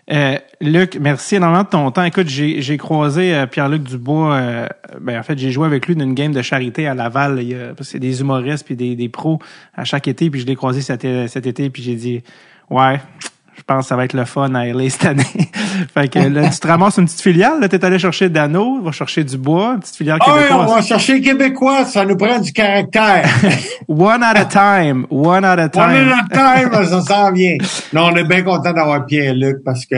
Euh, 0.10 0.38
Luc, 0.62 0.98
merci 1.02 1.36
énormément 1.36 1.64
de 1.64 1.70
ton 1.70 1.92
temps. 1.92 2.04
Écoute, 2.04 2.28
j'ai, 2.28 2.78
croisé 2.78 3.36
euh, 3.36 3.46
Pierre-Luc 3.46 3.84
Dubois. 3.84 4.36
Euh, 4.36 4.68
ben, 5.02 5.20
en 5.20 5.24
fait, 5.24 5.38
j'ai 5.38 5.52
joué 5.52 5.66
avec 5.66 5.88
lui 5.88 5.96
dans 5.96 6.06
une 6.06 6.14
game 6.14 6.32
de 6.32 6.42
charité 6.42 6.88
à 6.88 6.94
Laval. 6.94 7.40
Il 7.42 7.50
y 7.50 7.58
c'est 7.82 8.00
des 8.00 8.22
humoristes 8.22 8.66
puis 8.66 8.76
des, 8.76 8.96
des 8.96 9.10
pros 9.10 9.40
à 9.76 9.84
chaque 9.84 10.08
été. 10.08 10.30
Puis 10.30 10.42
je 10.42 10.46
l'ai 10.46 10.56
croisé 10.56 10.82
cet, 10.82 11.06
cet 11.28 11.46
été. 11.46 11.70
Puis 11.70 11.84
j'ai 11.84 11.96
dit, 11.96 12.24
ouais, 12.70 13.00
je 13.58 13.64
pense 13.64 13.86
que 13.86 13.90
ça 13.90 13.96
va 13.96 14.06
être 14.06 14.14
le 14.14 14.26
fun 14.26 14.54
à 14.54 14.66
LA 14.66 14.90
cette 14.90 15.06
année. 15.06 15.24
fait 15.94 16.08
que 16.08 16.20
là, 16.20 16.50
tu 16.50 16.60
te 16.60 16.68
ramasses 16.68 16.98
une 16.98 17.06
petite 17.06 17.22
filiale. 17.22 17.60
Là, 17.60 17.68
t'es 17.68 17.84
allé 17.84 17.98
chercher 17.98 18.30
Dano, 18.30 18.82
va 18.82 18.92
chercher 18.92 19.24
Dubois, 19.24 19.74
une 19.74 19.80
petite 19.80 19.96
filiale 19.96 20.20
Ah 20.22 20.34
oui, 20.36 20.42
québécoise. 20.44 20.70
on 20.70 20.76
va 20.76 20.82
chercher 20.82 21.22
Québécois, 21.22 21.86
ça 21.86 22.06
nous 22.06 22.16
prend 22.16 22.40
du 22.40 22.54
caractère. 22.54 23.28
One 23.88 24.24
at 24.24 24.38
a 24.38 24.46
time. 24.46 25.08
One 25.10 25.44
at 25.44 25.60
a 25.60 25.70
time. 25.70 25.92
est 25.92 26.06
dans 26.06 26.62
le 26.62 26.70
time, 26.70 26.86
ça 26.90 27.02
s'en 27.02 27.32
vient. 27.32 27.58
Non, 27.94 28.10
on 28.12 28.16
est 28.16 28.26
bien 28.26 28.44
content 28.44 28.74
d'avoir 28.74 29.06
Pierre-Luc 29.06 29.64
parce 29.66 29.86
que 29.86 29.96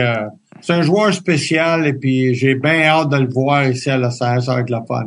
c'est 0.62 0.72
un 0.72 0.82
joueur 0.82 1.12
spécial 1.12 1.86
et 1.86 1.92
puis 1.92 2.34
j'ai 2.34 2.54
bien 2.54 2.82
hâte 2.84 3.10
de 3.10 3.16
le 3.16 3.28
voir 3.28 3.68
ici 3.68 3.90
à 3.90 3.98
va 3.98 4.08
être 4.08 4.70
la 4.70 4.82
fun. 4.86 5.06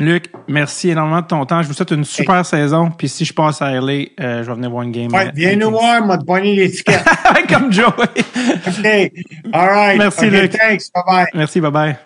Luc, 0.00 0.32
merci 0.48 0.90
énormément 0.90 1.20
de 1.20 1.26
ton 1.26 1.44
temps. 1.44 1.62
Je 1.62 1.68
vous 1.68 1.74
souhaite 1.74 1.90
une 1.90 2.04
super 2.04 2.44
saison. 2.44 2.90
Puis 2.90 3.08
si 3.08 3.24
je 3.24 3.34
passe 3.34 3.60
à 3.60 3.70
LA, 3.72 3.92
euh, 4.20 4.42
je 4.42 4.48
vais 4.48 4.54
venir 4.54 4.70
voir 4.70 4.82
une 4.82 4.92
game. 4.92 5.12
Ouais, 5.12 5.26
euh, 5.26 5.32
viens 5.34 5.56
nous 5.56 5.70
voir, 5.70 6.04
m'a 6.04 6.16
pogné 6.18 6.56
l'étiquette. 6.56 7.04
Comme 7.48 7.70
Joey. 7.70 7.90
OK. 7.90 9.12
All 9.52 9.68
right. 9.68 9.98
Merci, 9.98 10.30
Luc. 10.30 10.52
Thanks. 10.52 10.90
Bye-bye. 10.94 11.26
Merci, 11.34 11.60
bye 11.60 11.70
bye. 11.70 11.96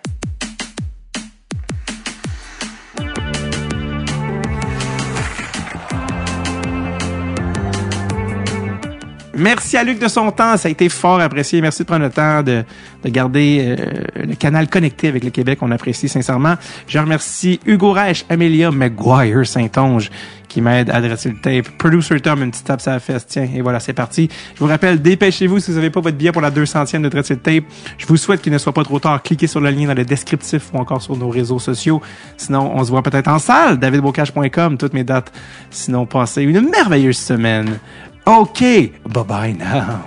Merci 9.35 9.75
à 9.75 9.83
Luc 9.83 9.99
de 9.99 10.07
son 10.07 10.31
temps, 10.31 10.55
ça 10.55 10.69
a 10.69 10.71
été 10.71 10.87
fort 10.87 11.19
apprécié. 11.19 11.59
Merci 11.61 11.83
de 11.83 11.87
prendre 11.87 12.05
le 12.05 12.09
temps 12.09 12.41
de, 12.41 12.63
de 13.03 13.09
garder 13.09 13.75
euh, 13.77 14.23
le 14.25 14.35
canal 14.35 14.69
connecté 14.69 15.09
avec 15.09 15.23
le 15.23 15.29
Québec, 15.29 15.59
on 15.61 15.71
apprécie 15.71 16.07
sincèrement. 16.07 16.55
Je 16.87 16.99
remercie 16.99 17.59
Hugo 17.65 17.91
Reich, 17.91 18.25
Amelia 18.29 18.71
McGuire 18.71 19.45
Saint-Onge 19.45 20.09
qui 20.47 20.61
m'aide 20.61 20.89
à 20.89 21.01
dresser 21.01 21.29
le 21.29 21.35
tape. 21.35 21.69
Producer 21.77 22.17
Tom, 22.21 22.41
une 22.41 22.51
petite 22.51 22.65
tape 22.65 22.79
sur 22.79 22.91
la 22.91 23.01
fesse. 23.01 23.27
Tiens, 23.27 23.45
et 23.53 23.61
voilà, 23.61 23.81
c'est 23.81 23.91
parti. 23.91 24.29
Je 24.53 24.59
vous 24.59 24.67
rappelle, 24.67 25.01
dépêchez-vous 25.01 25.59
si 25.59 25.71
vous 25.71 25.75
n'avez 25.75 25.89
pas 25.89 25.99
votre 25.99 26.15
billet 26.15 26.31
pour 26.31 26.41
la 26.41 26.49
200e 26.49 27.01
de 27.01 27.09
dresser 27.09 27.33
le 27.33 27.41
tape. 27.41 27.65
Je 27.97 28.05
vous 28.05 28.15
souhaite 28.15 28.41
qu'il 28.41 28.53
ne 28.53 28.57
soit 28.57 28.71
pas 28.71 28.85
trop 28.85 28.99
tard. 28.99 29.21
Cliquez 29.21 29.47
sur 29.47 29.59
le 29.59 29.69
lien 29.69 29.87
dans 29.87 29.93
le 29.93 30.05
descriptif 30.05 30.71
ou 30.73 30.77
encore 30.77 31.01
sur 31.01 31.17
nos 31.17 31.27
réseaux 31.27 31.59
sociaux. 31.59 32.01
Sinon, 32.37 32.71
on 32.73 32.85
se 32.85 32.89
voit 32.89 33.03
peut-être 33.03 33.27
en 33.27 33.39
salle. 33.39 33.79
davidbocage.com, 33.79 34.77
toutes 34.77 34.93
mes 34.93 35.03
dates. 35.03 35.31
Sinon, 35.71 36.05
passez 36.05 36.43
une 36.43 36.69
merveilleuse 36.69 37.17
semaine. 37.17 37.77
OK, 38.27 38.91
bye 39.05 39.23
bye 39.23 39.51
now. 39.51 40.03